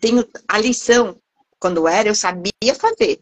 tenho 0.00 0.26
a 0.48 0.58
lição. 0.58 1.18
Quando 1.58 1.88
era, 1.88 2.08
eu 2.08 2.14
sabia 2.14 2.52
fazer. 2.78 3.18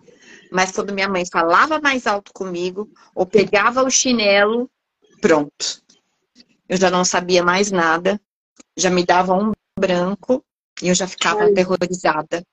Mas 0.50 0.72
quando 0.72 0.92
minha 0.92 1.08
mãe 1.08 1.24
falava 1.24 1.80
mais 1.80 2.06
alto 2.06 2.32
comigo, 2.32 2.90
ou 3.14 3.24
pegava 3.24 3.82
o 3.82 3.90
chinelo, 3.90 4.70
pronto. 5.20 5.82
Eu 6.68 6.76
já 6.76 6.90
não 6.90 7.04
sabia 7.04 7.42
mais 7.42 7.70
nada, 7.70 8.20
já 8.76 8.90
me 8.90 9.04
dava 9.04 9.34
um 9.34 9.52
branco 9.78 10.44
e 10.82 10.88
eu 10.88 10.94
já 10.94 11.06
ficava 11.06 11.44
aterrorizada. 11.44 12.44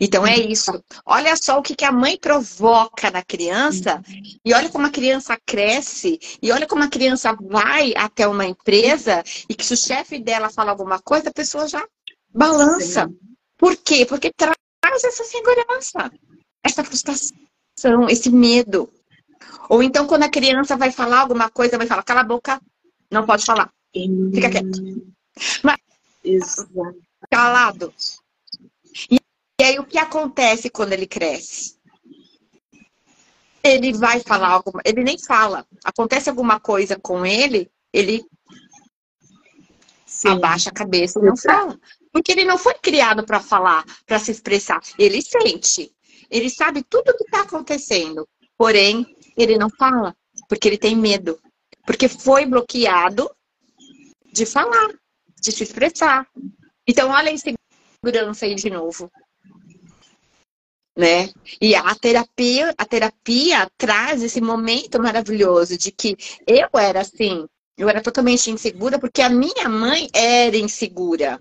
Então 0.00 0.26
é 0.26 0.36
isso. 0.36 0.72
Olha 1.04 1.34
só 1.36 1.58
o 1.58 1.62
que, 1.62 1.74
que 1.74 1.84
a 1.84 1.92
mãe 1.92 2.16
provoca 2.18 3.10
na 3.10 3.22
criança, 3.22 4.02
e 4.44 4.54
olha 4.54 4.68
como 4.70 4.86
a 4.86 4.90
criança 4.90 5.38
cresce, 5.44 6.18
e 6.42 6.50
olha 6.50 6.66
como 6.66 6.82
a 6.82 6.88
criança 6.88 7.36
vai 7.40 7.92
até 7.96 8.26
uma 8.26 8.46
empresa, 8.46 9.22
e 9.48 9.54
que 9.54 9.64
se 9.64 9.74
o 9.74 9.76
chefe 9.76 10.18
dela 10.18 10.48
fala 10.48 10.70
alguma 10.70 10.98
coisa, 10.98 11.28
a 11.28 11.32
pessoa 11.32 11.68
já 11.68 11.86
balança. 12.38 13.08
Sim. 13.08 13.18
Por 13.56 13.76
quê? 13.76 14.06
Porque 14.06 14.30
traz 14.32 14.54
essa 15.04 15.24
segurança, 15.24 16.10
essa 16.62 16.84
frustração, 16.84 18.08
esse 18.08 18.30
medo. 18.30 18.88
Ou 19.68 19.82
então, 19.82 20.06
quando 20.06 20.22
a 20.22 20.30
criança 20.30 20.76
vai 20.76 20.92
falar 20.92 21.20
alguma 21.20 21.50
coisa, 21.50 21.76
vai 21.76 21.86
falar, 21.86 22.04
cala 22.04 22.20
a 22.20 22.24
boca, 22.24 22.60
não 23.10 23.26
pode 23.26 23.44
falar. 23.44 23.70
Fica 23.92 24.50
quieto. 24.50 24.80
Mas, 25.62 25.76
Exato. 26.24 26.96
calado. 27.30 27.92
E, 29.10 29.18
e 29.60 29.64
aí, 29.64 29.78
o 29.78 29.84
que 29.84 29.98
acontece 29.98 30.70
quando 30.70 30.92
ele 30.92 31.06
cresce? 31.06 31.76
Ele 33.62 33.92
vai 33.92 34.20
falar 34.20 34.48
alguma... 34.48 34.80
Ele 34.84 35.02
nem 35.02 35.18
fala. 35.18 35.66
Acontece 35.84 36.30
alguma 36.30 36.60
coisa 36.60 36.96
com 36.96 37.26
ele, 37.26 37.68
ele 37.92 38.24
Sim. 40.06 40.28
abaixa 40.28 40.70
a 40.70 40.72
cabeça 40.72 41.18
e 41.18 41.22
não 41.22 41.36
fala. 41.36 41.78
Porque 42.18 42.32
ele 42.32 42.44
não 42.44 42.58
foi 42.58 42.74
criado 42.74 43.24
para 43.24 43.38
falar, 43.38 43.84
para 44.04 44.18
se 44.18 44.32
expressar. 44.32 44.80
Ele 44.98 45.22
sente. 45.22 45.92
Ele 46.28 46.50
sabe 46.50 46.82
tudo 46.82 47.10
o 47.10 47.16
que 47.16 47.22
está 47.22 47.42
acontecendo. 47.42 48.28
Porém, 48.56 49.06
ele 49.36 49.56
não 49.56 49.70
fala, 49.70 50.12
porque 50.48 50.66
ele 50.66 50.76
tem 50.76 50.96
medo. 50.96 51.38
Porque 51.86 52.08
foi 52.08 52.44
bloqueado 52.44 53.30
de 54.32 54.44
falar. 54.44 54.88
de 55.40 55.52
se 55.52 55.62
expressar. 55.62 56.26
Então, 56.88 57.08
olha 57.10 57.30
a 57.30 57.32
insegurança 57.32 58.46
aí 58.46 58.56
de 58.56 58.68
novo. 58.68 59.08
Né? 60.96 61.32
E 61.60 61.76
a 61.76 61.94
terapia, 61.94 62.74
a 62.76 62.84
terapia 62.84 63.70
traz 63.78 64.24
esse 64.24 64.40
momento 64.40 65.00
maravilhoso 65.00 65.78
de 65.78 65.92
que 65.92 66.16
eu 66.44 66.68
era 66.80 67.02
assim, 67.02 67.46
eu 67.76 67.88
era 67.88 68.02
totalmente 68.02 68.50
insegura 68.50 68.98
porque 68.98 69.22
a 69.22 69.28
minha 69.30 69.68
mãe 69.68 70.08
era 70.12 70.56
insegura. 70.56 71.40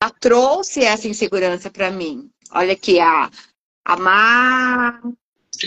Ela, 0.00 0.10
trouxe 0.20 0.82
essa 0.82 1.08
insegurança 1.08 1.70
para 1.70 1.90
mim. 1.90 2.30
Olha 2.52 2.72
aqui, 2.72 2.98
a, 3.00 3.30
a 3.84 3.96
Mar... 3.96 5.00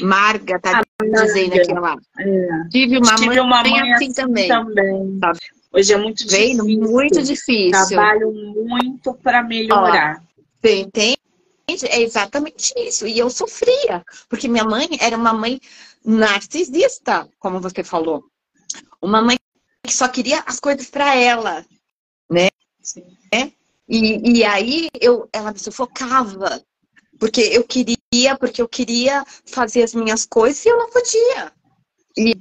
Marga 0.02 0.60
tá 0.60 0.82
a 0.82 1.04
dizendo 1.04 1.56
aqui, 1.56 1.74
lá. 1.74 1.98
É. 2.20 2.68
Tive 2.70 2.98
uma 2.98 3.16
Tive 3.16 3.28
mãe, 3.28 3.40
uma 3.40 3.64
mãe 3.64 3.94
assim, 3.94 4.06
assim 4.06 4.14
também. 4.14 4.48
também. 4.48 5.20
Hoje 5.72 5.94
é 5.94 5.98
muito 5.98 6.26
difícil. 6.28 6.66
muito 6.66 7.24
difícil. 7.24 7.72
Trabalho 7.72 8.32
muito 8.32 9.14
para 9.16 9.42
melhorar. 9.42 10.22
Ó, 10.22 10.42
você 10.62 10.82
entende? 10.82 11.18
É 11.88 12.02
exatamente 12.02 12.74
isso. 12.78 13.08
E 13.08 13.18
eu 13.18 13.30
sofria, 13.30 14.04
porque 14.28 14.48
minha 14.48 14.64
mãe 14.64 14.90
era 15.00 15.16
uma 15.16 15.34
mãe 15.34 15.60
narcisista, 16.04 17.28
como 17.40 17.60
você 17.60 17.84
falou. 17.84 18.24
Uma 19.02 19.22
mãe 19.22 19.38
que 19.84 19.94
só 19.94 20.08
queria 20.08 20.44
as 20.46 20.60
coisas 20.60 20.90
para 20.90 21.16
ela, 21.16 21.66
né? 22.30 22.50
Sim. 22.82 23.06
É? 23.32 23.52
E, 23.90 24.38
e 24.38 24.44
aí 24.44 24.88
eu, 25.02 25.28
ela 25.34 25.52
me 25.52 25.58
sufocava, 25.58 26.64
porque 27.20 27.42
eu 27.42 27.64
queria, 27.64 28.38
porque 28.40 28.62
eu 28.62 28.70
queria 28.70 29.26
fazer 29.48 29.82
as 29.82 29.96
minhas 29.96 30.26
coisas 30.26 30.64
e 30.64 30.70
eu 30.70 30.78
não 30.78 30.92
podia. 30.92 31.52
E, 32.16 32.36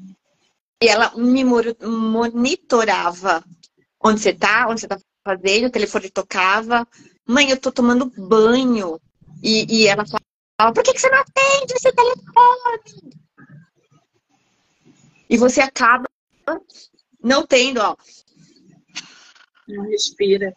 e 0.82 0.86
ela 0.86 1.10
me 1.16 1.42
monitorava. 1.42 3.42
Onde 4.00 4.20
você 4.20 4.34
tá, 4.34 4.68
onde 4.68 4.82
você 4.82 4.88
tá 4.88 4.98
fazendo, 5.26 5.66
o 5.66 5.70
telefone 5.70 6.10
tocava. 6.10 6.86
Mãe, 7.26 7.50
eu 7.50 7.58
tô 7.58 7.72
tomando 7.72 8.12
banho. 8.16 9.00
E, 9.42 9.82
e 9.82 9.86
ela 9.86 10.04
falava, 10.04 10.74
por 10.74 10.84
que, 10.84 10.92
que 10.92 11.00
você 11.00 11.08
não 11.08 11.18
atende 11.18 11.72
esse 11.74 11.92
telefone? 11.92 13.16
E 15.30 15.36
você 15.36 15.60
acaba 15.60 16.04
não 17.22 17.46
tendo, 17.46 17.80
ó. 17.80 17.96
Não 19.66 19.84
respira. 19.84 20.54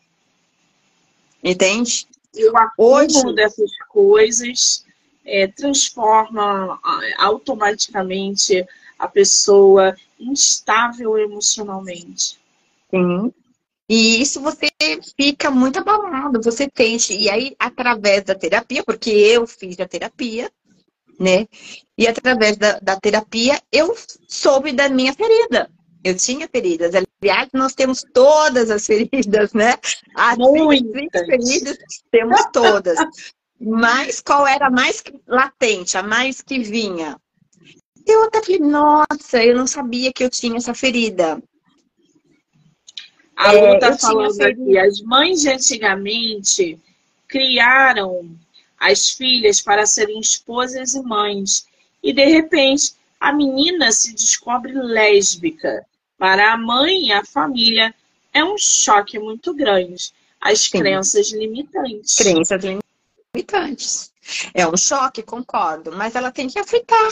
Entende? 1.43 2.07
E 2.33 2.49
o 2.49 2.57
acúmulo 2.57 3.33
dessas 3.33 3.71
coisas 3.89 4.85
é, 5.25 5.47
transforma 5.47 6.79
automaticamente 7.17 8.65
a 8.97 9.07
pessoa 9.07 9.95
instável 10.19 11.17
emocionalmente. 11.17 12.39
Sim. 12.89 13.33
E 13.89 14.21
isso 14.21 14.39
você 14.39 14.69
fica 15.19 15.51
muito 15.51 15.79
abalado, 15.79 16.41
você 16.41 16.69
tente. 16.69 17.13
E 17.13 17.29
aí, 17.29 17.55
através 17.59 18.23
da 18.23 18.35
terapia, 18.35 18.83
porque 18.83 19.09
eu 19.09 19.45
fiz 19.45 19.77
a 19.79 19.87
terapia, 19.87 20.49
né? 21.19 21.47
E 21.97 22.07
através 22.07 22.55
da, 22.55 22.79
da 22.79 22.97
terapia, 22.97 23.61
eu 23.71 23.93
soube 24.27 24.71
da 24.71 24.87
minha 24.87 25.13
ferida. 25.13 25.69
Eu 26.03 26.15
tinha 26.15 26.47
feridas. 26.47 26.93
Aliás, 26.95 27.49
nós 27.53 27.73
temos 27.73 28.03
todas 28.13 28.71
as 28.71 28.85
feridas, 28.85 29.53
né? 29.53 29.75
As 30.15 30.37
Muitas. 30.37 31.25
feridas 31.25 31.77
temos 32.09 32.43
todas. 32.51 32.97
Mas 33.59 34.19
qual 34.19 34.47
era 34.47 34.67
a 34.67 34.71
mais 34.71 35.03
latente, 35.27 35.95
a 35.95 36.01
mais 36.01 36.41
que 36.41 36.59
vinha? 36.59 37.15
Eu 38.07 38.23
até 38.23 38.41
falei, 38.41 38.59
nossa, 38.59 39.43
eu 39.43 39.55
não 39.55 39.67
sabia 39.67 40.11
que 40.11 40.23
eu 40.23 40.29
tinha 40.29 40.57
essa 40.57 40.73
ferida. 40.73 41.41
A 43.35 43.51
Lu 43.51 43.73
está 43.75 43.87
é, 43.87 43.97
falando 43.97 44.41
aqui, 44.41 44.77
as 44.77 45.01
mães 45.01 45.41
de 45.41 45.49
antigamente 45.49 46.79
criaram 47.27 48.35
as 48.79 49.09
filhas 49.09 49.61
para 49.61 49.85
serem 49.85 50.19
esposas 50.19 50.95
e 50.95 51.01
mães. 51.01 51.67
E 52.03 52.11
de 52.11 52.25
repente, 52.25 52.93
a 53.19 53.31
menina 53.31 53.91
se 53.91 54.13
descobre 54.13 54.73
lésbica. 54.73 55.85
Para 56.21 56.53
a 56.53 56.55
mãe 56.55 57.07
e 57.07 57.11
a 57.11 57.25
família, 57.25 57.95
é 58.31 58.45
um 58.45 58.55
choque 58.55 59.17
muito 59.17 59.55
grande. 59.55 60.13
As 60.39 60.59
Sim. 60.59 60.77
crenças 60.77 61.31
limitantes. 61.31 62.15
Crenças 62.15 62.61
limitantes. 63.33 64.13
É 64.53 64.67
um 64.67 64.77
choque, 64.77 65.23
concordo, 65.23 65.91
mas 65.91 66.13
ela 66.13 66.29
tem 66.31 66.47
que 66.47 66.59
afetar, 66.59 67.11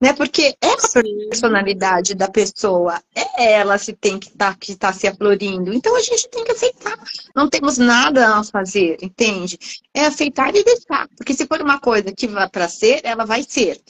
né? 0.00 0.12
Porque 0.12 0.54
é 0.60 0.68
a 0.72 0.78
Sim. 0.78 1.02
personalidade 1.30 2.14
da 2.14 2.28
pessoa, 2.28 3.02
é 3.12 3.54
ela 3.54 3.76
se 3.76 3.92
tem 3.92 4.20
que 4.20 4.28
estar 4.28 4.52
tá, 4.52 4.56
que 4.56 4.76
tá 4.76 4.92
se 4.92 5.08
aflorindo. 5.08 5.74
Então 5.74 5.96
a 5.96 6.00
gente 6.00 6.28
tem 6.28 6.44
que 6.44 6.52
aceitar. 6.52 6.96
Não 7.34 7.48
temos 7.48 7.76
nada 7.76 8.36
a 8.36 8.44
fazer, 8.44 8.98
entende? 9.02 9.58
É 9.92 10.06
aceitar 10.06 10.54
e 10.54 10.62
deixar. 10.62 11.08
Porque 11.16 11.34
se 11.34 11.44
for 11.44 11.60
uma 11.60 11.80
coisa 11.80 12.12
que 12.12 12.28
vai 12.28 12.48
para 12.48 12.68
ser, 12.68 13.00
ela 13.02 13.24
vai 13.24 13.42
ser. 13.42 13.82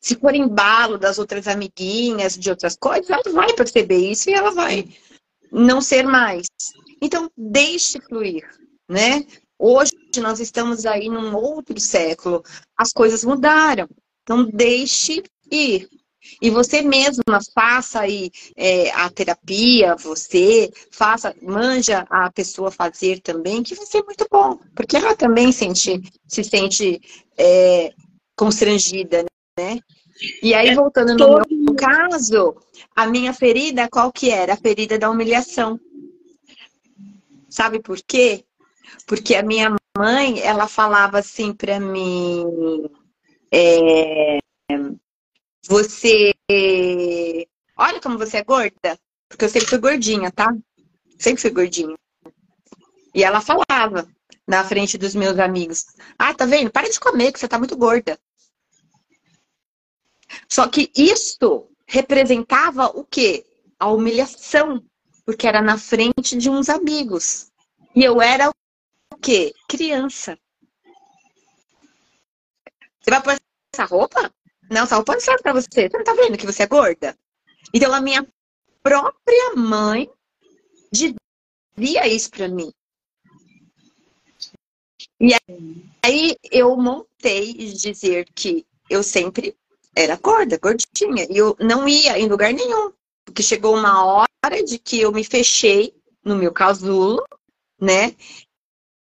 Se 0.00 0.16
for 0.16 0.34
embalo 0.34 0.98
das 0.98 1.18
outras 1.18 1.46
amiguinhas, 1.46 2.36
de 2.36 2.50
outras 2.50 2.76
coisas, 2.76 3.10
ela 3.10 3.22
vai 3.32 3.52
perceber 3.54 4.10
isso 4.10 4.30
e 4.30 4.34
ela 4.34 4.50
vai 4.50 4.88
não 5.50 5.80
ser 5.80 6.04
mais. 6.04 6.46
Então, 7.00 7.30
deixe 7.36 8.00
fluir, 8.00 8.48
né? 8.88 9.24
Hoje 9.58 9.92
nós 10.18 10.40
estamos 10.40 10.84
aí 10.84 11.08
num 11.08 11.34
outro 11.34 11.78
século. 11.80 12.42
As 12.76 12.92
coisas 12.92 13.24
mudaram. 13.24 13.88
Então, 14.22 14.44
deixe 14.44 15.22
ir. 15.50 15.88
E 16.42 16.50
você 16.50 16.82
mesma 16.82 17.40
faça 17.54 18.00
aí 18.00 18.30
é, 18.56 18.90
a 18.90 19.08
terapia, 19.08 19.94
você 19.94 20.70
faça, 20.90 21.34
manja 21.40 22.04
a 22.10 22.30
pessoa 22.32 22.70
fazer 22.70 23.20
também, 23.20 23.62
que 23.62 23.74
vai 23.74 23.86
ser 23.86 24.02
muito 24.02 24.26
bom. 24.30 24.58
Porque 24.74 24.96
ela 24.96 25.14
também 25.14 25.52
sente, 25.52 26.02
se 26.26 26.42
sente 26.42 27.00
é, 27.38 27.92
constrangida, 28.36 29.24
né? 29.56 29.78
E 30.42 30.54
aí, 30.54 30.74
voltando 30.74 31.12
no 31.12 31.18
todo... 31.18 31.46
meu 31.50 31.74
caso, 31.74 32.56
a 32.94 33.06
minha 33.06 33.32
ferida, 33.32 33.88
qual 33.88 34.12
que 34.12 34.30
era? 34.30 34.54
A 34.54 34.56
ferida 34.56 34.98
da 34.98 35.10
humilhação. 35.10 35.78
Sabe 37.48 37.80
por 37.80 37.98
quê? 38.06 38.44
Porque 39.06 39.34
a 39.34 39.42
minha 39.42 39.74
mãe, 39.96 40.40
ela 40.40 40.68
falava 40.68 41.18
assim 41.18 41.52
para 41.52 41.80
mim, 41.80 42.44
é, 43.52 44.38
você, 45.66 46.32
olha 47.76 48.00
como 48.00 48.18
você 48.18 48.38
é 48.38 48.44
gorda, 48.44 48.98
porque 49.28 49.44
eu 49.44 49.48
sempre 49.48 49.68
fui 49.68 49.78
gordinha, 49.78 50.30
tá? 50.30 50.54
Sempre 51.18 51.42
fui 51.42 51.50
gordinha. 51.50 51.96
E 53.14 53.24
ela 53.24 53.40
falava 53.40 54.06
na 54.46 54.64
frente 54.64 54.98
dos 54.98 55.14
meus 55.14 55.38
amigos, 55.38 55.86
ah, 56.18 56.34
tá 56.34 56.44
vendo? 56.46 56.70
Para 56.70 56.90
de 56.90 57.00
comer, 57.00 57.32
que 57.32 57.40
você 57.40 57.48
tá 57.48 57.58
muito 57.58 57.76
gorda. 57.76 58.18
Só 60.48 60.68
que 60.68 60.90
isso 60.96 61.68
representava 61.86 62.86
o 62.86 63.04
quê? 63.04 63.44
A 63.78 63.88
humilhação, 63.88 64.82
porque 65.24 65.46
era 65.46 65.60
na 65.60 65.78
frente 65.78 66.36
de 66.36 66.48
uns 66.48 66.68
amigos. 66.68 67.50
E 67.94 68.02
eu 68.02 68.20
era 68.20 68.50
o 68.50 69.16
quê? 69.16 69.54
Criança. 69.68 70.38
Você 73.00 73.10
vai 73.10 73.22
pôr 73.22 73.36
essa 73.72 73.84
roupa? 73.84 74.32
Não, 74.70 74.82
essa 74.82 74.96
roupa 74.96 75.12
não 75.14 75.20
serve 75.20 75.42
pra 75.42 75.52
você. 75.52 75.88
Você 75.88 75.96
não 75.96 76.04
tá 76.04 76.14
vendo 76.14 76.36
que 76.36 76.46
você 76.46 76.64
é 76.64 76.66
gorda? 76.66 77.16
Então 77.72 77.92
a 77.92 78.00
minha 78.00 78.26
própria 78.82 79.54
mãe 79.54 80.10
dizia 80.92 82.06
isso 82.08 82.30
pra 82.30 82.48
mim. 82.48 82.72
E 85.20 85.32
aí 86.02 86.36
eu 86.50 86.76
montei 86.76 87.54
dizer 87.54 88.26
que 88.34 88.66
eu 88.90 89.02
sempre 89.02 89.56
era 89.96 90.16
gorda, 90.16 90.58
gordinha. 90.58 91.26
E 91.30 91.38
eu 91.38 91.56
não 91.58 91.88
ia 91.88 92.18
em 92.18 92.28
lugar 92.28 92.52
nenhum. 92.52 92.92
Porque 93.24 93.42
chegou 93.42 93.74
uma 93.74 94.04
hora 94.04 94.62
de 94.62 94.78
que 94.78 95.00
eu 95.00 95.10
me 95.10 95.24
fechei 95.24 95.94
no 96.22 96.36
meu 96.36 96.52
casulo, 96.52 97.24
né? 97.80 98.14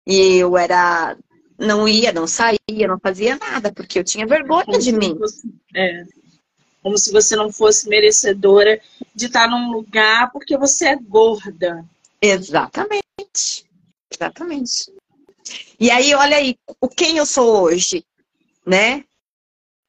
E 0.07 0.37
eu 0.37 0.57
era. 0.57 1.17
Não 1.57 1.87
ia, 1.87 2.11
não 2.11 2.27
saía, 2.27 2.87
não 2.87 2.99
fazia 2.99 3.37
nada, 3.37 3.71
porque 3.71 3.99
eu 3.99 4.03
tinha 4.03 4.27
vergonha 4.27 4.65
Como 4.65 4.79
de 4.79 4.91
mim. 4.91 5.17
Fosse, 5.17 5.49
é. 5.73 6.03
Como 6.81 6.97
se 6.97 7.11
você 7.11 7.35
não 7.35 7.51
fosse 7.51 7.87
merecedora 7.87 8.79
de 9.13 9.27
estar 9.27 9.47
num 9.47 9.71
lugar 9.71 10.31
porque 10.31 10.57
você 10.57 10.87
é 10.89 10.95
gorda. 10.95 11.85
Exatamente. 12.21 13.65
Exatamente. 14.11 14.91
E 15.79 15.89
aí, 15.89 16.13
olha 16.13 16.37
aí, 16.37 16.57
o 16.81 16.89
quem 16.89 17.17
eu 17.17 17.25
sou 17.25 17.63
hoje, 17.63 18.03
né? 18.65 19.03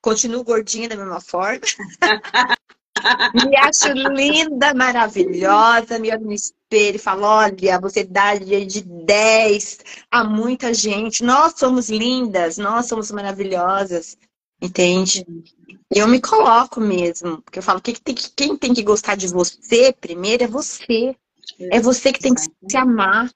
Continuo 0.07 0.45
gordinha 0.45 0.89
da 0.89 0.95
mesma 0.95 1.21
forma. 1.21 1.63
me 3.35 3.57
acho 3.57 3.89
linda, 3.89 4.73
maravilhosa, 4.73 5.99
me 5.99 6.13
olho 6.13 6.27
no 6.27 6.33
espelho 6.33 6.95
e 6.95 6.99
falo, 6.99 7.25
olha, 7.25 7.81
você 7.81 8.05
dá 8.05 8.37
de 8.37 8.83
10 8.83 9.79
a 10.09 10.23
muita 10.23 10.73
gente. 10.73 11.25
Nós 11.25 11.55
somos 11.57 11.91
lindas, 11.91 12.57
nós 12.57 12.87
somos 12.87 13.11
maravilhosas. 13.11 14.17
Entende? 14.63 15.27
E 15.93 15.99
eu 15.99 16.07
me 16.07 16.21
coloco 16.21 16.81
mesmo. 16.81 17.43
Porque 17.43 17.59
eu 17.59 17.63
falo, 17.65 17.81
que 17.81 18.01
tem 18.01 18.15
que, 18.15 18.31
quem 18.31 18.57
tem 18.57 18.73
que 18.73 18.85
gostar 18.85 19.17
de 19.17 19.27
você 19.27 19.93
primeiro 19.93 20.45
é 20.45 20.47
você. 20.47 21.17
É 21.59 21.81
você 21.81 22.13
que 22.13 22.21
tem 22.21 22.33
que 22.33 22.43
se 22.43 22.77
amar. 22.77 23.29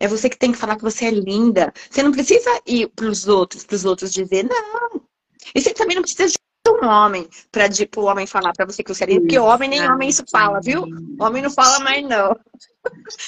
É 0.00 0.08
você 0.08 0.30
que 0.30 0.38
tem 0.38 0.50
que 0.50 0.58
falar 0.58 0.76
que 0.76 0.82
você 0.82 1.04
é 1.04 1.10
linda. 1.10 1.74
Você 1.90 2.02
não 2.02 2.10
precisa 2.10 2.58
ir 2.66 2.88
para 2.88 3.04
os 3.04 3.28
outros, 3.28 3.66
para 3.66 3.76
os 3.76 3.84
outros 3.84 4.10
dizer, 4.10 4.44
não. 4.44 5.05
E 5.54 5.60
você 5.60 5.72
também 5.72 5.96
não 5.96 6.02
precisa 6.02 6.28
de 6.28 6.36
um 6.70 6.86
homem 6.86 7.28
para 7.50 7.68
tipo, 7.68 8.00
o 8.00 8.04
homem 8.04 8.26
falar 8.26 8.52
para 8.52 8.66
você 8.66 8.82
que 8.82 8.92
você 8.92 9.04
é 9.04 9.06
linda. 9.06 9.20
Porque 9.22 9.38
homem 9.38 9.68
nem 9.68 9.88
homem 9.88 10.08
isso 10.08 10.24
fala, 10.30 10.60
viu? 10.60 10.84
Homem 11.20 11.42
não 11.42 11.50
fala 11.50 11.80
mais, 11.80 12.02
não. 12.02 12.36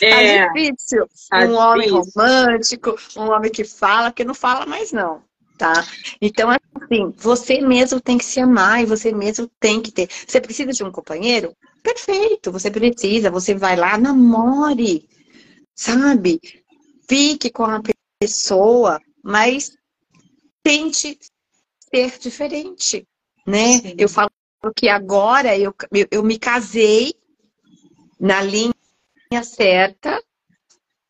É, 0.00 0.46
tá 0.46 0.52
difícil. 0.52 1.04
Tá 1.28 1.38
um 1.40 1.54
homem 1.54 1.90
romântico, 1.90 2.96
um 3.16 3.28
homem 3.28 3.50
que 3.50 3.64
fala, 3.64 4.12
que 4.12 4.24
não 4.24 4.32
fala 4.32 4.64
mais, 4.64 4.92
não. 4.92 5.20
Tá? 5.58 5.84
Então, 6.22 6.48
assim, 6.50 7.12
você 7.16 7.60
mesmo 7.60 8.00
tem 8.00 8.16
que 8.16 8.24
se 8.24 8.38
amar 8.38 8.80
e 8.80 8.86
você 8.86 9.10
mesmo 9.10 9.50
tem 9.58 9.82
que 9.82 9.90
ter. 9.90 10.08
Você 10.24 10.40
precisa 10.40 10.72
de 10.72 10.84
um 10.84 10.92
companheiro? 10.92 11.56
Perfeito, 11.82 12.52
você 12.52 12.70
precisa, 12.70 13.32
você 13.32 13.52
vai 13.52 13.74
lá, 13.74 13.98
namore, 13.98 15.08
sabe? 15.74 16.40
Fique 17.08 17.50
com 17.50 17.64
a 17.64 17.82
pessoa, 18.20 19.00
mas 19.20 19.72
tente 20.62 21.18
ser 21.88 22.18
diferente, 22.18 23.06
né? 23.46 23.78
Sim. 23.78 23.94
Eu 23.98 24.08
falo 24.08 24.30
que 24.74 24.88
agora 24.88 25.56
eu, 25.56 25.74
eu, 25.92 26.06
eu 26.10 26.22
me 26.22 26.38
casei 26.38 27.14
na 28.18 28.42
linha 28.42 28.74
certa, 29.42 30.22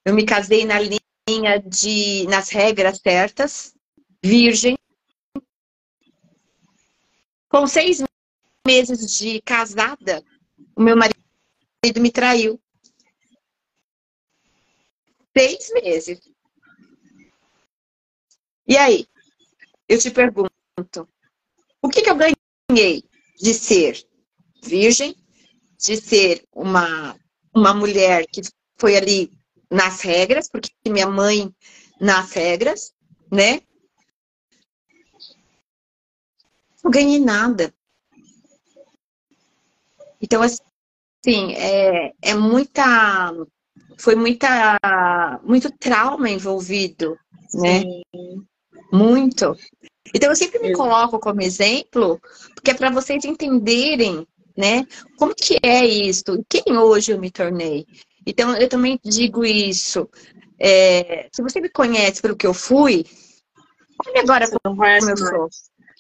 eu 0.05 0.15
me 0.15 0.25
casei 0.25 0.65
na 0.65 0.79
linha 0.79 1.59
de, 1.67 2.27
nas 2.29 2.51
regras 2.51 2.99
certas, 2.99 3.75
virgem. 4.23 4.77
Com 7.49 7.67
seis 7.67 8.03
meses 8.67 9.19
de 9.19 9.41
casada, 9.43 10.23
o 10.77 10.83
meu 10.83 10.97
marido 10.97 12.01
me 12.01 12.11
traiu. 12.11 12.61
Seis 15.37 15.71
meses. 15.73 16.21
E 18.67 18.77
aí? 18.77 19.07
Eu 19.89 19.99
te 19.99 20.11
pergunto, 20.11 20.53
o 21.83 21.89
que, 21.89 22.03
que 22.03 22.11
eu 22.11 22.17
ganhei 22.17 23.05
de 23.41 23.55
ser 23.55 24.05
virgem, 24.63 25.17
de 25.79 25.97
ser 25.97 26.45
uma, 26.53 27.17
uma 27.55 27.73
mulher 27.75 28.27
que 28.27 28.43
foi 28.77 28.97
ali 28.97 29.31
nas 29.71 30.01
regras, 30.01 30.49
porque 30.49 30.71
minha 30.87 31.09
mãe 31.09 31.55
nas 32.01 32.33
regras, 32.33 32.93
né? 33.31 33.61
Não 36.83 36.91
ganhei 36.91 37.19
nada. 37.19 37.75
Então, 40.21 40.43
assim, 40.43 41.53
é, 41.55 42.13
é 42.23 42.35
muita. 42.35 43.33
Foi 43.99 44.15
muita, 44.15 44.79
muito 45.43 45.71
trauma 45.77 46.31
envolvido, 46.31 47.19
né? 47.55 47.81
Sim. 47.81 48.47
Muito. 48.93 49.57
Então, 50.15 50.31
eu 50.31 50.37
sempre 50.37 50.59
me 50.61 50.73
coloco 50.73 51.19
como 51.19 51.43
exemplo, 51.43 52.21
porque 52.55 52.71
é 52.71 52.75
para 52.75 52.91
vocês 52.91 53.25
entenderem, 53.25 54.27
né? 54.57 54.87
Como 55.17 55.35
que 55.35 55.59
é 55.63 55.85
isso? 55.85 56.45
Quem 56.49 56.77
hoje 56.77 57.13
eu 57.13 57.19
me 57.19 57.31
tornei? 57.31 57.87
Então, 58.27 58.57
eu 58.57 58.69
também 58.69 58.99
digo 59.05 59.45
isso. 59.45 60.09
É, 60.59 61.29
se 61.33 61.43
você 61.43 61.61
me 61.61 61.69
conhece 61.69 62.21
pelo 62.21 62.37
que 62.37 62.47
eu 62.47 62.53
fui, 62.53 63.05
olha 64.07 64.23
agora 64.23 64.47
como 64.63 64.85
eu 64.85 65.17
sou. 65.17 65.49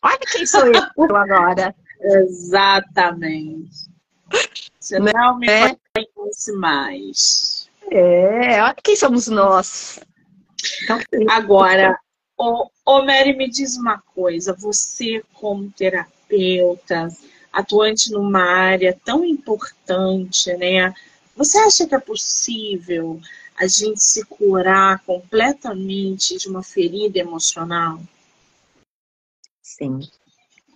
Olha 0.03 0.19
quem 0.19 0.47
sou 0.47 0.67
eu 0.67 0.73
agora. 1.17 1.75
Exatamente. 2.01 3.89
Você 4.79 4.99
né? 4.99 5.13
não 5.15 5.39
me 5.39 5.49
é? 5.49 5.77
conhece 5.95 6.53
mais. 6.53 7.71
É, 7.91 8.63
olha 8.63 8.77
quem 8.83 8.97
somos 8.97 9.29
nós. 9.29 10.01
Então, 10.83 11.01
Agora, 11.31 11.99
ô, 12.39 12.70
ô 12.86 13.05
Mary, 13.05 13.34
me 13.36 13.51
diz 13.51 13.76
uma 13.76 13.99
coisa. 13.99 14.55
Você, 14.55 15.22
como 15.34 15.70
terapeuta, 15.72 17.09
atuante 17.53 18.12
numa 18.12 18.43
área 18.43 18.99
tão 19.05 19.24
importante, 19.24 20.55
né? 20.57 20.95
Você 21.36 21.59
acha 21.59 21.86
que 21.86 21.95
é 21.95 22.01
possível 22.01 23.20
a 23.57 23.66
gente 23.66 24.03
se 24.03 24.24
curar 24.24 25.01
completamente 25.05 26.39
de 26.39 26.49
uma 26.49 26.62
ferida 26.62 27.18
emocional? 27.18 28.01
Sim, 29.61 30.01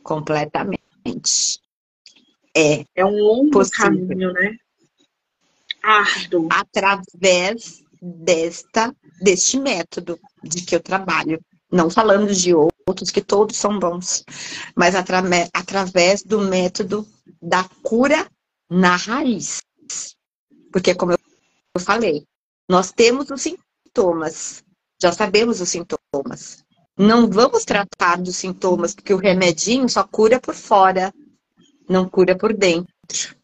completamente. 0.03 1.61
É. 2.55 2.85
É 2.95 3.05
um 3.05 3.17
longo 3.17 3.51
possível. 3.51 3.85
caminho, 3.85 4.33
né? 4.33 4.57
Árduo. 5.83 6.49
Através 6.51 7.83
desta, 8.01 8.95
deste 9.21 9.59
método 9.59 10.19
de 10.43 10.63
que 10.63 10.75
eu 10.75 10.81
trabalho. 10.81 11.41
Não 11.73 11.89
falando 11.89 12.35
de 12.35 12.55
outros, 12.55 13.11
que 13.11 13.23
todos 13.23 13.57
são 13.57 13.79
bons, 13.79 14.23
mas 14.77 14.95
atra 14.95 15.23
através 15.55 16.23
do 16.23 16.39
método 16.43 17.09
da 17.41 17.65
cura 17.83 18.31
na 18.69 18.97
raiz. 18.97 19.63
Porque, 20.71 20.95
como 20.95 21.13
eu 21.13 21.19
falei, 21.81 22.27
nós 22.69 22.93
temos 22.93 23.31
os 23.31 23.41
sintomas, 23.41 24.63
já 25.01 25.13
sabemos 25.13 25.61
os 25.63 25.69
sintomas. 25.71 26.63
Não 26.97 27.29
vamos 27.29 27.65
tratar 27.65 28.19
dos 28.19 28.37
sintomas, 28.37 28.95
porque 28.95 29.15
o 29.15 29.19
remedinho 29.19 29.89
só 29.89 30.05
cura 30.05 30.39
por 30.39 30.55
fora, 30.55 31.13
não 31.89 32.09
cura 32.09 32.37
por 32.37 32.53
dentro. 32.53 33.35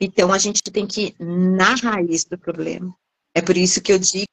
Então 0.00 0.32
a 0.32 0.38
gente 0.38 0.62
tem 0.62 0.86
que 0.86 1.06
ir 1.06 1.16
na 1.18 1.74
raiz 1.74 2.24
do 2.24 2.38
problema. 2.38 2.94
É 3.34 3.40
por 3.40 3.56
isso 3.56 3.80
que 3.80 3.92
eu 3.92 3.98
digo, 3.98 4.26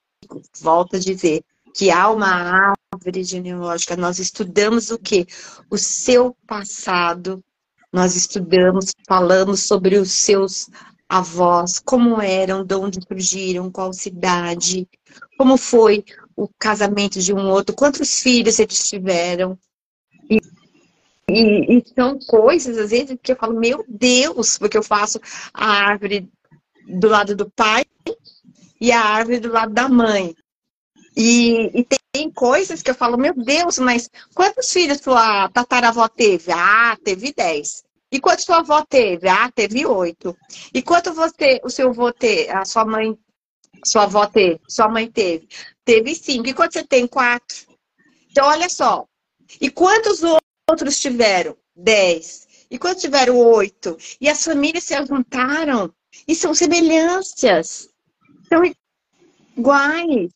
volto 0.59 0.95
a 0.95 0.99
dizer, 0.99 1.43
que 1.75 1.91
há 1.91 2.09
uma 2.09 2.79
árvore 2.93 3.23
genealógica. 3.25 3.97
Nós 3.97 4.17
estudamos 4.17 4.91
o 4.91 4.97
quê? 4.97 5.27
O 5.69 5.77
seu 5.77 6.35
passado. 6.47 7.43
Nós 7.91 8.15
estudamos, 8.15 8.91
falamos 9.07 9.61
sobre 9.61 9.97
os 9.97 10.11
seus 10.11 10.69
avós, 11.07 11.77
como 11.79 12.21
eram, 12.21 12.63
de 12.65 12.75
onde 12.75 12.99
surgiram, 13.05 13.69
qual 13.69 13.93
cidade, 13.93 14.87
como 15.37 15.57
foi 15.57 16.03
o 16.35 16.47
casamento 16.57 17.19
de 17.19 17.33
um 17.33 17.49
outro, 17.49 17.75
quantos 17.75 18.21
filhos 18.21 18.57
eles 18.57 18.89
tiveram. 18.89 19.57
E, 20.29 20.41
e, 21.29 21.77
e, 21.77 21.83
são 21.93 22.17
coisas, 22.19 22.77
às 22.77 22.89
vezes, 22.89 23.17
que 23.21 23.33
eu 23.33 23.35
falo, 23.35 23.59
meu 23.59 23.85
Deus, 23.87 24.57
porque 24.57 24.77
eu 24.77 24.83
faço 24.83 25.19
a 25.53 25.65
árvore 25.65 26.29
do 26.87 27.07
lado 27.07 27.35
do 27.35 27.49
pai 27.51 27.85
e 28.79 28.91
a 28.91 29.01
árvore 29.01 29.39
do 29.39 29.51
lado 29.51 29.73
da 29.73 29.87
mãe. 29.87 30.35
E, 31.15 31.79
e 31.79 31.87
tem 32.11 32.29
coisas 32.31 32.81
que 32.81 32.91
eu 32.91 32.95
falo, 32.95 33.17
meu 33.17 33.33
Deus, 33.33 33.79
mas 33.79 34.09
quantos 34.33 34.71
filhos 34.71 34.99
sua 34.99 35.49
tataravó 35.49 36.07
teve? 36.07 36.51
Ah, 36.51 36.97
teve 37.03 37.33
dez. 37.33 37.83
E 38.11 38.19
quantos 38.19 38.45
sua 38.45 38.59
avó 38.59 38.83
teve? 38.83 39.27
Ah, 39.27 39.51
teve 39.51 39.85
oito. 39.85 40.37
E 40.73 40.81
quanto 40.81 41.13
você, 41.13 41.59
o 41.63 41.69
seu 41.69 41.89
avô 41.89 42.11
teve, 42.11 42.49
a 42.49 42.63
sua 42.65 42.85
mãe, 42.85 43.17
sua 43.83 44.03
avó 44.03 44.25
teve, 44.27 44.59
sua 44.67 44.87
mãe 44.87 45.09
teve? 45.09 45.47
Teve 45.83 46.15
cinco. 46.15 46.47
E 46.47 46.53
quanto 46.53 46.73
você 46.73 46.83
tem? 46.83 47.07
Quatro. 47.07 47.57
Então, 48.31 48.47
olha 48.47 48.69
só. 48.69 49.05
E 49.61 49.69
quantos 49.69 50.21
outros 50.69 50.99
tiveram? 50.99 51.57
Dez. 51.75 52.47
E 52.69 52.77
quantos 52.77 53.01
tiveram? 53.01 53.37
Oito. 53.37 53.97
E 54.19 54.29
as 54.29 54.43
famílias 54.43 54.83
se 54.83 54.95
juntaram. 55.05 55.93
E 56.27 56.35
são 56.35 56.53
semelhanças. 56.53 57.89
São 58.49 58.63
iguais. 59.57 60.31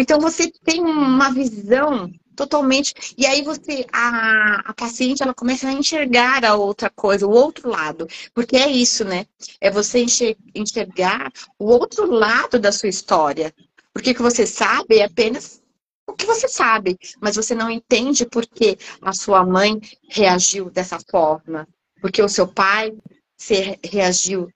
Então, 0.00 0.18
você 0.20 0.50
tem 0.64 0.80
uma 0.80 1.32
visão 1.32 2.10
totalmente. 2.36 3.14
E 3.16 3.26
aí 3.26 3.42
você, 3.42 3.86
a, 3.92 4.70
a 4.70 4.74
paciente, 4.74 5.22
ela 5.22 5.34
começa 5.34 5.66
a 5.66 5.72
enxergar 5.72 6.44
a 6.44 6.54
outra 6.54 6.90
coisa, 6.90 7.26
o 7.26 7.30
outro 7.30 7.68
lado. 7.68 8.06
Porque 8.34 8.56
é 8.56 8.70
isso, 8.70 9.04
né? 9.04 9.26
É 9.60 9.70
você 9.70 10.04
enxergar 10.54 11.32
o 11.58 11.66
outro 11.66 12.08
lado 12.10 12.58
da 12.58 12.70
sua 12.70 12.90
história. 12.90 13.52
Porque 13.92 14.12
que 14.12 14.22
você 14.22 14.46
sabe 14.46 14.98
é 14.98 15.04
apenas 15.04 15.62
o 16.06 16.12
que 16.12 16.26
você 16.26 16.46
sabe, 16.46 16.96
mas 17.20 17.34
você 17.34 17.54
não 17.54 17.68
entende 17.68 18.24
por 18.24 18.46
que 18.46 18.78
a 19.02 19.12
sua 19.12 19.44
mãe 19.44 19.80
reagiu 20.08 20.70
dessa 20.70 20.98
forma. 21.10 21.66
Porque 22.00 22.22
o 22.22 22.28
seu 22.28 22.46
pai 22.46 22.92
se 23.36 23.78
reagiu 23.82 24.48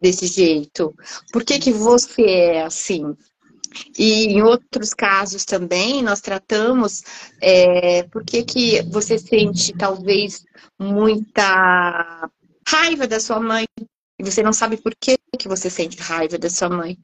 desse 0.00 0.26
jeito. 0.26 0.94
Por 1.32 1.44
que, 1.44 1.58
que 1.58 1.72
você 1.72 2.22
é 2.22 2.62
assim? 2.62 3.14
E 3.98 4.26
em 4.26 4.42
outros 4.42 4.92
casos 4.94 5.44
também, 5.44 6.02
nós 6.02 6.20
tratamos 6.20 7.02
é, 7.40 8.02
por 8.04 8.24
que, 8.24 8.44
que 8.44 8.82
você 8.82 9.18
sente 9.18 9.72
talvez 9.72 10.44
muita 10.78 12.28
raiva 12.68 13.06
da 13.06 13.20
sua 13.20 13.40
mãe 13.40 13.66
e 14.18 14.24
você 14.24 14.42
não 14.42 14.52
sabe 14.52 14.76
por 14.76 14.94
que, 14.98 15.16
que 15.38 15.48
você 15.48 15.68
sente 15.68 16.00
raiva 16.00 16.38
da 16.38 16.48
sua 16.48 16.68
mãe. 16.68 16.98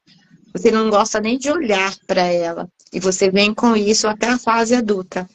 Você 0.54 0.70
não 0.70 0.90
gosta 0.90 1.20
nem 1.20 1.38
de 1.38 1.50
olhar 1.50 1.94
para 2.06 2.22
ela. 2.22 2.68
E 2.92 3.00
você 3.00 3.30
vem 3.30 3.54
com 3.54 3.76
isso 3.76 4.06
até 4.06 4.28
a 4.28 4.38
fase 4.38 4.74
adulta. 4.74 5.28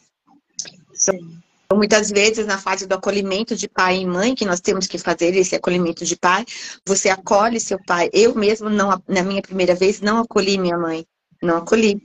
Sim. 0.93 1.39
muitas 1.71 2.09
vezes, 2.09 2.47
na 2.47 2.57
fase 2.57 2.88
do 2.88 2.95
acolhimento 2.95 3.55
de 3.55 3.67
pai 3.67 3.97
e 3.97 4.05
mãe, 4.05 4.33
que 4.33 4.45
nós 4.45 4.59
temos 4.59 4.88
que 4.88 4.97
fazer 4.97 5.35
esse 5.35 5.55
acolhimento 5.55 6.03
de 6.05 6.15
pai, 6.15 6.43
você 6.88 7.09
acolhe 7.09 7.59
seu 7.59 7.77
pai. 7.83 8.09
Eu 8.13 8.33
mesmo, 8.33 8.69
não, 8.69 9.01
na 9.07 9.21
minha 9.21 9.41
primeira 9.41 9.75
vez, 9.75 10.01
não 10.01 10.19
acolhi 10.19 10.57
minha 10.57 10.77
mãe. 10.77 11.05
Não 11.41 11.57
acolhi. 11.57 12.01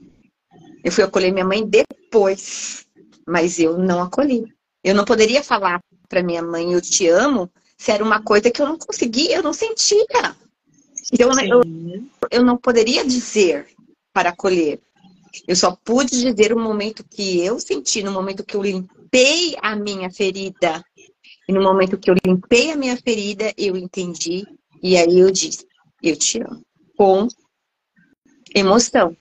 Eu 0.83 0.91
fui 0.91 1.03
acolher 1.03 1.31
minha 1.31 1.45
mãe 1.45 1.65
depois, 1.65 2.85
mas 3.27 3.59
eu 3.59 3.77
não 3.77 4.01
acolhi. 4.01 4.45
Eu 4.83 4.93
não 4.93 5.05
poderia 5.05 5.43
falar 5.43 5.79
para 6.09 6.21
minha 6.21 6.41
mãe, 6.41 6.73
eu 6.73 6.81
te 6.81 7.07
amo, 7.07 7.49
se 7.77 7.91
era 7.91 8.03
uma 8.03 8.21
coisa 8.21 8.51
que 8.51 8.61
eu 8.61 8.67
não 8.67 8.77
conseguia, 8.77 9.37
eu 9.37 9.43
não 9.43 9.53
sentia. 9.53 10.05
Então, 11.11 11.31
eu, 11.41 11.61
eu 12.29 12.43
não 12.43 12.57
poderia 12.57 13.05
dizer 13.05 13.67
para 14.13 14.29
acolher. 14.29 14.79
Eu 15.47 15.55
só 15.55 15.75
pude 15.83 16.11
dizer 16.21 16.53
o 16.53 16.59
momento 16.59 17.03
que 17.03 17.43
eu 17.43 17.59
senti, 17.59 18.03
no 18.03 18.11
momento 18.11 18.43
que 18.43 18.55
eu 18.55 18.61
limpei 18.61 19.55
a 19.61 19.75
minha 19.75 20.11
ferida. 20.11 20.83
E 21.47 21.51
no 21.51 21.61
momento 21.61 21.97
que 21.97 22.09
eu 22.09 22.15
limpei 22.25 22.71
a 22.71 22.75
minha 22.75 22.95
ferida, 22.95 23.51
eu 23.57 23.75
entendi. 23.75 24.45
E 24.81 24.95
aí 24.95 25.19
eu 25.19 25.31
disse, 25.31 25.65
eu 26.01 26.15
te 26.15 26.41
amo. 26.41 26.61
Com 26.95 27.27
emoção. 28.53 29.15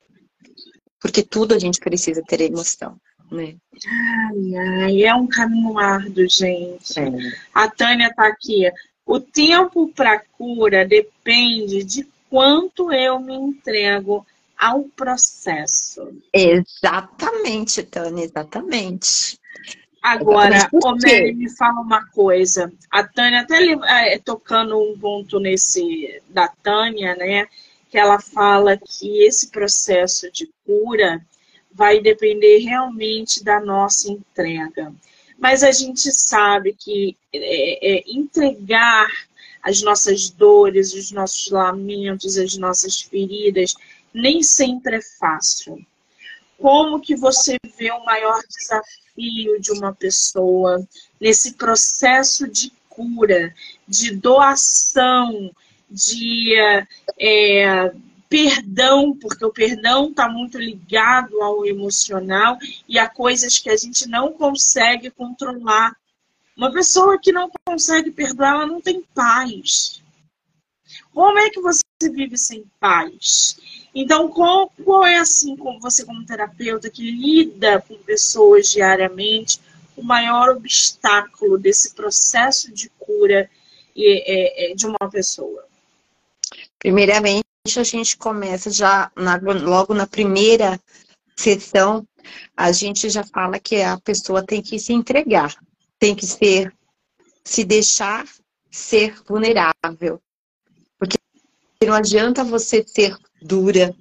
Porque 1.01 1.22
tudo 1.22 1.55
a 1.55 1.59
gente 1.59 1.80
precisa 1.80 2.22
ter 2.26 2.41
emoção. 2.43 2.97
Né? 3.30 3.57
Ai, 3.87 4.57
ai, 4.57 5.03
é 5.05 5.14
um 5.14 5.26
caminho 5.26 5.78
árduo, 5.78 6.28
gente. 6.28 6.99
É. 6.99 7.11
A 7.55 7.68
Tânia 7.68 8.09
está 8.09 8.26
aqui. 8.26 8.70
O 9.05 9.18
tempo 9.18 9.89
para 9.89 10.20
cura 10.20 10.87
depende 10.87 11.83
de 11.83 12.07
quanto 12.30 12.93
eu 12.93 13.18
me 13.18 13.35
entrego 13.35 14.24
ao 14.57 14.85
processo. 14.85 16.09
Exatamente, 16.33 17.83
Tânia, 17.83 18.24
exatamente. 18.24 19.39
Agora, 20.03 20.68
o 20.72 20.91
Mary 20.91 21.33
me 21.33 21.49
fala 21.51 21.80
uma 21.80 22.05
coisa. 22.09 22.72
A 22.91 23.05
Tânia, 23.05 23.41
até 23.41 24.14
é, 24.14 24.18
tocando 24.18 24.78
um 24.78 24.99
ponto 24.99 25.39
nesse 25.39 26.20
da 26.28 26.49
Tânia, 26.49 27.14
né? 27.14 27.47
Que 27.93 27.99
ela 27.99 28.18
fala 28.18 28.74
que 28.78 29.22
esse 29.22 29.51
processo 29.51 30.32
de 30.32 30.51
cura 30.64 31.22
vai 31.70 32.01
depender 32.01 32.57
realmente 32.61 33.45
da 33.45 33.61
nossa 33.61 34.11
entrega. 34.11 34.90
Mas 35.38 35.62
a 35.62 35.70
gente 35.70 36.11
sabe 36.11 36.74
que 36.74 37.14
é, 37.34 37.99
é, 37.99 38.05
entregar 38.07 39.11
as 39.62 39.82
nossas 39.82 40.30
dores, 40.30 40.95
os 40.95 41.12
nossos 41.12 41.51
lamentos, 41.51 42.38
as 42.38 42.57
nossas 42.57 43.03
feridas, 43.03 43.74
nem 44.14 44.43
sempre 44.43 44.97
é 44.97 45.03
fácil. 45.03 45.84
Como 46.57 46.99
que 46.99 47.14
você 47.14 47.59
vê 47.76 47.90
o 47.90 48.05
maior 48.07 48.40
desafio 48.49 49.61
de 49.61 49.70
uma 49.70 49.95
pessoa 49.95 50.82
nesse 51.20 51.55
processo 51.55 52.49
de 52.49 52.72
cura, 52.88 53.55
de 53.86 54.14
doação, 54.14 55.51
de 55.93 56.55
é, 57.20 57.93
perdão, 58.32 59.14
porque 59.14 59.45
o 59.45 59.53
perdão 59.53 60.09
está 60.09 60.26
muito 60.26 60.59
ligado 60.59 61.43
ao 61.43 61.66
emocional 61.66 62.59
e 62.88 62.99
a 62.99 63.07
coisas 63.07 63.59
que 63.59 63.68
a 63.68 63.76
gente 63.76 64.09
não 64.09 64.32
consegue 64.32 65.11
controlar. 65.11 65.95
Uma 66.57 66.72
pessoa 66.72 67.18
que 67.18 67.30
não 67.30 67.51
consegue 67.66 68.11
perdoar, 68.11 68.55
ela 68.55 68.66
não 68.66 68.80
tem 68.80 69.03
paz. 69.14 70.03
Como 71.12 71.38
é 71.38 71.51
que 71.51 71.61
você 71.61 71.82
vive 72.11 72.38
sem 72.38 72.64
paz? 72.80 73.59
Então, 73.95 74.28
qual, 74.28 74.72
qual 74.82 75.05
é 75.05 75.18
assim, 75.18 75.55
como 75.55 75.78
você 75.78 76.03
como 76.05 76.24
terapeuta 76.24 76.88
que 76.88 77.11
lida 77.11 77.82
com 77.82 77.99
pessoas 77.99 78.70
diariamente, 78.70 79.61
o 79.95 80.03
maior 80.03 80.57
obstáculo 80.57 81.59
desse 81.59 81.95
processo 81.95 82.72
de 82.72 82.88
cura 82.99 83.51
é, 83.95 84.70
é, 84.70 84.74
de 84.74 84.86
uma 84.86 85.11
pessoa? 85.11 85.66
Primeiramente, 86.83 87.45
a 87.76 87.85
gente 87.85 88.16
começa 88.16 88.68
já 88.68 89.09
na, 89.14 89.37
logo 89.37 89.95
na 89.95 90.05
primeira 90.05 90.80
sessão, 91.37 92.05
a 92.57 92.72
gente 92.72 93.09
já 93.09 93.22
fala 93.22 93.61
que 93.61 93.80
a 93.80 94.01
pessoa 94.01 94.45
tem 94.45 94.61
que 94.61 94.80
se 94.80 94.93
entregar, 94.93 95.55
tem 95.97 96.12
que 96.12 96.26
ser, 96.26 96.74
se 97.45 97.62
deixar 97.62 98.26
ser 98.68 99.14
vulnerável. 99.28 100.20
Porque 100.99 101.16
não 101.87 101.95
adianta 101.95 102.43
você 102.43 102.85
ser 102.85 103.16
dura, 103.41 103.95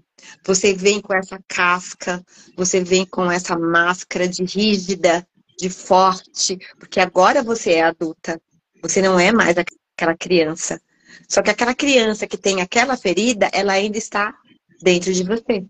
você 0.43 0.73
vem 0.73 0.99
com 0.99 1.13
essa 1.13 1.39
casca, 1.47 2.25
você 2.57 2.83
vem 2.83 3.05
com 3.05 3.31
essa 3.31 3.55
máscara 3.59 4.27
de 4.27 4.43
rígida, 4.43 5.23
de 5.55 5.69
forte, 5.69 6.57
porque 6.79 6.99
agora 6.99 7.43
você 7.43 7.73
é 7.73 7.83
adulta, 7.83 8.41
você 8.81 9.03
não 9.03 9.19
é 9.19 9.31
mais 9.31 9.55
aquela 9.55 10.17
criança. 10.17 10.81
Só 11.27 11.41
que 11.41 11.49
aquela 11.49 11.75
criança 11.75 12.27
que 12.27 12.37
tem 12.37 12.61
aquela 12.61 12.97
ferida, 12.97 13.49
ela 13.53 13.73
ainda 13.73 13.97
está 13.97 14.37
dentro 14.81 15.13
de 15.13 15.23
você. 15.23 15.65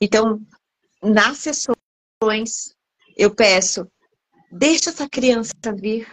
Então, 0.00 0.40
nas 1.02 1.38
sessões, 1.38 2.74
eu 3.16 3.34
peço, 3.34 3.86
deixa 4.50 4.90
essa 4.90 5.08
criança 5.08 5.52
vir, 5.74 6.06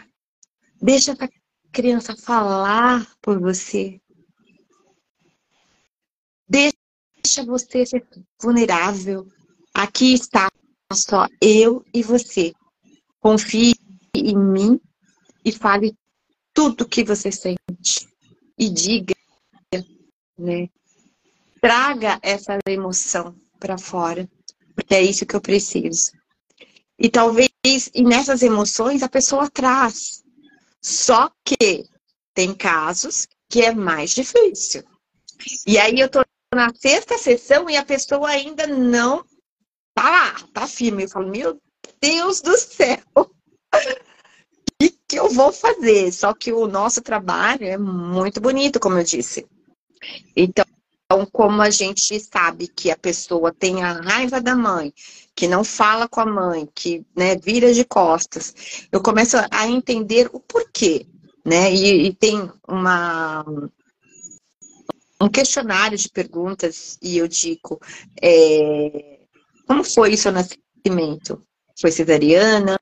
deixa 0.82 1.12
essa 1.12 1.30
criança 1.72 2.16
falar 2.16 3.06
por 3.22 3.40
você. 3.40 4.00
Deixa 6.48 7.44
você 7.46 7.86
ser 7.86 8.06
vulnerável. 8.42 9.28
Aqui 9.74 10.14
está 10.14 10.50
só 10.94 11.28
eu 11.42 11.84
e 11.94 12.04
você. 12.04 12.54
Confie 13.20 13.74
em 14.16 14.38
mim 14.38 14.80
e 15.44 15.52
fale 15.52 15.96
tudo 16.54 16.88
que 16.88 17.04
você 17.04 17.32
sente 17.32 18.08
e 18.58 18.70
diga, 18.70 19.16
né? 20.38 20.70
Traga 21.60 22.20
essa 22.22 22.58
emoção 22.68 23.36
para 23.60 23.78
fora, 23.78 24.30
porque 24.76 24.94
é 24.94 25.02
isso 25.02 25.26
que 25.26 25.36
eu 25.36 25.42
preciso. 25.42 26.12
E 27.00 27.10
talvez 27.10 27.50
e 27.94 28.04
nessas 28.04 28.42
emoções 28.42 29.02
a 29.02 29.10
pessoa 29.10 29.50
traz. 29.50 30.24
Só 30.82 31.32
que 31.44 31.86
tem 32.34 32.54
casos 32.54 33.28
que 33.50 33.62
é 33.62 33.74
mais 33.74 34.12
difícil. 34.12 34.84
E 35.66 35.78
aí 35.78 36.00
eu 36.00 36.10
tô 36.10 36.24
na 36.54 36.74
sexta 36.76 37.18
sessão 37.18 37.70
e 37.70 37.78
a 37.78 37.86
pessoa 37.86 38.30
ainda 38.30 38.68
não 38.68 39.24
tá 39.94 40.10
lá, 40.10 40.48
tá 40.54 40.68
firme. 40.68 41.04
Eu 41.04 41.10
falo, 41.10 41.30
meu 41.30 41.60
Deus 42.02 42.42
do 42.42 42.58
céu! 42.58 43.00
Que 45.14 45.20
eu 45.20 45.30
vou 45.30 45.54
fazer? 45.54 46.12
Só 46.12 46.34
que 46.34 46.52
o 46.52 46.68
nosso 46.68 47.00
trabalho 47.00 47.66
é 47.66 47.78
muito 47.78 48.42
bonito, 48.42 48.80
como 48.80 48.98
eu 48.98 49.04
disse. 49.04 49.46
Então, 50.36 50.66
como 51.32 51.62
a 51.62 51.70
gente 51.70 52.20
sabe 52.20 52.68
que 52.68 52.90
a 52.90 52.98
pessoa 52.98 53.54
tem 53.54 53.84
a 53.84 53.94
raiva 53.94 54.42
da 54.42 54.56
mãe, 54.56 54.92
que 55.36 55.48
não 55.48 55.64
fala 55.64 56.08
com 56.08 56.20
a 56.20 56.26
mãe, 56.26 56.68
que 56.74 57.06
né, 57.16 57.36
vira 57.36 57.72
de 57.72 57.86
costas, 57.86 58.88
eu 58.92 59.02
começo 59.02 59.38
a 59.52 59.68
entender 59.68 60.32
o 60.34 60.40
porquê, 60.40 61.06
né? 61.46 61.72
E, 61.72 62.08
e 62.08 62.14
tem 62.16 62.52
uma 62.68 63.46
um 65.22 65.30
questionário 65.30 65.98
de 65.98 66.10
perguntas 66.10 66.98
e 67.02 67.18
eu 67.18 67.28
digo 67.28 67.80
é, 68.22 69.20
como 69.68 69.84
foi 69.84 70.14
o 70.14 70.18
seu 70.18 70.32
nascimento? 70.32 71.42
Foi 71.80 71.92
cesariana? 71.92 72.80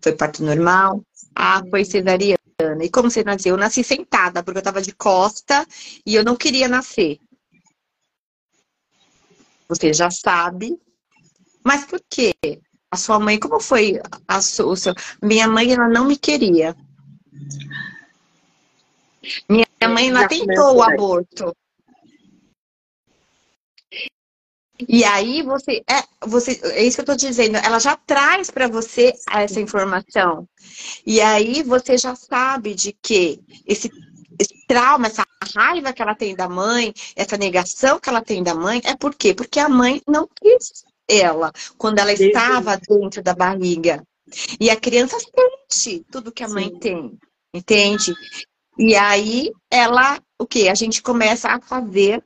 Foi 0.00 0.12
parto 0.12 0.44
normal? 0.44 1.02
Ah, 1.38 1.62
foi 1.68 1.84
cesariana. 1.84 2.38
E 2.82 2.88
como 2.88 3.10
você 3.10 3.22
nasceu? 3.22 3.54
Eu 3.54 3.58
nasci 3.58 3.84
sentada, 3.84 4.42
porque 4.42 4.56
eu 4.56 4.60
estava 4.60 4.80
de 4.80 4.92
costa 4.92 5.66
e 6.06 6.14
eu 6.14 6.24
não 6.24 6.34
queria 6.34 6.66
nascer. 6.66 7.20
Você 9.68 9.92
já 9.92 10.10
sabe. 10.10 10.80
Mas 11.62 11.84
por 11.84 12.00
quê? 12.08 12.32
A 12.90 12.96
sua 12.96 13.20
mãe, 13.20 13.38
como 13.38 13.60
foi 13.60 14.00
a 14.26 14.40
sua, 14.40 14.66
o 14.66 14.76
seu... 14.76 14.94
Minha 15.22 15.46
mãe, 15.46 15.74
ela 15.74 15.88
não 15.88 16.06
me 16.06 16.16
queria. 16.16 16.74
Minha 19.46 19.66
mãe, 19.88 20.08
ela 20.08 20.26
tentou 20.26 20.76
o 20.76 20.82
aborto. 20.82 21.54
E 24.88 25.04
aí 25.04 25.42
você 25.42 25.82
é, 25.88 26.02
você 26.26 26.60
é 26.64 26.84
isso 26.84 26.96
que 26.96 27.00
eu 27.00 27.14
estou 27.14 27.16
dizendo, 27.16 27.56
ela 27.56 27.78
já 27.78 27.96
traz 27.96 28.50
para 28.50 28.68
você 28.68 29.12
essa 29.30 29.60
informação. 29.60 30.48
E 31.06 31.20
aí 31.20 31.62
você 31.62 31.96
já 31.96 32.14
sabe 32.14 32.74
de 32.74 32.92
que 32.92 33.40
esse, 33.66 33.90
esse, 34.38 34.66
trauma, 34.66 35.06
essa 35.06 35.24
raiva 35.54 35.92
que 35.92 36.02
ela 36.02 36.14
tem 36.14 36.34
da 36.34 36.48
mãe, 36.48 36.92
essa 37.14 37.36
negação 37.36 37.98
que 37.98 38.08
ela 38.08 38.22
tem 38.22 38.42
da 38.42 38.54
mãe, 38.54 38.82
é 38.84 38.94
por 38.94 39.14
quê? 39.14 39.32
Porque 39.32 39.58
a 39.58 39.68
mãe 39.68 40.02
não 40.06 40.28
quis 40.28 40.84
ela 41.08 41.52
quando 41.78 41.98
ela 41.98 42.12
estava 42.12 42.76
dentro 42.76 43.22
da 43.22 43.34
barriga. 43.34 44.02
E 44.60 44.68
a 44.68 44.76
criança 44.76 45.16
sente 45.18 46.04
tudo 46.10 46.32
que 46.32 46.42
a 46.42 46.48
mãe 46.48 46.68
Sim. 46.68 46.78
tem, 46.78 47.18
entende? 47.54 48.12
E 48.78 48.94
aí 48.94 49.50
ela, 49.70 50.20
o 50.38 50.46
que? 50.46 50.68
A 50.68 50.74
gente 50.74 51.00
começa 51.00 51.48
a 51.48 51.60
fazer, 51.60 52.22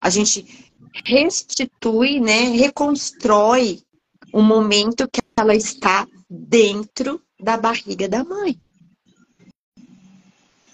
a 0.00 0.10
gente 0.10 0.67
restitui, 1.04 2.20
né, 2.20 2.48
reconstrói 2.50 3.80
o 4.32 4.42
momento 4.42 5.08
que 5.08 5.20
ela 5.36 5.54
está 5.54 6.06
dentro 6.28 7.22
da 7.40 7.56
barriga 7.56 8.08
da 8.08 8.24
mãe. 8.24 8.60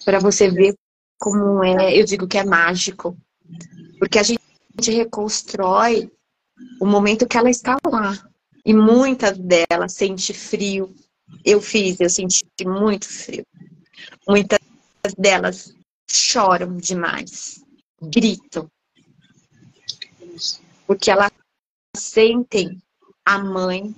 Para 0.03 0.19
você 0.19 0.49
ver 0.49 0.75
como 1.19 1.63
é, 1.63 1.97
eu 1.99 2.05
digo 2.05 2.27
que 2.27 2.37
é 2.37 2.43
mágico. 2.43 3.17
Porque 3.97 4.19
a 4.19 4.23
gente 4.23 4.39
reconstrói 4.91 6.11
o 6.79 6.85
momento 6.85 7.27
que 7.27 7.37
ela 7.37 7.49
está 7.49 7.77
lá. 7.85 8.13
E 8.65 8.73
muitas 8.73 9.37
delas 9.37 9.93
sente 9.93 10.33
frio. 10.33 10.93
Eu 11.43 11.61
fiz, 11.61 11.99
eu 11.99 12.09
senti 12.09 12.45
muito 12.65 13.07
frio. 13.07 13.45
Muitas 14.27 14.59
delas 15.17 15.73
choram 16.09 16.77
demais, 16.77 17.63
gritam. 18.01 18.69
Porque 20.85 21.09
elas 21.09 21.31
sentem 21.95 22.81
a 23.23 23.37
mãe 23.37 23.95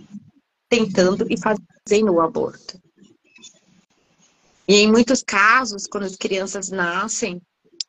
tentando 0.69 1.25
e 1.29 1.35
fazendo 1.37 2.13
o 2.13 2.21
aborto. 2.21 2.79
E 4.67 4.75
em 4.75 4.91
muitos 4.91 5.23
casos, 5.23 5.87
quando 5.87 6.03
as 6.03 6.15
crianças 6.15 6.69
nascem 6.69 7.41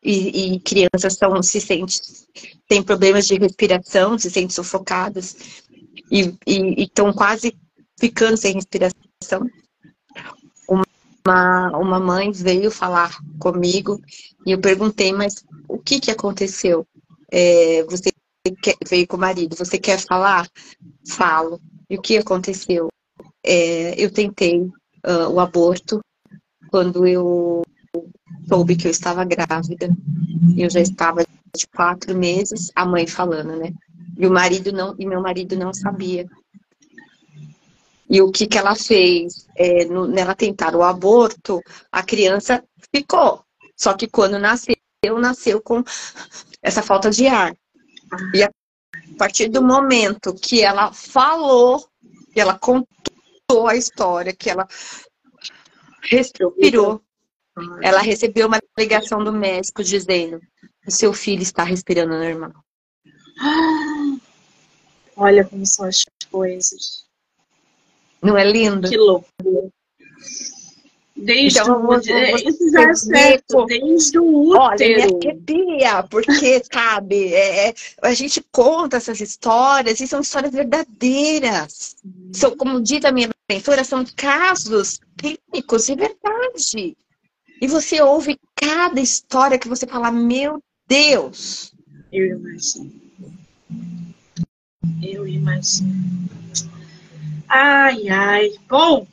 e, 0.02 0.54
e 0.54 0.60
crianças 0.60 1.14
são, 1.14 1.42
se 1.42 1.60
sentem, 1.60 2.02
têm 2.68 2.82
problemas 2.82 3.26
de 3.26 3.36
respiração, 3.36 4.18
se 4.18 4.30
sentem 4.30 4.50
sufocadas 4.50 5.36
e 6.10 6.36
estão 6.76 7.12
quase 7.12 7.56
ficando 7.98 8.36
sem 8.36 8.54
respiração, 8.54 9.48
uma, 11.28 11.76
uma 11.76 12.00
mãe 12.00 12.32
veio 12.32 12.70
falar 12.70 13.18
comigo 13.38 14.00
e 14.46 14.52
eu 14.52 14.60
perguntei, 14.60 15.12
mas 15.12 15.44
o 15.68 15.78
que, 15.78 16.00
que 16.00 16.10
aconteceu? 16.10 16.86
É, 17.30 17.84
você 17.84 18.10
quer, 18.56 18.76
veio 18.88 19.06
com 19.06 19.16
o 19.16 19.20
marido, 19.20 19.56
você 19.56 19.78
quer 19.78 19.98
falar? 19.98 20.48
Falo. 21.06 21.60
E 21.88 21.96
o 21.96 22.02
que 22.02 22.16
aconteceu? 22.18 22.88
É, 23.44 23.94
eu 24.02 24.10
tentei 24.12 24.60
uh, 24.62 25.28
o 25.30 25.40
aborto 25.40 26.00
quando 26.70 27.06
eu 27.06 27.62
soube 28.48 28.76
que 28.76 28.86
eu 28.86 28.90
estava 28.90 29.24
grávida. 29.24 29.88
Eu 30.56 30.68
já 30.70 30.80
estava 30.80 31.24
de 31.56 31.66
quatro 31.68 32.16
meses, 32.16 32.70
a 32.74 32.84
mãe 32.84 33.06
falando, 33.06 33.56
né? 33.56 33.72
E 34.16 34.26
o 34.26 34.30
marido 34.30 34.72
não, 34.72 34.94
e 34.98 35.06
meu 35.06 35.20
marido 35.20 35.56
não 35.56 35.72
sabia. 35.72 36.26
E 38.10 38.22
o 38.22 38.30
que, 38.30 38.46
que 38.46 38.56
ela 38.56 38.74
fez? 38.74 39.46
É, 39.54 39.84
no, 39.84 40.06
nela 40.06 40.34
tentar 40.34 40.74
o 40.74 40.82
aborto, 40.82 41.60
a 41.92 42.02
criança 42.02 42.64
ficou. 42.94 43.44
Só 43.76 43.94
que 43.94 44.08
quando 44.08 44.38
nasceu, 44.38 44.74
nasceu 45.20 45.60
com 45.60 45.84
essa 46.62 46.82
falta 46.82 47.10
de 47.10 47.26
ar. 47.26 47.54
E 48.34 48.42
a 48.42 48.50
partir 49.18 49.48
do 49.48 49.62
momento 49.62 50.34
que 50.34 50.62
ela 50.62 50.92
falou, 50.92 51.88
que 52.32 52.40
ela 52.40 52.58
contou 52.58 53.66
a 53.68 53.76
história, 53.76 54.34
que 54.34 54.50
ela 54.50 54.66
respirou, 56.02 57.02
ela 57.82 58.00
recebeu 58.00 58.46
uma 58.46 58.60
ligação 58.78 59.22
do 59.22 59.32
médico 59.32 59.82
dizendo: 59.82 60.40
o 60.86 60.90
seu 60.90 61.12
filho 61.12 61.42
está 61.42 61.64
respirando 61.64 62.18
normal. 62.18 62.52
Olha 65.16 65.44
como 65.44 65.66
são 65.66 65.86
as 65.86 66.04
coisas. 66.30 67.04
Não 68.22 68.36
é 68.36 68.44
lindo? 68.44 68.88
Que 68.88 68.96
louco. 68.96 69.28
Desde 71.20 71.58
então, 71.58 71.84
o 71.84 71.96
isso 71.96 72.70
já 72.70 72.90
é 72.90 72.94
certo, 72.94 73.66
desde 73.66 74.18
o 74.20 74.50
útero. 74.50 74.60
Olha, 74.60 74.86
me 74.86 75.02
arrepia, 75.02 76.02
porque, 76.04 76.62
sabe, 76.72 77.34
é, 77.34 77.70
é, 77.70 77.74
a 78.02 78.14
gente 78.14 78.44
conta 78.52 78.98
essas 78.98 79.20
histórias 79.20 79.98
e 80.00 80.06
são 80.06 80.20
histórias 80.20 80.52
verdadeiras. 80.52 81.96
São, 82.32 82.56
como 82.56 82.80
diz 82.80 83.04
a 83.04 83.10
minha 83.10 83.28
mentora, 83.50 83.82
são 83.82 84.04
casos 84.14 85.00
clínicos 85.16 85.86
de 85.86 85.96
verdade. 85.96 86.96
E 87.60 87.66
você 87.66 88.00
ouve 88.00 88.38
cada 88.54 89.00
história 89.00 89.58
que 89.58 89.68
você 89.68 89.86
fala, 89.88 90.12
meu 90.12 90.62
Deus. 90.86 91.74
Eu 92.12 92.26
imagino. 92.26 92.92
Eu 95.02 95.26
imagino. 95.26 96.28
Ai, 97.48 98.08
ai. 98.08 98.50
Bom, 98.68 99.06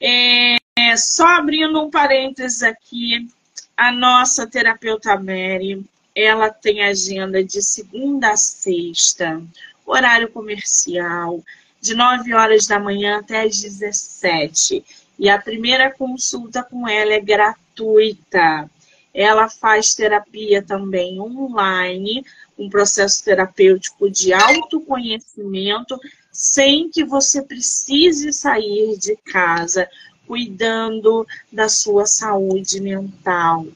é, 0.00 0.57
só 0.96 1.26
abrindo 1.26 1.82
um 1.82 1.90
parênteses 1.90 2.62
aqui, 2.62 3.28
a 3.76 3.90
nossa 3.90 4.46
terapeuta 4.46 5.16
Mary, 5.16 5.84
ela 6.14 6.50
tem 6.50 6.82
agenda 6.82 7.42
de 7.42 7.62
segunda 7.62 8.30
a 8.30 8.36
sexta, 8.36 9.40
horário 9.86 10.28
comercial, 10.30 11.42
de 11.80 11.94
9 11.94 12.34
horas 12.34 12.66
da 12.66 12.78
manhã 12.78 13.18
até 13.18 13.42
as 13.42 13.60
17. 13.60 14.84
E 15.18 15.28
a 15.28 15.40
primeira 15.40 15.90
consulta 15.90 16.62
com 16.62 16.88
ela 16.88 17.12
é 17.12 17.20
gratuita. 17.20 18.70
Ela 19.14 19.48
faz 19.48 19.94
terapia 19.94 20.62
também 20.62 21.20
online, 21.20 22.24
um 22.58 22.68
processo 22.68 23.24
terapêutico 23.24 24.10
de 24.10 24.32
autoconhecimento 24.32 25.98
sem 26.32 26.88
que 26.88 27.04
você 27.04 27.42
precise 27.42 28.32
sair 28.32 28.96
de 28.96 29.16
casa, 29.16 29.88
cuidando 30.28 31.26
da 31.50 31.68
sua 31.68 32.04
saúde 32.04 32.80
mental, 32.80 33.66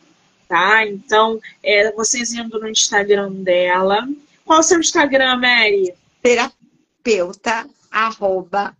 tá? 0.46 0.86
Então, 0.86 1.40
é, 1.62 1.90
vocês 1.92 2.34
indo 2.34 2.61
no 2.61 2.68
Instagram 2.68 3.32
dela. 3.32 4.07
Qual 4.44 4.59
é 4.59 4.61
o 4.61 4.62
seu 4.62 4.78
Instagram, 4.78 5.38
Mary? 5.38 5.94
Terapeuta, 6.22 7.66
arroba, 7.90 8.76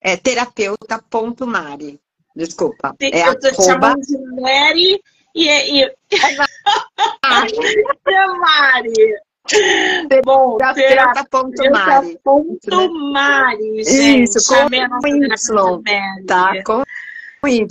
é, 0.00 0.16
terapeuta.mari. 0.16 2.00
Desculpa. 2.34 2.96
É 3.00 3.28
eu 3.28 3.38
tô 3.38 3.48
arroba... 3.48 3.62
chamando 3.62 4.00
de 4.00 4.18
Mary 4.40 5.00
e... 5.34 5.48
e... 5.48 5.82
É 5.84 5.92
Mari. 7.22 7.52
é 8.08 8.26
Mari. 8.26 9.16
Bom, 10.24 10.58
terapeuta 10.74 11.24
ponto 11.30 11.70
Mari. 11.70 12.18
Ponto 12.22 12.94
Mari, 13.12 13.84
gente. 13.84 14.36
Isso, 14.36 14.48
com 14.48 14.66
Y, 14.72 16.26
tá? 16.26 16.52
Com 16.64 16.82
Y. 17.48 17.66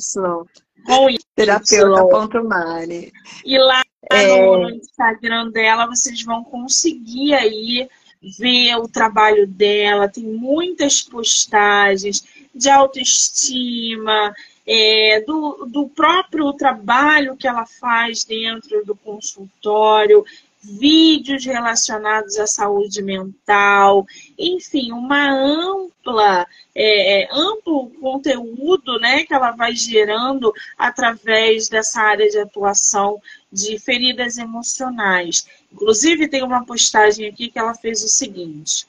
Com 0.86 1.10
Y. 1.10 1.18
Terapeuta 1.36 2.06
ponto 2.08 2.44
Mari. 2.44 3.12
E 3.46 3.58
lá 3.58 3.82
é... 4.12 4.46
no 4.46 4.70
Instagram 4.70 5.52
dela, 5.52 5.88
vocês 5.88 6.22
vão 6.24 6.44
conseguir 6.44 7.34
aí 7.34 7.90
ver 8.38 8.76
o 8.76 8.88
trabalho 8.88 9.48
dela. 9.48 10.10
Tem 10.10 10.24
muitas 10.24 11.02
postagens 11.02 12.24
de 12.54 12.70
autoestima, 12.70 14.34
é, 14.66 15.22
do, 15.22 15.66
do 15.66 15.90
próprio 15.90 16.54
trabalho 16.54 17.36
que 17.36 17.48
ela 17.48 17.66
faz 17.66 18.24
dentro 18.24 18.86
do 18.86 18.96
consultório 18.96 20.24
vídeos 20.62 21.46
relacionados 21.46 22.38
à 22.38 22.46
saúde 22.46 23.02
mental, 23.02 24.06
enfim, 24.38 24.92
uma 24.92 25.32
ampla, 25.32 26.46
é, 26.76 27.22
é, 27.24 27.30
amplo 27.32 27.90
conteúdo 28.02 29.00
né, 29.00 29.24
que 29.24 29.34
ela 29.34 29.52
vai 29.52 29.74
gerando 29.74 30.54
através 30.78 31.70
dessa 31.70 32.02
área 32.02 32.30
de 32.30 32.38
atuação 32.40 33.22
de 33.52 33.80
feridas 33.80 34.38
emocionais. 34.38 35.48
Inclusive, 35.72 36.28
tem 36.28 36.44
uma 36.44 36.66
postagem 36.66 37.28
aqui 37.28 37.50
que 37.50 37.58
ela 37.60 37.74
fez 37.74 38.04
o 38.04 38.10
seguinte: 38.10 38.86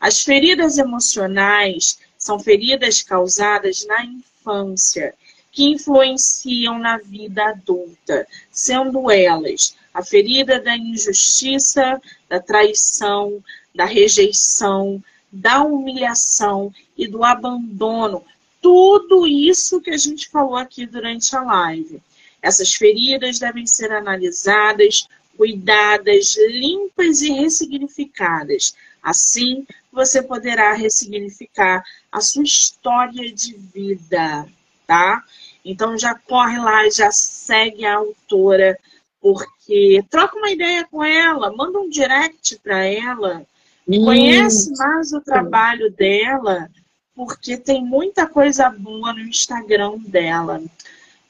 as 0.00 0.22
feridas 0.22 0.78
emocionais 0.78 1.98
são 2.18 2.40
feridas 2.40 3.02
causadas 3.02 3.86
na 3.86 4.04
infância 4.04 5.14
que 5.52 5.64
influenciam 5.64 6.78
na 6.80 6.98
vida 6.98 7.44
adulta, 7.50 8.26
sendo 8.50 9.08
elas 9.08 9.76
a 9.94 10.02
ferida 10.02 10.60
da 10.60 10.76
injustiça, 10.76 12.02
da 12.28 12.40
traição, 12.40 13.42
da 13.72 13.84
rejeição, 13.84 15.02
da 15.30 15.62
humilhação 15.62 16.74
e 16.98 17.06
do 17.06 17.22
abandono. 17.22 18.24
Tudo 18.60 19.24
isso 19.26 19.80
que 19.80 19.90
a 19.90 19.96
gente 19.96 20.28
falou 20.28 20.56
aqui 20.56 20.84
durante 20.84 21.34
a 21.36 21.42
live. 21.42 22.02
Essas 22.42 22.74
feridas 22.74 23.38
devem 23.38 23.66
ser 23.66 23.92
analisadas, 23.92 25.08
cuidadas, 25.36 26.36
limpas 26.36 27.22
e 27.22 27.32
ressignificadas. 27.32 28.74
Assim, 29.02 29.66
você 29.92 30.22
poderá 30.22 30.72
ressignificar 30.72 31.84
a 32.10 32.20
sua 32.20 32.42
história 32.42 33.32
de 33.32 33.54
vida, 33.54 34.46
tá? 34.86 35.22
Então 35.64 35.96
já 35.96 36.14
corre 36.14 36.58
lá, 36.58 36.88
já 36.90 37.10
segue 37.12 37.84
a 37.84 37.96
autora 37.96 38.78
porque 39.24 40.04
troca 40.10 40.36
uma 40.36 40.50
ideia 40.50 40.86
com 40.90 41.02
ela, 41.02 41.50
manda 41.56 41.78
um 41.78 41.88
direct 41.88 42.60
para 42.62 42.84
ela, 42.84 43.42
conhece 43.86 44.76
mais 44.76 45.14
o 45.14 45.20
trabalho 45.22 45.90
dela, 45.90 46.68
porque 47.16 47.56
tem 47.56 47.82
muita 47.82 48.26
coisa 48.26 48.68
boa 48.68 49.14
no 49.14 49.20
Instagram 49.20 49.96
dela. 50.00 50.62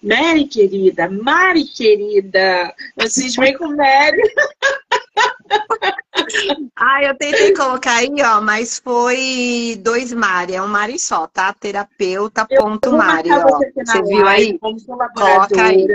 Mary, 0.03 0.49
querida, 0.49 1.09
Mari, 1.09 1.67
querida, 1.67 2.75
vocês 2.97 3.37
vêm 3.37 3.57
com 3.57 3.69
Mary. 3.69 4.23
ah, 6.75 7.05
eu 7.05 7.17
tentei 7.17 7.55
colocar 7.55 7.99
aí, 7.99 8.13
ó, 8.25 8.41
mas 8.41 8.81
foi 8.81 9.81
dois 9.81 10.13
Mari, 10.13 10.57
é 10.57 10.61
um 10.61 10.67
Mari 10.67 10.99
só, 10.99 11.29
tá? 11.29 11.53
Terapeuta 11.53 12.45
ponto 12.45 12.91
Mari, 12.91 13.31
ó. 13.31 13.41
Você, 13.51 13.73
você 13.73 14.03
viu 14.03 14.27
aí? 14.27 14.59
Coloca 14.59 15.63
aí. 15.63 15.87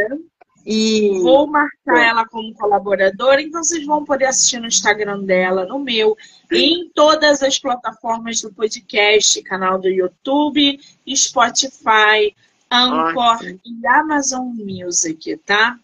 E... 0.72 1.18
Vou 1.24 1.48
marcar 1.48 2.00
ela 2.00 2.28
como 2.28 2.54
colaboradora, 2.54 3.42
então 3.42 3.64
vocês 3.64 3.84
vão 3.88 4.06
poder 4.06 4.26
assistir 4.26 4.60
no 4.60 4.68
Instagram 4.68 5.24
dela, 5.24 5.66
no 5.66 5.80
meu, 5.80 6.16
e 6.52 6.60
em 6.60 6.90
todas 6.90 7.42
as 7.42 7.58
plataformas 7.58 8.40
do 8.42 8.54
podcast, 8.54 9.42
canal 9.42 9.80
do 9.80 9.90
YouTube, 9.90 10.80
Spotify, 11.16 12.36
Anchor 12.70 13.40
e 13.66 13.88
Amazon 13.88 14.54
Music, 14.54 15.38
tá? 15.38 15.76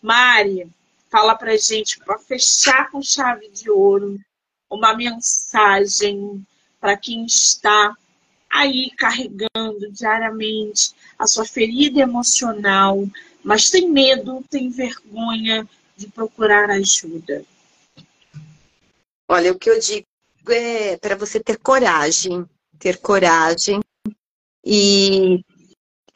Mari, 0.00 0.70
fala 1.10 1.34
pra 1.34 1.56
gente, 1.56 1.98
para 1.98 2.16
fechar 2.16 2.88
com 2.92 3.02
chave 3.02 3.48
de 3.48 3.68
ouro, 3.68 4.16
uma 4.70 4.94
mensagem 4.94 6.46
para 6.80 6.96
quem 6.96 7.24
está 7.24 7.96
aí 8.48 8.92
carregando 8.96 9.90
diariamente 9.90 10.92
a 11.18 11.26
sua 11.26 11.44
ferida 11.44 12.00
emocional, 12.00 13.04
mas 13.42 13.70
tem 13.70 13.90
medo, 13.90 14.44
tem 14.48 14.70
vergonha 14.70 15.68
de 15.96 16.08
procurar 16.08 16.70
ajuda? 16.70 17.44
Olha, 19.28 19.52
o 19.52 19.58
que 19.58 19.70
eu 19.70 19.78
digo 19.78 20.06
é 20.48 20.96
para 20.96 21.16
você 21.16 21.38
ter 21.38 21.58
coragem, 21.58 22.44
ter 22.78 22.98
coragem 22.98 23.80
e 24.64 25.44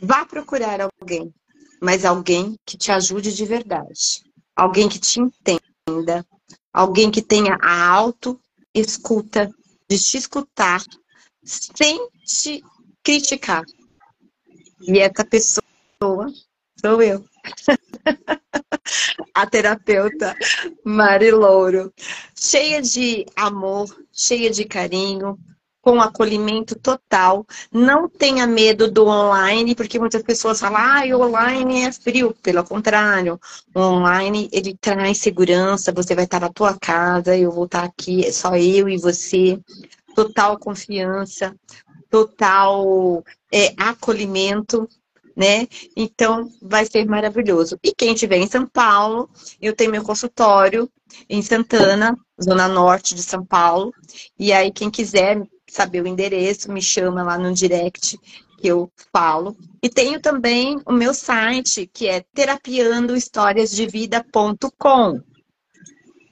vá 0.00 0.24
procurar 0.24 0.80
alguém, 0.80 1.32
mas 1.80 2.04
alguém 2.04 2.56
que 2.64 2.76
te 2.76 2.90
ajude 2.90 3.32
de 3.32 3.44
verdade, 3.44 4.24
alguém 4.56 4.88
que 4.88 4.98
te 4.98 5.20
entenda, 5.20 6.26
alguém 6.72 7.10
que 7.10 7.22
tenha 7.22 7.56
a 7.62 7.88
auto 7.88 8.40
escuta 8.74 9.50
de 9.88 9.98
te 9.98 10.16
escutar 10.16 10.82
sem 11.44 12.08
te 12.24 12.62
criticar. 13.02 13.64
E 14.80 14.98
essa 14.98 15.24
pessoa 15.24 15.62
sou 16.84 17.00
eu. 17.00 17.24
a 19.34 19.46
terapeuta 19.46 20.36
Mari 20.84 21.30
Louro. 21.30 21.90
Cheia 22.38 22.82
de 22.82 23.24
amor, 23.34 23.88
cheia 24.12 24.50
de 24.50 24.66
carinho, 24.66 25.38
com 25.80 25.98
acolhimento 25.98 26.78
total. 26.78 27.46
Não 27.72 28.06
tenha 28.06 28.46
medo 28.46 28.90
do 28.90 29.06
online, 29.06 29.74
porque 29.74 29.98
muitas 29.98 30.22
pessoas 30.22 30.60
falam, 30.60 30.78
ah, 30.78 31.16
o 31.16 31.22
online 31.22 31.84
é 31.84 31.92
frio. 31.92 32.36
Pelo 32.42 32.62
contrário, 32.62 33.40
o 33.74 33.80
online 33.80 34.50
ele 34.52 34.76
traz 34.78 35.16
segurança, 35.16 35.90
você 35.90 36.14
vai 36.14 36.24
estar 36.24 36.40
na 36.40 36.52
tua 36.52 36.78
casa, 36.78 37.34
eu 37.34 37.50
vou 37.50 37.64
estar 37.64 37.84
aqui, 37.84 38.26
é 38.26 38.30
só 38.30 38.54
eu 38.56 38.90
e 38.90 38.98
você. 38.98 39.58
Total 40.14 40.58
confiança, 40.58 41.56
total 42.10 43.24
é, 43.50 43.72
acolhimento 43.78 44.86
né? 45.36 45.66
Então, 45.96 46.48
vai 46.62 46.86
ser 46.86 47.04
maravilhoso. 47.06 47.78
E 47.82 47.92
quem 47.94 48.14
estiver 48.14 48.36
em 48.36 48.46
São 48.46 48.66
Paulo, 48.66 49.28
eu 49.60 49.74
tenho 49.74 49.90
meu 49.90 50.02
consultório 50.02 50.88
em 51.28 51.42
Santana, 51.42 52.16
zona 52.42 52.66
norte 52.68 53.14
de 53.14 53.22
São 53.22 53.44
Paulo. 53.44 53.92
E 54.38 54.50
aí, 54.52 54.72
quem 54.72 54.90
quiser 54.90 55.42
saber 55.68 56.02
o 56.02 56.06
endereço, 56.06 56.70
me 56.70 56.80
chama 56.80 57.22
lá 57.22 57.36
no 57.36 57.52
direct 57.52 58.16
que 58.58 58.68
eu 58.68 58.90
falo. 59.12 59.56
E 59.82 59.90
tenho 59.90 60.20
também 60.20 60.80
o 60.86 60.92
meu 60.92 61.12
site, 61.12 61.90
que 61.92 62.06
é 62.06 62.24
terapiandohistoriasdevida.com. 62.34 65.20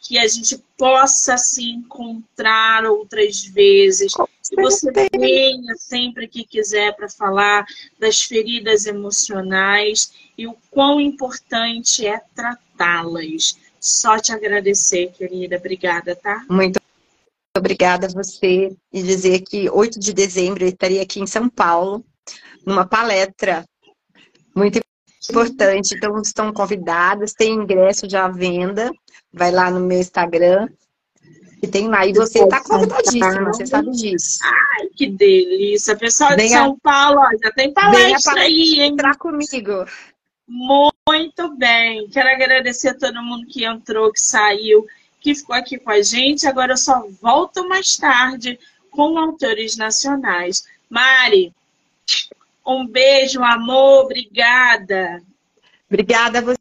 que 0.00 0.18
a 0.18 0.28
gente 0.28 0.62
possa 0.78 1.36
se 1.36 1.64
encontrar 1.64 2.84
outras 2.84 3.44
vezes. 3.44 4.12
Que 4.48 4.56
você 4.56 4.90
venha 4.92 5.74
sempre 5.76 6.28
que 6.28 6.44
quiser 6.44 6.94
para 6.94 7.08
falar 7.08 7.66
das 7.98 8.22
feridas 8.22 8.86
emocionais 8.86 10.12
e 10.36 10.46
o 10.46 10.56
quão 10.70 11.00
importante 11.00 12.06
é 12.06 12.20
tratá-las. 12.34 13.58
Só 13.80 14.18
te 14.18 14.32
agradecer, 14.32 15.12
querida. 15.12 15.56
Obrigada, 15.56 16.14
tá? 16.14 16.44
Muito 16.48 16.80
obrigada 17.56 18.06
a 18.06 18.10
você 18.10 18.76
e 18.92 19.02
dizer 19.02 19.40
que 19.40 19.70
8 19.70 19.98
de 19.98 20.12
dezembro 20.12 20.64
eu 20.64 20.68
estaria 20.68 21.02
aqui 21.02 21.20
em 21.20 21.26
São 21.26 21.48
Paulo, 21.48 22.04
numa 22.64 22.86
palestra 22.86 23.64
muito 24.54 24.80
importante. 25.30 25.94
Então, 25.94 26.20
estão 26.20 26.52
convidadas, 26.52 27.32
tem 27.32 27.54
ingresso 27.54 28.08
já 28.08 28.26
à 28.26 28.28
venda. 28.28 28.90
Vai 29.32 29.50
lá 29.50 29.70
no 29.70 29.80
meu 29.80 29.98
Instagram, 29.98 30.68
que 31.60 31.66
tem 31.66 31.88
lá. 31.88 32.06
E 32.06 32.12
você 32.12 32.42
está 32.42 32.62
convidadíssima, 32.62 33.44
você 33.44 33.66
sabe 33.66 33.90
disso. 33.90 34.38
Ai, 34.42 34.88
que 34.94 35.06
delícia. 35.06 35.96
Pessoal 35.96 36.36
de 36.36 36.48
São 36.48 36.78
Paulo, 36.78 37.20
já 37.42 37.50
tem 37.52 37.72
palestra 37.72 38.40
aí, 38.40 38.80
hein? 38.80 38.92
Entrar 38.92 39.16
comigo. 39.16 39.84
Muito 40.46 41.56
bem. 41.56 42.08
Quero 42.08 42.28
agradecer 42.28 42.90
a 42.90 42.94
todo 42.94 43.22
mundo 43.22 43.46
que 43.46 43.64
entrou, 43.64 44.12
que 44.12 44.20
saiu, 44.20 44.86
que 45.20 45.34
ficou 45.34 45.56
aqui 45.56 45.78
com 45.78 45.90
a 45.90 46.02
gente. 46.02 46.46
Agora 46.46 46.72
eu 46.72 46.76
só 46.76 47.06
volto 47.20 47.68
mais 47.68 47.96
tarde 47.96 48.58
com 48.90 49.18
autores 49.18 49.76
nacionais. 49.76 50.66
Mari, 50.88 51.52
um 52.64 52.86
beijo, 52.86 53.42
amor, 53.42 54.04
obrigada. 54.04 55.22
Obrigada 55.88 56.38
a 56.38 56.42
você. 56.42 56.54